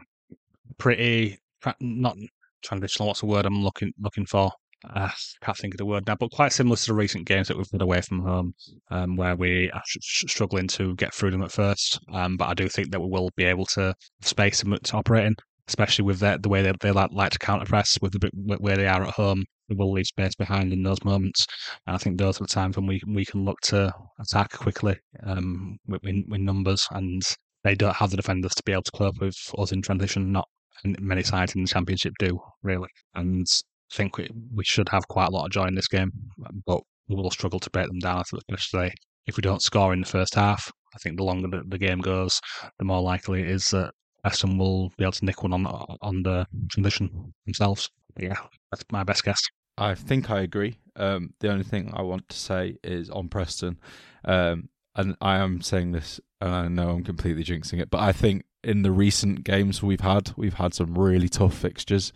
pretty 0.77 1.39
not 1.79 2.17
traditional. 2.63 3.07
What's 3.07 3.21
the 3.21 3.25
word 3.25 3.45
I'm 3.45 3.63
looking 3.63 3.93
looking 3.99 4.25
for? 4.25 4.51
Uh, 4.93 5.09
can't 5.41 5.57
think 5.57 5.73
of 5.73 5.77
the 5.77 5.85
word 5.85 6.05
now, 6.07 6.15
but 6.15 6.31
quite 6.31 6.53
similar 6.53 6.75
to 6.75 6.85
the 6.85 6.93
recent 6.93 7.25
games 7.25 7.47
that 7.47 7.57
we've 7.57 7.69
played 7.69 7.81
away 7.81 8.01
from 8.01 8.19
home, 8.19 8.53
um, 8.91 9.15
where 9.15 9.35
we 9.35 9.71
are 9.71 9.81
struggling 9.85 10.67
to 10.69 10.95
get 10.95 11.13
through 11.13 11.31
them 11.31 11.43
at 11.43 11.51
first. 11.51 11.99
Um, 12.13 12.37
but 12.37 12.49
I 12.49 12.53
do 12.53 12.67
think 12.67 12.91
that 12.91 12.99
we 12.99 13.07
will 13.07 13.29
be 13.35 13.45
able 13.45 13.65
to 13.67 13.93
space 14.21 14.61
them 14.61 14.77
to 14.77 14.95
operate 14.95 15.25
in, 15.25 15.35
especially 15.67 16.05
with 16.05 16.19
the, 16.19 16.39
the 16.41 16.49
way 16.49 16.61
they, 16.61 16.73
they 16.81 16.91
like, 16.91 17.11
like 17.11 17.31
to 17.31 17.39
counter 17.39 17.65
press 17.65 17.97
with 18.01 18.13
the 18.13 18.29
where 18.59 18.77
they 18.77 18.87
are 18.87 19.03
at 19.03 19.13
home. 19.13 19.43
We 19.67 19.75
will 19.75 19.91
leave 19.91 20.05
space 20.05 20.35
behind 20.35 20.71
in 20.73 20.83
those 20.83 21.03
moments, 21.03 21.47
and 21.87 21.95
I 21.95 21.97
think 21.97 22.19
those 22.19 22.39
are 22.39 22.43
the 22.43 22.47
times 22.47 22.77
when 22.77 22.85
we 22.85 23.01
we 23.07 23.25
can 23.25 23.45
look 23.45 23.59
to 23.61 23.91
attack 24.19 24.51
quickly 24.51 24.95
um, 25.23 25.79
with, 25.87 26.01
with 26.03 26.41
numbers, 26.41 26.87
and 26.91 27.23
they 27.63 27.73
don't 27.73 27.95
have 27.95 28.11
the 28.11 28.17
defenders 28.17 28.53
to 28.53 28.63
be 28.63 28.73
able 28.73 28.83
to 28.83 28.91
cope 28.91 29.19
with 29.19 29.35
us 29.57 29.71
in 29.71 29.81
transition. 29.81 30.31
Not 30.31 30.47
many 30.83 31.23
sides 31.23 31.55
in 31.55 31.63
the 31.63 31.67
championship 31.67 32.13
do 32.19 32.39
really, 32.61 32.89
and 33.15 33.47
think 33.95 34.17
we, 34.17 34.29
we 34.53 34.63
should 34.63 34.89
have 34.89 35.07
quite 35.07 35.27
a 35.27 35.31
lot 35.31 35.45
of 35.45 35.51
joy 35.51 35.65
in 35.65 35.75
this 35.75 35.87
game, 35.87 36.11
but 36.65 36.81
we 37.07 37.15
will 37.15 37.31
struggle 37.31 37.59
to 37.59 37.69
break 37.69 37.87
them 37.87 37.99
down, 37.99 38.23
especially 38.49 38.93
if 39.27 39.37
we 39.37 39.41
don't 39.41 39.61
score 39.61 39.93
in 39.93 40.01
the 40.01 40.07
first 40.07 40.35
half. 40.35 40.71
I 40.93 40.97
think 40.99 41.17
the 41.17 41.23
longer 41.23 41.47
the, 41.47 41.63
the 41.67 41.77
game 41.77 41.99
goes, 41.99 42.39
the 42.79 42.85
more 42.85 43.01
likely 43.01 43.41
it 43.41 43.49
is 43.49 43.67
that 43.69 43.91
Preston 44.23 44.57
will 44.57 44.89
be 44.97 45.03
able 45.03 45.11
to 45.13 45.25
nick 45.25 45.43
one 45.43 45.53
on 45.53 45.67
on 46.01 46.23
the 46.23 46.47
transition 46.71 47.33
themselves. 47.45 47.89
Yeah, 48.17 48.37
that's 48.71 48.83
my 48.91 49.03
best 49.03 49.23
guess. 49.23 49.41
I 49.77 49.93
think 49.93 50.31
I 50.31 50.41
agree. 50.41 50.77
Um, 50.95 51.33
the 51.41 51.51
only 51.51 51.65
thing 51.65 51.91
I 51.93 52.01
want 52.01 52.29
to 52.29 52.37
say 52.37 52.77
is 52.83 53.09
on 53.09 53.27
Preston, 53.27 53.77
um, 54.23 54.69
and 54.95 55.15
I 55.21 55.37
am 55.37 55.61
saying 55.61 55.91
this, 55.91 56.19
and 56.39 56.55
I 56.55 56.67
know 56.69 56.91
I'm 56.91 57.03
completely 57.03 57.43
jinxing 57.43 57.81
it, 57.81 57.89
but 57.89 57.99
I 57.99 58.13
think 58.13 58.45
in 58.63 58.81
the 58.81 58.91
recent 58.91 59.43
games 59.43 59.83
we've 59.83 60.01
had, 60.01 60.31
we've 60.37 60.55
had 60.55 60.73
some 60.73 60.97
really 60.97 61.29
tough 61.29 61.55
fixtures. 61.55 62.13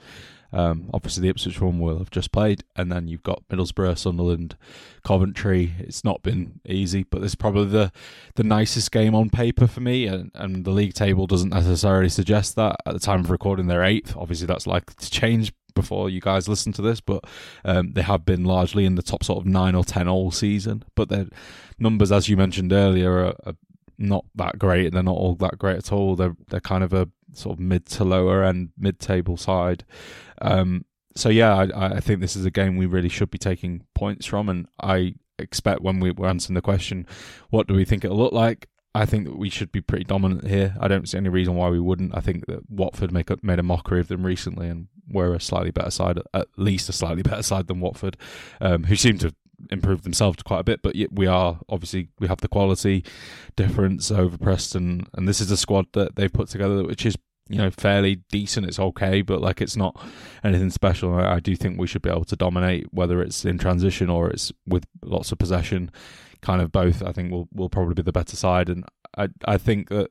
Um, 0.52 0.90
obviously, 0.94 1.22
the 1.22 1.30
Ipswich 1.30 1.62
one 1.62 1.80
will 1.80 2.00
have 2.00 2.10
just 2.10 2.32
played, 2.32 2.64
and 2.76 2.92
then 2.92 3.08
you've 3.08 3.24
got 3.24 3.48
Middlesbrough, 3.50 3.98
Sunderland, 3.98 4.56
Coventry. 5.04 5.76
It's 5.80 6.04
not 6.04 6.24
been 6.24 6.60
easy, 6.66 7.04
but 7.04 7.24
it's 7.24 7.36
probably 7.36 7.66
the 7.66 7.92
the 8.36 8.44
nicest 8.44 8.92
game 8.92 9.14
on 9.14 9.30
paper 9.30 9.68
for 9.68 9.82
me, 9.82 10.08
and, 10.08 10.32
and 10.34 10.66
the 10.66 10.72
league 10.72 10.94
table 10.94 11.28
doesn't 11.28 11.50
necessarily 11.50 12.10
suggest 12.10 12.56
that. 12.56 12.78
At 12.86 12.94
the 12.94 13.00
time 13.00 13.22
of 13.22 13.30
recording, 13.30 13.68
they're 13.68 13.84
eighth. 13.84 14.16
Obviously, 14.18 14.48
that's 14.48 14.68
likely 14.68 14.96
to 14.98 15.12
change 15.12 15.54
before 15.76 16.10
you 16.10 16.20
guys 16.20 16.48
listen 16.48 16.74
to 16.74 16.82
this, 16.82 17.00
but 17.00 17.24
um, 17.64 17.94
they 17.94 18.02
have 18.02 18.26
been 18.26 18.44
largely 18.44 18.86
in 18.86 18.96
the 18.96 19.02
top 19.04 19.24
sort 19.24 19.40
of 19.40 19.46
nine 19.46 19.76
or 19.76 19.84
ten 19.84 20.08
all 20.08 20.32
season. 20.32 20.84
But 20.96 21.10
their 21.10 21.28
numbers, 21.78 22.12
as 22.12 22.28
you 22.28 22.38
mentioned 22.38 22.74
earlier, 22.74 23.12
are, 23.12 23.36
are 23.46 23.56
not 23.98 24.26
that 24.36 24.58
great. 24.58 24.94
They're 24.94 25.04
not 25.04 25.16
all 25.16 25.36
that 25.36 25.60
great 25.60 25.78
at 25.78 25.92
all. 25.92 26.16
They're 26.16 26.36
they're 26.48 26.60
kind 26.60 26.84
of 26.84 26.94
a 26.94 27.10
sort 27.34 27.58
of 27.58 27.60
mid 27.60 27.86
to 27.88 28.04
lower 28.04 28.44
and 28.44 28.70
mid 28.78 29.00
table 29.00 29.38
side. 29.38 29.86
Um, 30.42 30.86
so 31.16 31.30
yeah, 31.30 31.56
I, 31.56 31.98
I 31.98 32.00
think 32.00 32.22
this 32.22 32.36
is 32.36 32.46
a 32.46 32.52
game 32.52 32.78
we 32.78 32.86
really 32.86 33.10
should 33.10 33.32
be 33.32 33.38
taking 33.38 33.84
points 33.94 34.26
from, 34.26 34.50
and 34.50 34.68
I 34.82 35.16
expect 35.38 35.82
when 35.82 36.00
we, 36.00 36.12
we're 36.12 36.28
answering 36.28 36.56
the 36.56 36.62
question, 36.62 37.08
what 37.50 37.68
do 37.68 37.74
we 37.74 37.86
think 37.86 38.04
it'll 38.04 38.18
look 38.18 38.34
like? 38.34 38.68
I 38.96 39.06
think 39.06 39.26
that 39.26 39.38
we 39.38 39.50
should 39.50 39.72
be 39.72 39.82
pretty 39.82 40.04
dominant 40.04 40.48
here. 40.48 40.76
I 40.80 40.88
don't 40.88 41.08
see 41.08 41.18
any 41.18 41.30
reason 41.30 41.56
why 41.56 41.70
we 41.70 41.80
wouldn't. 41.80 42.16
I 42.16 42.22
think 42.22 42.48
that 42.48 42.70
Watford 42.70 43.12
make 43.12 43.30
a, 43.30 43.38
made 43.44 43.60
a 43.60 43.64
mockery 43.64 44.00
of 44.00 44.08
them 44.08 44.26
recently, 44.26 44.68
and 44.68 44.88
we're 45.08 45.36
a 45.36 45.40
slightly 45.40 45.72
better 45.72 45.92
side, 45.92 46.20
at 46.34 46.48
least 46.58 46.90
a 46.90 46.94
slightly 46.94 47.22
better 47.24 47.44
side 47.44 47.68
than 47.68 47.82
Watford, 47.82 48.18
um, 48.60 48.86
who 48.86 48.96
seem 48.96 49.18
to 49.20 49.34
improved 49.72 50.04
themselves 50.04 50.42
quite 50.44 50.60
a 50.60 50.64
bit, 50.64 50.82
but 50.82 50.96
we 51.12 51.28
are 51.28 51.60
obviously 51.70 52.10
we 52.20 52.28
have 52.28 52.42
the 52.42 52.48
quality 52.48 53.04
difference 53.56 54.12
over 54.12 54.38
Preston, 54.38 55.08
and 55.14 55.28
this 55.28 55.42
is 55.42 55.52
a 55.52 55.58
squad 55.58 55.88
that 55.94 56.16
they've 56.16 56.32
put 56.32 56.50
together 56.50 56.84
which 56.84 57.06
is 57.06 57.16
you 57.50 57.58
know 57.58 57.72
fairly 57.72 58.18
decent. 58.32 58.68
It's 58.68 58.80
okay, 58.80 59.22
but 59.22 59.42
like 59.42 59.62
it's 59.62 59.76
not 59.76 60.00
anything 60.44 60.70
special. 60.70 61.14
I, 61.14 61.36
I 61.36 61.40
do 61.40 61.56
think 61.56 61.80
we 61.80 61.88
should 61.88 62.02
be 62.02 62.10
able 62.10 62.26
to 62.26 62.36
dominate, 62.36 62.88
whether 62.92 63.22
it's 63.22 63.44
in 63.44 63.58
transition 63.58 64.10
or 64.10 64.30
it's 64.30 64.52
with 64.66 64.86
lots 65.04 65.32
of 65.32 65.40
possession. 65.40 65.92
Kind 66.42 66.62
of 66.62 66.72
both. 66.72 67.04
I 67.04 67.12
think 67.12 67.32
will 67.32 67.50
will 67.54 67.70
probably 67.70 67.96
be 67.96 68.04
the 68.04 68.14
better 68.14 68.38
side, 68.38 68.70
and 68.70 68.86
I 69.18 69.28
I 69.46 69.58
think 69.58 69.90
that. 69.90 70.10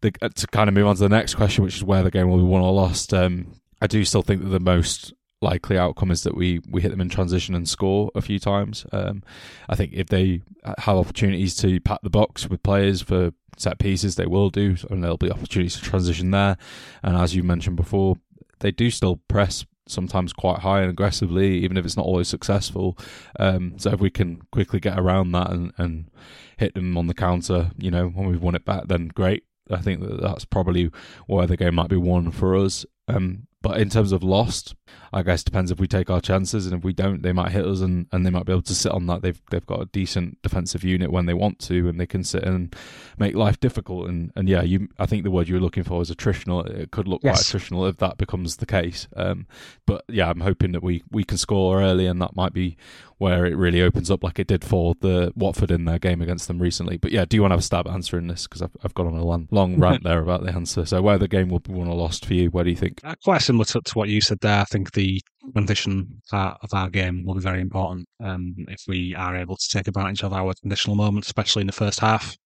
The, 0.00 0.10
to 0.10 0.46
kind 0.48 0.68
of 0.68 0.74
move 0.74 0.86
on 0.86 0.96
to 0.96 1.00
the 1.00 1.08
next 1.08 1.34
question, 1.34 1.64
which 1.64 1.76
is 1.76 1.82
where 1.82 2.02
the 2.02 2.10
game 2.10 2.28
will 2.28 2.36
be 2.36 2.42
won 2.42 2.60
or 2.60 2.74
lost. 2.74 3.14
Um, 3.14 3.54
I 3.80 3.86
do 3.86 4.04
still 4.04 4.20
think 4.20 4.42
that 4.42 4.50
the 4.50 4.60
most 4.60 5.14
likely 5.44 5.78
outcome 5.78 6.10
is 6.10 6.22
that 6.24 6.34
we 6.34 6.60
we 6.68 6.82
hit 6.82 6.90
them 6.90 7.00
in 7.00 7.08
transition 7.08 7.54
and 7.54 7.68
score 7.68 8.10
a 8.14 8.20
few 8.20 8.38
times. 8.38 8.84
Um, 8.90 9.22
I 9.68 9.76
think 9.76 9.92
if 9.92 10.08
they 10.08 10.42
have 10.78 10.96
opportunities 10.96 11.54
to 11.56 11.78
pat 11.80 12.00
the 12.02 12.10
box 12.10 12.48
with 12.48 12.62
players 12.62 13.02
for 13.02 13.32
set 13.56 13.78
pieces, 13.78 14.16
they 14.16 14.26
will 14.26 14.50
do, 14.50 14.76
and 14.90 15.02
there'll 15.02 15.16
be 15.16 15.30
opportunities 15.30 15.76
to 15.76 15.82
transition 15.82 16.32
there. 16.32 16.56
And 17.02 17.16
as 17.16 17.36
you 17.36 17.44
mentioned 17.44 17.76
before, 17.76 18.16
they 18.60 18.72
do 18.72 18.90
still 18.90 19.16
press 19.28 19.64
sometimes 19.86 20.32
quite 20.32 20.60
high 20.60 20.80
and 20.80 20.90
aggressively, 20.90 21.58
even 21.58 21.76
if 21.76 21.84
it's 21.84 21.96
not 21.96 22.06
always 22.06 22.28
successful. 22.28 22.98
Um, 23.38 23.74
so 23.78 23.90
if 23.90 24.00
we 24.00 24.10
can 24.10 24.40
quickly 24.50 24.80
get 24.80 24.98
around 24.98 25.32
that 25.32 25.50
and, 25.50 25.72
and 25.76 26.10
hit 26.56 26.74
them 26.74 26.96
on 26.96 27.06
the 27.06 27.14
counter, 27.14 27.70
you 27.78 27.90
know, 27.90 28.08
when 28.08 28.26
we've 28.26 28.42
won 28.42 28.54
it 28.54 28.64
back, 28.64 28.88
then 28.88 29.08
great. 29.08 29.44
I 29.70 29.78
think 29.78 30.00
that 30.00 30.20
that's 30.20 30.44
probably 30.44 30.90
where 31.26 31.46
the 31.46 31.56
game 31.56 31.74
might 31.74 31.88
be 31.88 31.96
won 31.96 32.30
for 32.30 32.56
us. 32.56 32.84
Um, 33.08 33.46
but 33.64 33.80
in 33.80 33.88
terms 33.88 34.12
of 34.12 34.22
lost, 34.22 34.74
I 35.10 35.22
guess 35.22 35.42
depends 35.42 35.70
if 35.70 35.80
we 35.80 35.86
take 35.86 36.10
our 36.10 36.20
chances, 36.20 36.66
and 36.66 36.76
if 36.76 36.84
we 36.84 36.92
don't, 36.92 37.22
they 37.22 37.32
might 37.32 37.50
hit 37.50 37.64
us, 37.64 37.80
and, 37.80 38.06
and 38.12 38.26
they 38.26 38.30
might 38.30 38.44
be 38.44 38.52
able 38.52 38.60
to 38.60 38.74
sit 38.74 38.92
on 38.92 39.06
that. 39.06 39.22
They've 39.22 39.40
they've 39.50 39.64
got 39.64 39.80
a 39.80 39.86
decent 39.86 40.42
defensive 40.42 40.84
unit 40.84 41.10
when 41.10 41.24
they 41.24 41.32
want 41.32 41.60
to, 41.60 41.88
and 41.88 41.98
they 41.98 42.04
can 42.04 42.24
sit 42.24 42.42
and 42.42 42.76
make 43.16 43.34
life 43.34 43.58
difficult. 43.58 44.10
And, 44.10 44.32
and 44.36 44.50
yeah, 44.50 44.60
you 44.60 44.88
I 44.98 45.06
think 45.06 45.24
the 45.24 45.30
word 45.30 45.48
you 45.48 45.54
were 45.54 45.62
looking 45.62 45.82
for 45.82 46.02
is 46.02 46.10
attritional. 46.10 46.68
It 46.68 46.90
could 46.90 47.08
look 47.08 47.22
yes. 47.24 47.50
quite 47.50 47.62
attritional 47.62 47.88
if 47.88 47.96
that 47.96 48.18
becomes 48.18 48.56
the 48.56 48.66
case. 48.66 49.08
Um, 49.16 49.46
but 49.86 50.04
yeah, 50.08 50.28
I'm 50.28 50.40
hoping 50.40 50.72
that 50.72 50.82
we 50.82 51.02
we 51.10 51.24
can 51.24 51.38
score 51.38 51.80
early, 51.80 52.06
and 52.06 52.20
that 52.20 52.36
might 52.36 52.52
be 52.52 52.76
where 53.18 53.46
it 53.46 53.56
really 53.56 53.80
opens 53.80 54.10
up, 54.10 54.22
like 54.22 54.38
it 54.38 54.46
did 54.46 54.64
for 54.64 54.94
the 55.00 55.32
Watford 55.36 55.70
in 55.70 55.84
their 55.84 55.98
game 55.98 56.20
against 56.20 56.48
them 56.48 56.58
recently. 56.60 56.96
But 56.96 57.12
yeah, 57.12 57.24
do 57.24 57.36
you 57.36 57.42
want 57.42 57.52
to 57.52 57.54
have 57.54 57.60
a 57.60 57.62
stab 57.62 57.86
at 57.86 57.94
answering 57.94 58.26
this? 58.26 58.46
Because 58.46 58.62
I've, 58.62 58.76
I've 58.82 58.94
got 58.94 59.06
on 59.06 59.14
a 59.14 59.24
long, 59.24 59.48
long 59.50 59.76
rant 59.80 60.02
there 60.02 60.20
about 60.20 60.44
the 60.44 60.52
answer. 60.52 60.84
So 60.84 61.00
where 61.00 61.18
the 61.18 61.28
game 61.28 61.48
will 61.48 61.60
be 61.60 61.72
won 61.72 61.88
or 61.88 61.94
lost 61.94 62.26
for 62.26 62.34
you, 62.34 62.50
where 62.50 62.64
do 62.64 62.70
you 62.70 62.76
think? 62.76 63.00
Uh, 63.04 63.14
quite 63.22 63.42
similar 63.54 63.64
to, 63.64 63.80
to, 63.80 63.98
what 63.98 64.08
you 64.08 64.20
said 64.20 64.40
there. 64.40 64.60
I 64.60 64.64
think 64.64 64.92
the 64.92 65.20
transition 65.52 66.20
part 66.30 66.58
of 66.62 66.70
our 66.72 66.90
game 66.90 67.24
will 67.24 67.34
be 67.34 67.40
very 67.40 67.60
important. 67.60 68.08
Um, 68.22 68.54
if 68.68 68.82
we 68.88 69.14
are 69.14 69.36
able 69.36 69.56
to 69.56 69.68
take 69.70 69.86
advantage 69.86 70.22
of 70.22 70.32
our 70.32 70.54
conditional 70.60 70.96
moments, 70.96 71.28
especially 71.28 71.60
in 71.60 71.66
the 71.66 71.72
first 71.72 72.00
half, 72.00 72.36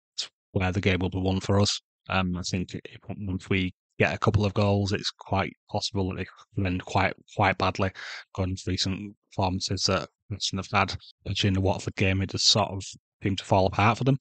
where 0.52 0.72
the 0.72 0.80
game 0.80 0.98
will 1.00 1.10
be 1.10 1.20
won 1.20 1.40
for 1.40 1.60
us. 1.60 1.80
Um, 2.10 2.36
I 2.36 2.42
think 2.42 2.74
if, 2.74 2.98
once 3.08 3.48
we 3.48 3.72
get 3.98 4.14
a 4.14 4.18
couple 4.18 4.44
of 4.44 4.54
goals, 4.54 4.92
it's 4.92 5.10
quite 5.10 5.52
possible 5.70 6.10
that 6.10 6.16
they 6.16 6.26
could 6.56 6.66
end 6.66 6.84
quite 6.84 7.14
quite 7.36 7.58
badly. 7.58 7.90
Going 8.34 8.56
to 8.56 8.62
recent 8.66 9.14
performances 9.30 9.84
that 9.84 10.08
Preston 10.28 10.58
have 10.58 10.68
had, 10.72 10.96
especially 11.24 11.48
in 11.48 11.54
the 11.54 11.60
Watford 11.60 11.96
game, 11.96 12.22
it 12.22 12.30
just 12.30 12.48
sort 12.48 12.70
of 12.70 12.82
seemed 13.22 13.38
to 13.38 13.44
fall 13.44 13.66
apart 13.66 13.98
for 13.98 14.04
them. 14.04 14.18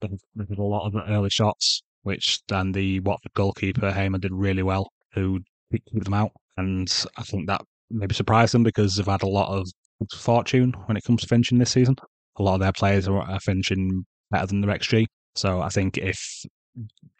They 0.00 0.44
did 0.44 0.58
a 0.58 0.62
lot 0.62 0.86
of 0.86 0.94
early 1.08 1.30
shots, 1.30 1.82
which 2.02 2.40
then 2.48 2.72
the 2.72 3.00
Watford 3.00 3.32
goalkeeper 3.34 3.90
Hamer 3.90 4.18
did 4.18 4.32
really 4.32 4.62
well, 4.62 4.90
who 5.14 5.40
keep 5.78 6.04
them 6.04 6.14
out, 6.14 6.32
and 6.56 6.92
I 7.16 7.22
think 7.22 7.46
that 7.46 7.62
maybe 7.90 8.14
surprised 8.14 8.54
them 8.54 8.62
because 8.62 8.96
they've 8.96 9.06
had 9.06 9.22
a 9.22 9.28
lot 9.28 9.48
of 9.48 9.68
fortune 10.14 10.72
when 10.86 10.96
it 10.96 11.04
comes 11.04 11.22
to 11.22 11.28
finishing 11.28 11.58
this 11.58 11.70
season. 11.70 11.96
A 12.38 12.42
lot 12.42 12.54
of 12.54 12.60
their 12.60 12.72
players 12.72 13.08
are 13.08 13.40
finishing 13.40 14.04
better 14.30 14.46
than 14.46 14.60
their 14.60 14.76
XG. 14.76 15.06
So 15.34 15.60
I 15.60 15.68
think 15.68 15.98
if 15.98 16.18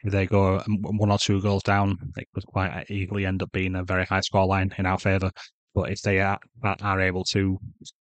they 0.05 0.27
go 0.27 0.59
um, 0.59 0.79
one 0.81 1.11
or 1.11 1.19
two 1.19 1.43
goals 1.43 1.63
down, 1.63 1.97
it 2.17 2.29
could 2.35 2.47
quite 2.47 2.91
easily 2.91 3.27
end 3.27 3.43
up 3.43 3.53
being 3.53 3.77
a 3.77 3.85
very 3.85 4.05
high 4.05 4.21
scoreline 4.21 4.77
in 4.79 4.87
our 4.87 4.99
favour. 4.99 5.31
But 5.75 5.91
if 5.91 6.03
they 6.03 6.21
are, 6.21 6.39
are 6.63 7.01
able 7.01 7.25
to 7.33 7.59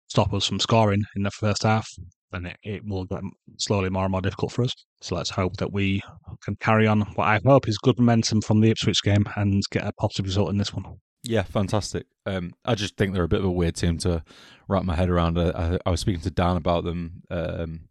stop 0.08 0.34
us 0.34 0.46
from 0.46 0.60
scoring 0.60 1.04
in 1.16 1.24
the 1.24 1.32
first 1.32 1.64
half, 1.64 1.90
then 2.32 2.46
it, 2.46 2.58
it 2.64 2.86
will 2.86 3.06
get 3.06 3.22
slowly 3.58 3.90
more 3.90 4.04
and 4.04 4.12
more 4.12 4.22
difficult 4.22 4.52
for 4.52 4.64
us. 4.64 4.74
So 5.02 5.16
let's 5.16 5.30
hope 5.30 5.58
that 5.58 5.72
we 5.72 6.02
can 6.44 6.56
carry 6.58 6.88
on 6.88 7.02
what 7.16 7.28
I 7.28 7.40
hope 7.46 7.68
is 7.68 7.78
good 7.78 8.00
momentum 8.00 8.42
from 8.42 8.62
the 8.62 8.70
Ipswich 8.70 9.04
game 9.04 9.26
and 9.36 9.62
get 9.72 9.86
a 9.86 9.94
positive 9.94 10.26
result 10.26 10.50
in 10.50 10.58
this 10.58 10.74
one. 10.74 10.86
Yeah, 11.24 11.44
fantastic. 11.44 12.08
Um, 12.26 12.54
I 12.66 12.76
just 12.76 12.98
think 12.98 13.14
they're 13.14 13.24
a 13.24 13.28
bit 13.28 13.40
of 13.40 13.46
a 13.46 13.52
weird 13.52 13.76
team 13.76 13.98
to 14.00 14.24
wrap 14.68 14.84
my 14.84 14.96
head 14.96 15.10
around. 15.10 15.38
I, 15.38 15.78
I 15.86 15.92
was 15.92 16.00
speaking 16.00 16.22
to 16.22 16.32
Dan 16.32 16.58
about 16.58 16.84
them 16.84 17.22
um, 17.30 17.82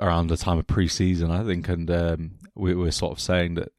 around 0.00 0.28
the 0.28 0.36
time 0.36 0.58
of 0.58 0.66
pre-season, 0.66 1.30
I 1.30 1.44
think, 1.44 1.68
and 1.68 1.90
um, 1.90 2.32
we 2.54 2.74
were 2.74 2.92
sort 2.92 3.12
of 3.12 3.20
saying 3.20 3.54
that 3.54 3.72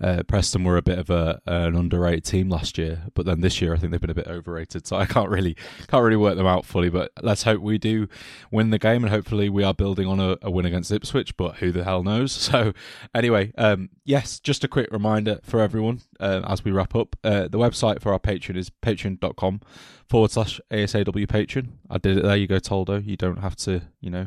uh, 0.00 0.22
Preston 0.24 0.64
were 0.64 0.76
a 0.76 0.82
bit 0.82 0.98
of 0.98 1.10
a 1.10 1.40
an 1.46 1.76
underrated 1.76 2.24
team 2.24 2.48
last 2.48 2.78
year, 2.78 3.04
but 3.14 3.26
then 3.26 3.40
this 3.40 3.60
year 3.60 3.74
I 3.74 3.78
think 3.78 3.92
they've 3.92 4.00
been 4.00 4.10
a 4.10 4.14
bit 4.14 4.26
overrated. 4.26 4.86
So 4.86 4.96
I 4.96 5.06
can't 5.06 5.28
really 5.28 5.54
can't 5.88 6.02
really 6.02 6.16
work 6.16 6.36
them 6.36 6.46
out 6.46 6.64
fully. 6.64 6.88
But 6.90 7.12
let's 7.22 7.42
hope 7.42 7.60
we 7.60 7.78
do 7.78 8.08
win 8.50 8.70
the 8.70 8.78
game, 8.78 9.04
and 9.04 9.12
hopefully 9.12 9.48
we 9.48 9.62
are 9.62 9.74
building 9.74 10.06
on 10.06 10.20
a, 10.20 10.36
a 10.42 10.50
win 10.50 10.66
against 10.66 10.90
Ipswich. 10.90 11.36
But 11.36 11.56
who 11.56 11.72
the 11.72 11.84
hell 11.84 12.02
knows? 12.02 12.50
So 12.50 12.72
anyway, 13.14 13.52
um, 13.58 13.90
yes, 14.04 14.40
just 14.40 14.64
a 14.64 14.68
quick 14.68 14.90
reminder 14.90 15.38
for 15.44 15.60
everyone 15.60 16.00
uh, 16.18 16.40
as 16.48 16.64
we 16.64 16.72
wrap 16.72 16.96
up. 16.96 17.14
Uh, 17.22 17.42
the 17.42 17.58
website 17.58 18.00
for 18.00 18.12
our 18.12 18.18
Patreon 18.18 18.56
is 18.56 18.70
patreon.com 18.70 19.60
forward 20.08 20.32
slash 20.32 20.60
ASAW 20.72 21.26
Patreon. 21.28 21.68
I 21.88 21.98
did 21.98 22.18
it 22.18 22.24
there. 22.24 22.36
You 22.36 22.48
go, 22.48 22.58
Toldo. 22.58 23.06
You 23.06 23.16
don't 23.16 23.38
have 23.38 23.54
to, 23.56 23.82
you 24.00 24.10
know, 24.10 24.26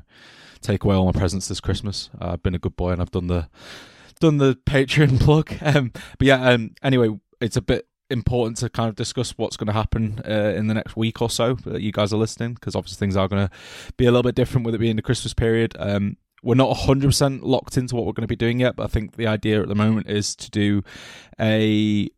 take 0.62 0.86
away 0.86 0.96
all 0.96 1.06
my 1.06 1.12
presents 1.12 1.50
this 1.50 1.60
Christmas. 1.60 2.10
I've 2.18 2.42
been 2.42 2.56
a 2.56 2.60
good 2.60 2.78
boy 2.78 2.92
and 2.92 3.02
I've 3.02 3.12
done 3.12 3.28
the 3.28 3.50
done 4.24 4.38
the 4.38 4.56
Patreon 4.66 5.20
plug. 5.22 5.54
Um, 5.62 5.92
but 6.18 6.26
yeah, 6.26 6.50
um, 6.50 6.72
anyway, 6.82 7.10
it's 7.42 7.58
a 7.58 7.62
bit 7.62 7.88
important 8.10 8.58
to 8.58 8.70
kind 8.70 8.88
of 8.88 8.96
discuss 8.96 9.32
what's 9.38 9.58
going 9.58 9.68
to 9.68 9.74
happen 9.74 10.22
uh, 10.26 10.54
in 10.56 10.68
the 10.68 10.74
next 10.74 10.96
week 10.96 11.22
or 11.22 11.30
so 11.30 11.56
that 11.66 11.82
you 11.82 11.92
guys 11.92 12.14
are 12.14 12.18
listening 12.18 12.54
because 12.54 12.76
obviously 12.76 12.98
things 12.98 13.18
are 13.18 13.28
going 13.28 13.48
to 13.48 13.54
be 13.98 14.06
a 14.06 14.12
little 14.12 14.24
bit 14.24 14.36
different 14.36 14.66
with 14.66 14.76
it 14.76 14.78
being 14.78 14.96
the 14.96 15.02
Christmas 15.02 15.34
period. 15.34 15.76
Um, 15.78 16.18
we're 16.42 16.56
not 16.56 16.76
100% 16.76 17.40
locked 17.42 17.78
into 17.78 17.96
what 17.96 18.06
we're 18.06 18.14
going 18.14 18.24
to 18.24 18.28
be 18.28 18.36
doing 18.36 18.60
yet, 18.60 18.76
but 18.76 18.84
I 18.84 18.88
think 18.88 19.16
the 19.16 19.28
idea 19.28 19.62
at 19.62 19.68
the 19.68 19.76
moment 19.76 20.10
is 20.10 20.36
to 20.38 20.50
do 20.50 20.84
a 21.40 22.10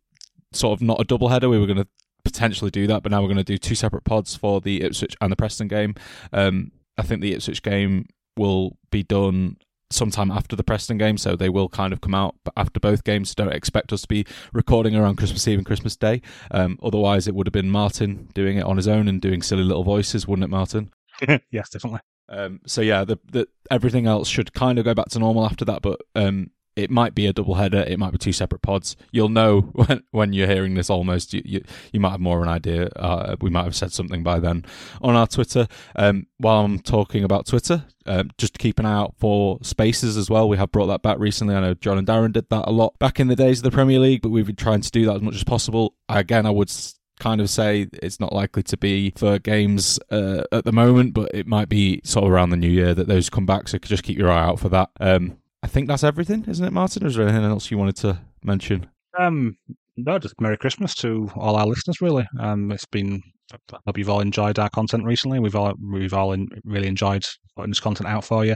sort 0.52 0.78
of 0.78 0.82
not 0.82 1.00
a 1.00 1.04
double 1.04 1.28
header. 1.28 1.48
We 1.48 1.58
were 1.58 1.66
going 1.66 1.78
to 1.78 1.88
potentially 2.24 2.70
do 2.70 2.86
that, 2.86 3.02
but 3.02 3.10
now 3.10 3.20
we're 3.20 3.28
going 3.28 3.36
to 3.38 3.44
do 3.44 3.58
two 3.58 3.74
separate 3.74 4.04
pods 4.04 4.36
for 4.36 4.60
the 4.60 4.82
Ipswich 4.82 5.16
and 5.20 5.32
the 5.32 5.36
Preston 5.36 5.68
game. 5.68 5.94
Um, 6.32 6.72
I 6.98 7.02
think 7.02 7.20
the 7.20 7.34
Ipswich 7.34 7.62
game 7.62 8.06
will 8.36 8.76
be 8.90 9.02
done 9.02 9.56
sometime 9.90 10.30
after 10.30 10.56
the 10.56 10.64
Preston 10.64 10.98
game, 10.98 11.18
so 11.18 11.36
they 11.36 11.48
will 11.48 11.68
kind 11.68 11.92
of 11.92 12.00
come 12.00 12.14
out 12.14 12.34
after 12.56 12.80
both 12.80 13.04
games. 13.04 13.34
Don't 13.34 13.52
expect 13.52 13.92
us 13.92 14.02
to 14.02 14.08
be 14.08 14.26
recording 14.52 14.96
around 14.96 15.16
Christmas 15.16 15.46
Eve 15.46 15.58
and 15.58 15.66
Christmas 15.66 15.96
Day. 15.96 16.22
Um, 16.50 16.78
otherwise, 16.82 17.28
it 17.28 17.34
would 17.34 17.46
have 17.46 17.52
been 17.52 17.70
Martin 17.70 18.28
doing 18.34 18.56
it 18.56 18.64
on 18.64 18.76
his 18.76 18.88
own 18.88 19.08
and 19.08 19.20
doing 19.20 19.42
silly 19.42 19.64
little 19.64 19.84
voices, 19.84 20.26
wouldn't 20.26 20.44
it, 20.44 20.50
Martin? 20.50 20.92
yes, 21.50 21.70
definitely. 21.70 22.00
Um, 22.28 22.60
so 22.66 22.80
yeah, 22.80 23.04
the, 23.04 23.18
the 23.30 23.48
everything 23.70 24.06
else 24.06 24.28
should 24.28 24.52
kind 24.52 24.78
of 24.78 24.84
go 24.84 24.94
back 24.94 25.08
to 25.10 25.18
normal 25.18 25.44
after 25.44 25.64
that, 25.66 25.82
but 25.82 26.00
um, 26.14 26.50
it 26.76 26.90
might 26.90 27.14
be 27.14 27.26
a 27.26 27.32
double 27.32 27.54
header. 27.54 27.78
It 27.78 27.98
might 27.98 28.12
be 28.12 28.18
two 28.18 28.32
separate 28.32 28.62
pods. 28.62 28.96
You'll 29.10 29.30
know 29.30 29.60
when 29.72 30.02
when 30.10 30.32
you're 30.32 30.46
hearing 30.46 30.74
this. 30.74 30.90
Almost, 30.90 31.32
you 31.32 31.42
you, 31.44 31.64
you 31.92 32.00
might 32.00 32.10
have 32.10 32.20
more 32.20 32.36
of 32.36 32.42
an 32.42 32.48
idea. 32.48 32.88
Uh, 32.96 33.36
we 33.40 33.50
might 33.50 33.64
have 33.64 33.74
said 33.74 33.92
something 33.92 34.22
by 34.22 34.38
then 34.38 34.64
on 35.00 35.16
our 35.16 35.26
Twitter. 35.26 35.66
Um, 35.96 36.26
while 36.38 36.64
I'm 36.64 36.78
talking 36.78 37.24
about 37.24 37.46
Twitter, 37.46 37.84
um, 38.04 38.30
just 38.38 38.58
keep 38.58 38.78
an 38.78 38.86
eye 38.86 38.92
out 38.92 39.14
for 39.18 39.58
spaces 39.62 40.16
as 40.16 40.30
well. 40.30 40.48
We 40.48 40.58
have 40.58 40.70
brought 40.70 40.86
that 40.86 41.02
back 41.02 41.18
recently. 41.18 41.54
I 41.54 41.60
know 41.60 41.74
John 41.74 41.98
and 41.98 42.06
Darren 42.06 42.32
did 42.32 42.48
that 42.50 42.68
a 42.68 42.70
lot 42.70 42.98
back 42.98 43.18
in 43.18 43.28
the 43.28 43.36
days 43.36 43.60
of 43.60 43.64
the 43.64 43.70
Premier 43.70 43.98
League, 43.98 44.22
but 44.22 44.28
we've 44.28 44.46
been 44.46 44.56
trying 44.56 44.82
to 44.82 44.90
do 44.90 45.06
that 45.06 45.16
as 45.16 45.22
much 45.22 45.34
as 45.34 45.44
possible. 45.44 45.94
Again, 46.08 46.46
I 46.46 46.50
would 46.50 46.70
kind 47.18 47.40
of 47.40 47.48
say 47.48 47.88
it's 48.02 48.20
not 48.20 48.32
likely 48.32 48.62
to 48.62 48.76
be 48.76 49.12
for 49.16 49.38
games 49.38 49.98
uh, 50.10 50.44
at 50.52 50.64
the 50.64 50.72
moment, 50.72 51.14
but 51.14 51.30
it 51.34 51.46
might 51.46 51.68
be 51.68 52.00
sort 52.04 52.24
of 52.24 52.30
around 52.30 52.50
the 52.50 52.56
new 52.56 52.70
year 52.70 52.94
that 52.94 53.08
those 53.08 53.30
come 53.30 53.46
back. 53.46 53.68
So 53.68 53.78
just 53.78 54.02
keep 54.02 54.18
your 54.18 54.30
eye 54.30 54.44
out 54.44 54.60
for 54.60 54.68
that. 54.68 54.90
Um, 55.00 55.38
I 55.66 55.68
think 55.68 55.88
that's 55.88 56.04
everything, 56.04 56.44
isn't 56.46 56.64
it, 56.64 56.72
Martin? 56.72 57.04
Is 57.04 57.16
there 57.16 57.26
anything 57.26 57.44
else 57.44 57.72
you 57.72 57.76
wanted 57.76 57.96
to 57.96 58.20
mention? 58.44 58.88
Um, 59.18 59.56
no, 59.96 60.16
just 60.16 60.40
Merry 60.40 60.56
Christmas 60.56 60.94
to 60.94 61.28
all 61.34 61.56
our 61.56 61.66
listeners. 61.66 62.00
Really, 62.00 62.24
um, 62.38 62.70
it's 62.70 62.84
been. 62.86 63.20
I 63.52 63.78
hope 63.84 63.98
you've 63.98 64.08
all 64.08 64.20
enjoyed 64.20 64.60
our 64.60 64.70
content 64.70 65.04
recently. 65.04 65.40
We've 65.40 65.56
all 65.56 65.74
we've 65.92 66.14
all 66.14 66.34
in, 66.34 66.46
really 66.62 66.86
enjoyed 66.86 67.24
putting 67.56 67.72
this 67.72 67.80
content 67.80 68.08
out 68.08 68.22
for 68.22 68.44
you, 68.44 68.54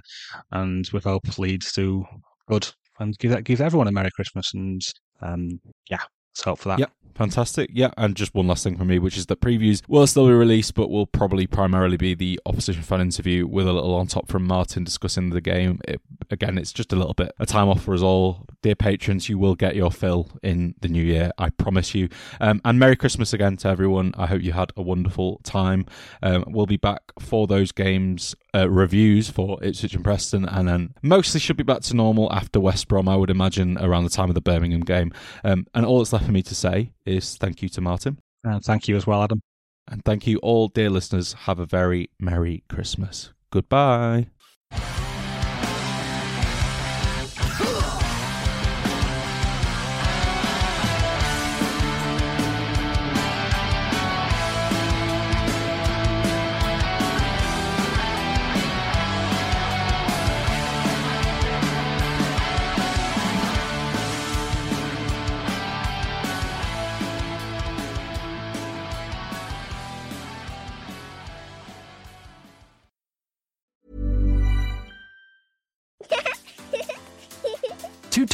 and 0.52 0.88
we 0.92 1.00
hope 1.00 1.36
leads 1.36 1.72
to 1.72 2.04
good 2.46 2.68
and 3.00 3.18
give 3.18 3.32
that 3.32 3.42
give 3.42 3.61
everyone 3.61 3.88
a 3.88 3.92
Merry 3.92 4.12
Christmas. 4.12 4.54
And 4.54 4.80
um, 5.20 5.61
yeah, 5.90 6.02
let's 6.37 6.61
for 6.61 6.68
that. 6.70 6.78
Yep. 6.78 6.93
Fantastic. 7.20 7.68
Yeah, 7.74 7.91
and 7.99 8.16
just 8.16 8.35
one 8.35 8.47
last 8.47 8.64
thing 8.64 8.78
from 8.78 8.89
me, 8.89 8.99
which 8.99 9.18
is 9.18 9.26
that 9.26 9.43
previews 9.43 9.83
will 9.89 10.07
still 10.07 10.26
be 10.26 10.33
released, 10.33 10.72
but 10.72 10.89
will 10.89 11.07
probably 11.07 11.47
primarily 11.47 11.99
be 11.99 12.14
the 12.14 12.41
opposition 12.47 12.83
fan 12.83 13.03
interview 13.03 13.47
with 13.47 13.68
a 13.68 13.72
little 13.74 13.95
on 13.95 14.07
top 14.07 14.26
from 14.28 14.47
Martin 14.47 14.85
discussing 14.85 15.28
the 15.28 15.43
game. 15.43 15.81
It, 15.87 16.01
again, 16.31 16.57
it's 16.57 16.72
just 16.72 16.95
a 16.95 16.97
little 16.97 17.12
bit 17.12 17.33
a 17.39 17.45
time 17.45 17.68
off 17.68 17.83
for 17.83 17.93
us 17.93 18.01
all. 18.01 18.47
Dear 18.62 18.74
patrons, 18.74 19.28
you 19.28 19.37
will 19.37 19.55
get 19.55 19.76
your 19.76 19.91
fill 19.91 20.31
in 20.43 20.74
the 20.81 20.89
new 20.89 21.03
year, 21.03 21.31
I 21.37 21.51
promise 21.51 21.95
you. 21.95 22.09
Um, 22.41 22.62
and 22.64 22.78
Merry 22.78 22.97
Christmas 22.97 23.35
again 23.35 23.59
to 23.59 23.68
everyone. 23.68 24.14
I 24.16 24.24
hope 24.24 24.41
you 24.41 24.53
had 24.53 24.72
a 24.78 24.83
wonderful 24.83 25.43
time. 25.45 25.85
Um, 26.22 26.45
we'll 26.47 26.64
be 26.64 26.78
back 26.78 27.03
for 27.18 27.47
those 27.47 27.70
games 27.70 28.35
uh, 28.55 28.68
reviews 28.68 29.28
for 29.31 29.62
Ipswich 29.62 29.95
and 29.95 30.05
Preston, 30.05 30.45
and 30.45 30.68
then 30.68 30.95
mostly 31.03 31.41
should 31.41 31.57
be 31.57 31.62
back 31.62 31.83
to 31.83 31.95
normal 31.95 32.33
after 32.33 32.61
West 32.61 32.89
Brom, 32.89 33.09
I 33.09 33.16
would 33.16 33.31
imagine, 33.31 33.78
around 33.78 34.05
the 34.05 34.11
time 34.11 34.28
of 34.28 34.35
the 34.35 34.41
Birmingham 34.41 34.81
game. 34.81 35.12
Um, 35.45 35.66
and 35.74 35.85
all 35.87 35.99
that's 35.99 36.12
left 36.12 36.20
for 36.23 36.33
me 36.33 36.43
to 36.43 36.55
say 36.55 36.93
is 37.05 37.37
thank 37.37 37.62
you 37.62 37.68
to 37.71 37.81
Martin. 37.81 38.18
And 38.45 38.62
thank 38.64 38.89
you 38.89 38.97
as 38.97 39.07
well, 39.07 39.23
Adam. 39.23 39.41
And 39.89 40.05
thank 40.05 40.27
you 40.27 40.39
all, 40.39 40.68
dear 40.68 40.91
listeners. 40.91 41.33
Have 41.33 41.59
a 41.59 41.66
very 41.66 42.11
Merry 42.18 42.62
Christmas. 42.68 43.33
Goodbye. 43.51 44.29